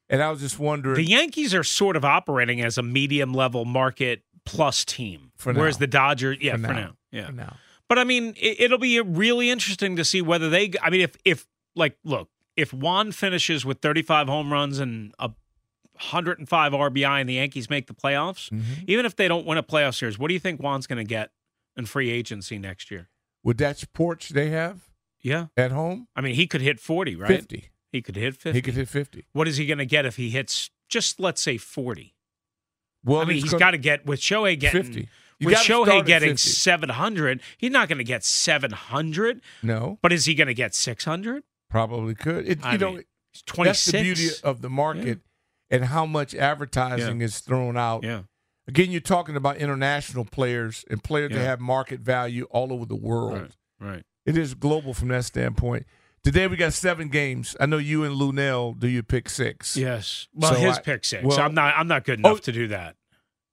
And 0.09 0.21
I 0.21 0.29
was 0.29 0.39
just 0.41 0.59
wondering, 0.59 0.95
The 0.97 1.03
Yankees 1.09 1.53
are 1.55 1.63
sort 1.63 1.95
of 1.95 2.05
operating 2.05 2.61
as 2.61 2.77
a 2.77 2.83
medium 2.83 3.33
level 3.33 3.65
market 3.65 4.23
plus 4.45 4.85
team, 4.85 5.31
For 5.37 5.51
whereas 5.53 5.77
the 5.79 5.87
Dodgers, 5.87 6.37
yeah, 6.41 6.53
For 6.57 6.59
for, 6.63 6.67
now. 6.67 6.73
now. 6.73 6.95
yeah. 7.11 7.25
For 7.27 7.31
now. 7.31 7.57
But 7.89 7.97
I 7.99 8.03
mean, 8.03 8.35
it, 8.39 8.59
it'll 8.61 8.77
be 8.77 8.99
really 9.01 9.49
interesting 9.49 9.95
to 9.95 10.03
see 10.05 10.21
whether 10.21 10.49
they. 10.49 10.71
I 10.81 10.89
mean, 10.89 11.01
if 11.01 11.15
if 11.25 11.47
like, 11.75 11.97
look, 12.03 12.29
if 12.55 12.73
Juan 12.73 13.11
finishes 13.11 13.65
with 13.65 13.79
35 13.79 14.27
home 14.27 14.51
runs 14.53 14.79
and 14.79 15.13
a 15.19 15.31
105 15.93 16.71
RBI, 16.73 17.19
and 17.21 17.29
the 17.29 17.33
Yankees 17.35 17.69
make 17.69 17.87
the 17.87 17.93
playoffs, 17.93 18.49
Mm-hmm. 18.51 18.83
even 18.87 19.05
if 19.05 19.15
they 19.15 19.27
don't 19.27 19.45
win 19.45 19.57
a 19.57 19.63
playoff 19.63 19.95
series, 19.95 20.19
what 20.19 20.27
do 20.27 20.33
you 20.33 20.39
think 20.39 20.59
Juan's 20.59 20.87
going 20.87 20.97
to 20.97 21.03
get 21.07 21.31
in 21.77 21.85
free 21.85 22.09
agency 22.09 22.57
next 22.59 22.91
year? 22.91 23.09
With 23.45 23.57
that 23.59 23.81
porch 23.93 24.29
they 24.29 24.49
have 24.49 24.89
Yeah, 25.21 25.45
at 25.55 25.71
home, 25.71 26.07
I 26.15 26.21
mean, 26.21 26.35
he 26.35 26.47
could 26.47 26.61
hit 26.61 26.81
40, 26.81 27.15
right? 27.15 27.27
50. 27.27 27.69
He 27.93 28.01
could 28.01 28.17
hit 28.17 28.35
50. 28.35 28.51
He 28.51 28.61
could 28.61 28.73
hit 28.73 28.89
50. 28.89 29.25
What 29.31 29.47
is 29.47 29.55
he 29.55 29.65
going 29.65 29.77
to 29.77 29.85
get 29.85 30.05
if 30.05 30.17
he 30.17 30.29
hits 30.29 30.69
just 30.89 31.17
let's 31.21 31.41
say 31.41 31.57
40? 31.57 32.13
Well, 33.05 33.21
I 33.21 33.25
mean, 33.25 33.37
he's 33.37 33.53
got 33.53 33.71
to 33.71 33.77
get 33.77 34.05
with 34.05 34.19
Shohei 34.19 34.59
getting 34.59 34.83
50. 34.83 35.09
You 35.39 35.47
with 35.47 35.57
Shohei 35.59 36.05
getting 36.05 36.31
50. 36.31 36.49
700. 36.49 37.41
He's 37.57 37.71
not 37.71 37.87
going 37.87 37.99
to 37.99 38.03
get 38.03 38.23
700, 38.25 39.41
No, 39.63 39.99
but 40.01 40.11
is 40.11 40.25
he 40.25 40.33
going 40.35 40.47
to 40.47 40.53
get 40.53 40.73
600? 40.75 41.43
probably 41.69 42.15
could. 42.15 42.47
It, 42.47 42.59
you 42.71 42.77
know, 42.77 42.93
mean, 42.93 43.03
He's 43.31 43.41
26. 43.43 43.65
that's 43.65 43.91
the 43.91 44.01
beauty 44.01 44.29
of 44.43 44.61
the 44.61 44.69
market 44.69 45.19
and 45.69 45.85
how 45.85 46.05
much 46.05 46.33
advertising 46.33 47.21
is 47.21 47.39
thrown 47.39 47.75
out. 47.75 48.03
Yeah. 48.03 48.21
Again, 48.67 48.91
you're 48.91 49.01
talking 49.01 49.35
about 49.35 49.57
international 49.57 50.25
players 50.25 50.83
and 50.89 51.03
players 51.03 51.31
that 51.31 51.39
have 51.39 51.59
market 51.59 51.99
value 51.99 52.45
all 52.49 52.73
over 52.73 52.85
the 52.85 52.95
world. 52.95 53.33
Right. 53.33 53.51
Right. 53.79 54.03
It 54.25 54.37
is 54.37 54.53
global 54.55 54.93
from 54.93 55.09
that 55.09 55.25
standpoint. 55.25 55.85
Today 56.23 56.47
we 56.47 56.55
got 56.57 56.73
seven 56.73 57.09
games. 57.09 57.55
I 57.59 57.67
know 57.67 57.77
you 57.77 58.03
and 58.03 58.15
Lunell 58.15 58.73
do 58.79 58.87
you 58.87 59.03
pick 59.03 59.29
six. 59.29 59.77
Yes. 59.77 60.27
Well, 60.33 60.53
So 60.55 60.59
his 60.59 60.77
I- 60.79 60.81
pick 60.81 61.05
six. 61.05 61.23
well- 61.23 61.39
I'm 61.39 61.53
not. 61.53 61.75
I'm 61.77 61.87
not 61.87 62.03
good 62.05 62.21
Oh, 62.23 62.29
enough 62.29 62.41
to 62.41 62.51
do 62.51 62.67
that. 62.69 62.95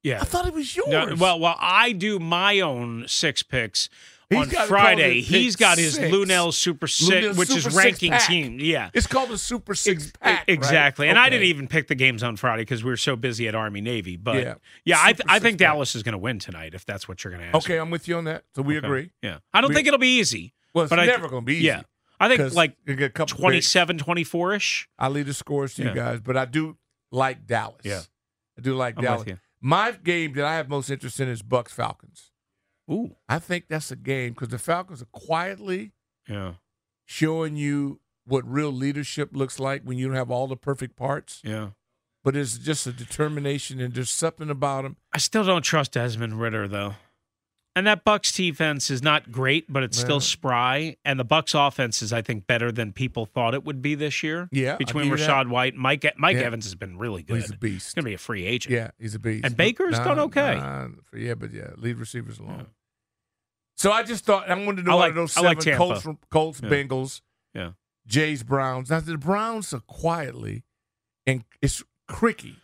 Yeah. 0.03 0.21
I 0.23 0.25
thought 0.25 0.47
it 0.47 0.55
was 0.55 0.75
yours. 0.75 0.89
No, 0.89 1.15
well, 1.19 1.39
well, 1.39 1.57
I 1.61 1.93
do 1.93 2.19
my 2.19 2.61
own 2.61 3.05
six 3.07 3.43
picks 3.43 3.91
He's 4.33 4.55
on 4.55 4.67
Friday. 4.67 5.21
He's 5.21 5.57
got 5.57 5.79
his 5.79 5.95
six. 5.95 6.13
Lunel 6.13 6.53
Super 6.53 6.87
Six, 6.87 7.09
Lunel 7.11 7.35
which 7.37 7.51
is 7.51 7.75
ranking 7.75 8.13
team. 8.27 8.59
Yeah. 8.61 8.91
It's 8.95 9.07
called 9.07 9.31
the 9.31 9.39
Super 9.39 9.75
Six 9.75 10.05
Ex- 10.05 10.13
Pack. 10.21 10.39
right? 10.39 10.45
Exactly. 10.49 11.09
And 11.09 11.19
I 11.19 11.29
didn't 11.29 11.47
even 11.47 11.69
pick 11.69 11.89
the 11.89 11.95
games 11.95 12.23
on 12.23 12.37
Friday 12.37 12.63
because 12.63 12.83
we 12.85 12.91
were 12.91 12.97
so 12.97 13.17
busy 13.17 13.49
at 13.49 13.55
Army 13.55 13.81
Navy. 13.81 14.17
But 14.17 14.37
Yeah. 14.37 14.55
yeah, 14.85 14.99
I, 15.01 15.13
Super 15.13 15.23
I 15.29 15.39
think 15.39 15.53
six-pack. 15.59 15.59
Dallas 15.75 15.95
is 15.95 16.03
going 16.03 16.13
to 16.13 16.19
win 16.19 16.39
tonight 16.39 16.75
if 16.75 16.85
that's 16.87 17.07
what 17.09 17.23
you're 17.25 17.31
going 17.33 17.43
to 17.43 17.57
ask. 17.57 17.67
Okay, 17.67 17.79
I'm 17.79 17.91
with 17.91 18.09
you 18.09 18.17
on 18.17 18.25
that. 18.25 18.45
So 18.57 18.63
we 18.63 18.79
Okay. 18.79 18.87
agree. 18.87 19.11
Yeah. 19.23 19.39
I 19.53 19.61
don't 19.61 19.69
We- 19.71 19.75
think 19.77 19.87
it'll 19.89 19.99
be 19.99 20.19
easy. 20.19 20.55
Well, 20.75 20.85
it's 20.85 20.91
but 20.91 20.97
never 20.97 21.19
th- 21.19 21.31
going 21.31 21.43
to 21.43 21.47
be 21.47 21.55
easy. 21.57 21.67
Yeah. 21.67 21.83
I 22.21 22.29
think 22.35 22.55
like 22.55 22.77
a 22.87 23.09
couple 23.09 23.37
27, 23.37 23.99
24 23.99 24.55
ish. 24.55 24.89
I 24.99 25.09
leave 25.09 25.27
the 25.27 25.35
scores 25.35 25.75
to 25.75 25.83
Yeah. 25.83 25.89
you 25.91 25.95
guys, 25.95 26.21
but 26.21 26.37
I 26.37 26.45
do 26.45 26.77
like 27.11 27.47
Dallas. 27.47 27.81
Yeah. 27.85 28.01
I 28.59 28.63
do 28.63 28.75
like 28.75 28.97
I'm 28.97 29.05
Dallas. 29.05 29.29
My 29.61 29.93
game 29.93 30.33
that 30.35 30.45
I 30.45 30.55
have 30.57 30.69
most 30.69 30.91
interest 30.91 31.21
in 31.21 31.29
is 31.29 31.43
Bucks 31.43 31.73
Falcons. 31.73 32.32
Ooh. 32.91 33.17
I 33.29 33.39
think 33.39 33.67
that's 33.69 33.91
a 33.91 33.97
game 33.97 34.33
because 34.33 34.49
the 34.49 34.59
Falcons 34.59 35.03
are 35.03 35.07
quietly 35.13 35.93
Yeah. 36.29 36.55
showing 37.05 37.57
you 37.57 38.01
what 38.25 38.49
real 38.51 38.71
leadership 38.73 39.31
looks 39.33 39.59
like 39.59 39.83
when 39.83 39.99
you 39.99 40.07
don't 40.09 40.17
have 40.17 40.31
all 40.31 40.47
the 40.47 40.57
perfect 40.57 40.97
parts. 40.97 41.41
Yeah. 41.45 41.71
But 42.25 42.37
it's 42.37 42.57
just 42.59 42.87
a 42.87 42.93
determination, 42.93 43.81
and 43.81 43.93
there's 43.95 44.11
something 44.11 44.49
about 44.49 44.83
them. 44.83 44.97
I 45.13 45.19
still 45.19 45.45
don't 45.45 45.63
trust 45.63 45.93
Desmond 45.93 46.41
Ridder 46.41 46.69
though. 46.69 46.95
And 47.75 47.87
that 47.87 48.05
Bucks 48.05 48.31
defense 48.33 48.91
is 48.91 49.03
not 49.03 49.33
great, 49.33 49.73
but 49.73 49.83
it's 49.83 49.99
still 49.99 50.21
spry. 50.21 50.97
And 51.07 51.19
the 51.19 51.25
Bucks 51.25 51.55
offense 51.55 52.03
is, 52.03 52.13
I 52.13 52.21
think, 52.21 52.47
better 52.47 52.71
than 52.71 52.93
people 52.93 53.25
thought 53.25 53.55
it 53.55 53.65
would 53.65 53.81
be 53.81 53.95
this 53.95 54.23
year. 54.23 54.51
Yeah, 54.53 54.73
I'll 54.73 54.77
between 54.79 55.09
give 55.09 55.19
you 55.19 55.25
Rachaad 55.25 55.45
that. 55.45 55.49
White, 55.49 55.75
Mike 55.75 56.05
Mike 56.19 56.37
Yeah. 56.37 56.43
Evans 56.43 56.67
has 56.67 56.75
been 56.75 56.99
really 56.99 57.23
good. 57.23 57.37
He's 57.41 57.51
a 57.51 57.57
beast. 57.57 57.87
He's 57.87 57.95
gonna 57.95 58.05
be 58.05 58.13
a 58.15 58.19
free 58.19 58.45
agent. 58.45 58.75
Yeah, 58.75 58.91
he's 58.99 59.15
a 59.15 59.19
beast. 59.19 59.47
And 59.47 59.57
Baker's 59.57 59.99
done 59.99 60.19
okay. 60.19 60.57
nah, 60.57 60.89
yeah, 61.15 61.33
but 61.33 61.51
yeah, 61.53 61.71
lead 61.79 61.97
receivers 61.97 62.39
alone. 62.39 62.67
So 63.79 63.91
I 63.91 64.03
just 64.03 64.27
thought 64.27 64.51
I 64.51 64.55
wanted 64.55 64.83
to 64.83 64.91
know 64.91 64.93
I 64.93 64.95
out 64.95 64.99
like- 64.99 65.09
of 65.11 65.15
those 65.17 65.37
I 65.37 65.41
seven 65.41 65.49
like 65.49 65.59
Tampa. 65.61 65.79
Colts, 65.79 66.03
from 66.03 66.19
Colts, 66.31 66.61
Yeah. 66.63 66.69
Bengals, 66.69 67.21
Yeah. 67.55 67.71
Jays, 68.07 68.43
Browns. 68.43 68.91
Now 68.91 69.01
the 69.01 69.17
Browns 69.17 69.73
are 69.73 69.81
quietly, 69.81 70.65
and 71.27 71.45
it's 71.63 71.83
cricky. 72.07 72.57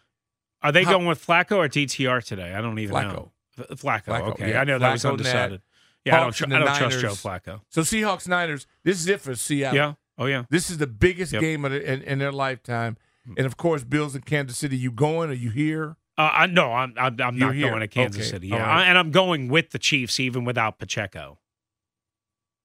Are 0.61 0.71
they 0.71 0.85
How- 0.85 0.93
going 0.93 1.07
with 1.07 1.25
Flacco 1.25 1.57
or 1.57 1.69
DTR 1.69 2.21
today? 2.21 2.53
I 2.55 2.61
don't 2.61 2.79
even 2.79 2.95
Flacco. 2.95 3.13
know. 3.13 3.33
Flacco. 3.59 4.05
Flacco, 4.07 4.29
okay, 4.33 4.51
yeah. 4.51 4.61
I 4.61 4.65
know 4.65 4.79
that 4.79 4.93
was 4.93 5.01
Flacco 5.03 5.03
that. 5.05 5.11
undecided. 5.13 5.63
Yeah, 6.05 6.17
I 6.17 6.21
don't. 6.21 6.53
I 6.53 6.59
don't 6.59 6.77
trust 6.77 7.01
Joe. 7.01 7.09
Flacco. 7.11 7.61
So 7.69 7.83
Seahawks 7.83 8.27
Niners. 8.29 8.67
This 8.85 8.99
is 9.01 9.09
it 9.09 9.21
for 9.21 9.35
Seattle. 9.35 9.77
Yeah. 9.77 9.95
Oh 10.17 10.27
yeah. 10.27 10.45
This 10.51 10.71
is 10.71 10.79
the 10.79 10.87
biggest 10.87 11.33
Yep. 11.33 11.41
game 11.43 11.65
of 11.65 11.73
the, 11.73 11.93
in, 11.93 12.03
in 12.03 12.19
their 12.19 12.33
lifetime, 12.33 12.97
and 13.37 13.47
of 13.47 13.57
course, 13.57 13.85
Bills 13.85 14.15
in 14.15 14.23
Kansas 14.23 14.57
City. 14.59 14.77
You 14.77 14.91
going? 14.91 15.31
Are 15.31 15.35
you 15.35 15.51
here? 15.51 15.97
Uh, 16.17 16.31
I 16.33 16.47
no, 16.47 16.73
I'm 16.73 16.95
I'm, 16.99 17.21
I'm 17.21 17.39
not 17.39 17.55
here. 17.55 17.69
going 17.69 17.81
to 17.81 17.89
Kansas 17.89 18.23
Okay. 18.23 18.31
City. 18.31 18.49
Yeah, 18.49 18.59
right. 18.63 18.83
I- 18.83 18.85
and 18.87 18.97
I'm 18.99 19.11
going 19.11 19.49
with 19.49 19.71
the 19.71 19.79
Chiefs 19.79 20.19
even 20.19 20.45
without 20.45 20.79
Pacheco. 20.79 21.39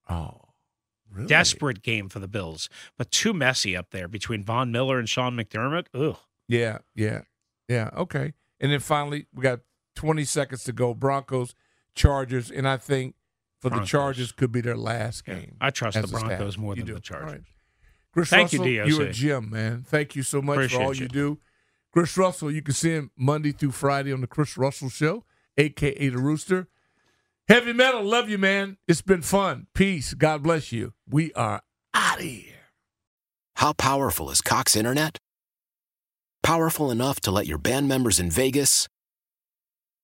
Oh, 0.10 0.40
Really? 1.12 1.28
Desperate 1.28 1.84
game 1.84 2.10
for 2.10 2.18
the 2.18 2.28
Bills, 2.28 2.70
but 2.98 3.12
too 3.12 3.34
messy 3.34 3.76
up 3.78 3.92
there 3.92 4.08
between 4.08 4.44
Von 4.44 4.72
Miller 4.72 4.98
and 4.98 5.08
Sean 5.08 5.36
McDermott. 5.38 5.86
Ugh. 5.94 6.18
Yeah, 6.48 6.80
yeah, 6.96 7.22
yeah. 7.70 7.92
Okay. 7.96 8.34
And 8.60 8.72
then 8.72 8.80
finally, 8.80 9.28
we 9.32 9.44
got 9.44 9.60
20 9.96 10.24
seconds 10.26 10.64
to 10.66 10.72
go. 10.74 10.94
Broncos, 10.94 11.56
Chargers, 11.96 12.50
and 12.52 12.68
I 12.68 12.78
think 12.78 13.16
for 13.60 13.70
Broncos. 13.70 13.88
the 13.88 13.92
Chargers 13.92 14.32
could 14.32 14.52
be 14.52 14.62
their 14.62 14.78
last 14.78 15.26
game. 15.26 15.56
I 15.62 15.70
trust 15.70 15.96
the 15.98 16.04
a 16.04 16.08
staff. 16.08 16.22
Broncos 16.22 16.58
more 16.58 16.74
You 16.76 16.82
than 16.82 16.88
do. 16.88 16.94
the 16.96 17.00
Chargers. 17.02 17.28
All 17.28 17.34
right. 17.34 17.44
Chris 18.14 18.30
Thank 18.30 18.54
you, 18.54 18.60
Russell, 18.60 18.76
DOC. 18.78 18.88
You're 18.90 19.08
a 19.08 19.12
gem, 19.14 19.50
man. 19.50 19.84
Thank 19.88 20.16
you 20.16 20.22
so 20.24 20.42
much 20.42 20.56
Appreciate 20.58 20.78
for 20.78 20.84
all 20.84 20.96
you. 20.96 21.02
you. 21.04 21.08
do. 21.08 21.40
Chris 21.92 22.16
Russell, 22.18 22.52
you 22.52 22.62
can 22.62 22.74
see 22.74 22.92
him 22.92 23.12
Monday 23.18 23.52
through 23.52 23.72
Friday 23.72 24.12
on 24.14 24.22
the 24.22 24.28
Chris 24.28 24.58
Russell 24.58 24.90
Show, 24.90 25.26
aka 25.58 26.10
the 26.10 26.18
Rooster. 26.18 26.68
Heavy 27.48 27.74
metal, 27.74 28.04
love 28.04 28.30
you, 28.30 28.38
man. 28.38 28.78
It's 28.88 29.02
been 29.02 29.22
fun. 29.22 29.68
Peace. 29.74 30.14
God 30.14 30.44
bless 30.44 30.72
you. 30.72 30.94
We 31.10 31.34
are 31.34 31.62
out 31.94 32.18
of 32.20 32.24
here. 32.24 32.54
How 33.58 33.74
powerful 33.74 34.30
is 34.32 34.42
Cox 34.42 34.76
Internet? 34.76 35.18
Powerful 36.42 36.92
enough 36.92 37.20
to 37.22 37.32
let 37.32 37.48
your 37.48 37.58
band 37.58 37.88
members 37.88 38.20
in 38.20 38.30
Vegas, 38.30 38.88